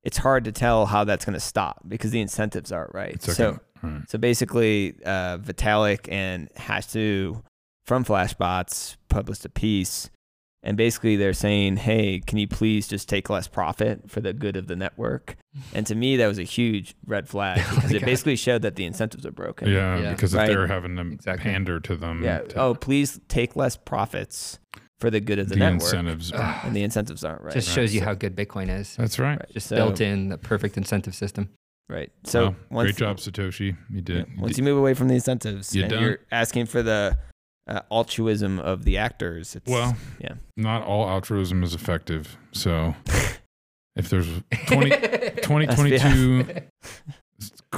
[0.04, 3.14] it's hard to tell how that's going to stop because the incentives aren't right.
[3.14, 3.88] It's so, okay.
[3.94, 4.10] All right.
[4.10, 7.42] so basically, uh, Vitalik and Hasu
[7.86, 10.10] from Flashbots published a piece.
[10.66, 14.56] And basically, they're saying, hey, can you please just take less profit for the good
[14.56, 15.36] of the network?
[15.74, 18.06] And to me, that was a huge red flag Oh because my it God.
[18.08, 19.70] basically showed that the incentives are broken.
[19.70, 20.12] Yeah, Yeah.
[20.14, 20.48] because if Right.
[20.48, 21.44] they're having them Exactly.
[21.52, 22.40] pander to them, Yeah.
[22.40, 24.58] to- Oh, please take less profits
[25.00, 25.82] for the good of the, the network.
[25.84, 26.32] incentives.
[26.32, 27.54] And the incentives aren't right.
[27.54, 27.76] Just right.
[27.76, 28.96] shows you So- how good Bitcoin is.
[28.96, 29.38] that's right.
[29.38, 29.50] right.
[29.54, 31.50] Just So- built in the perfect incentive system.
[31.90, 32.12] Right.
[32.24, 32.56] So Wow.
[32.70, 33.76] once, great job, Satoshi.
[33.90, 34.18] You did.
[34.28, 36.02] yeah, once you move away from the incentives, You and done?
[36.02, 37.18] you're asking for the
[37.68, 39.56] uh, altruism of the actors.
[39.56, 40.36] It's, Well, yeah.
[40.58, 42.38] not all altruism is effective.
[42.52, 42.96] So
[43.96, 44.28] if there's
[44.68, 44.90] 20,
[45.42, 46.46] 2022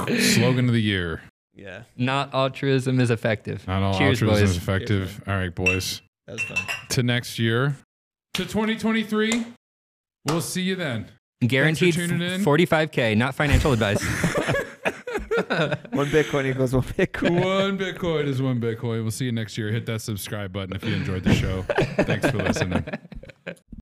[0.20, 1.22] slogan of the year,
[1.54, 3.66] yeah, Not altruism is effective.
[3.66, 4.50] not all Cheers, altruism boys.
[4.50, 5.22] is effective.
[5.26, 6.02] All right, boys.
[6.26, 6.58] that was fun.
[6.90, 7.76] To next year,
[8.34, 9.44] to 2023.
[10.26, 11.06] We'll see you then.
[11.40, 14.02] Guaranteed tuning 45K, not financial advice.
[15.92, 17.44] one Bitcoin equals one Bitcoin.
[17.44, 19.02] one Bitcoin is one Bitcoin.
[19.02, 19.70] We'll see you next year.
[19.70, 21.62] Hit that subscribe button if you enjoyed the show.
[22.04, 22.84] Thanks for listening.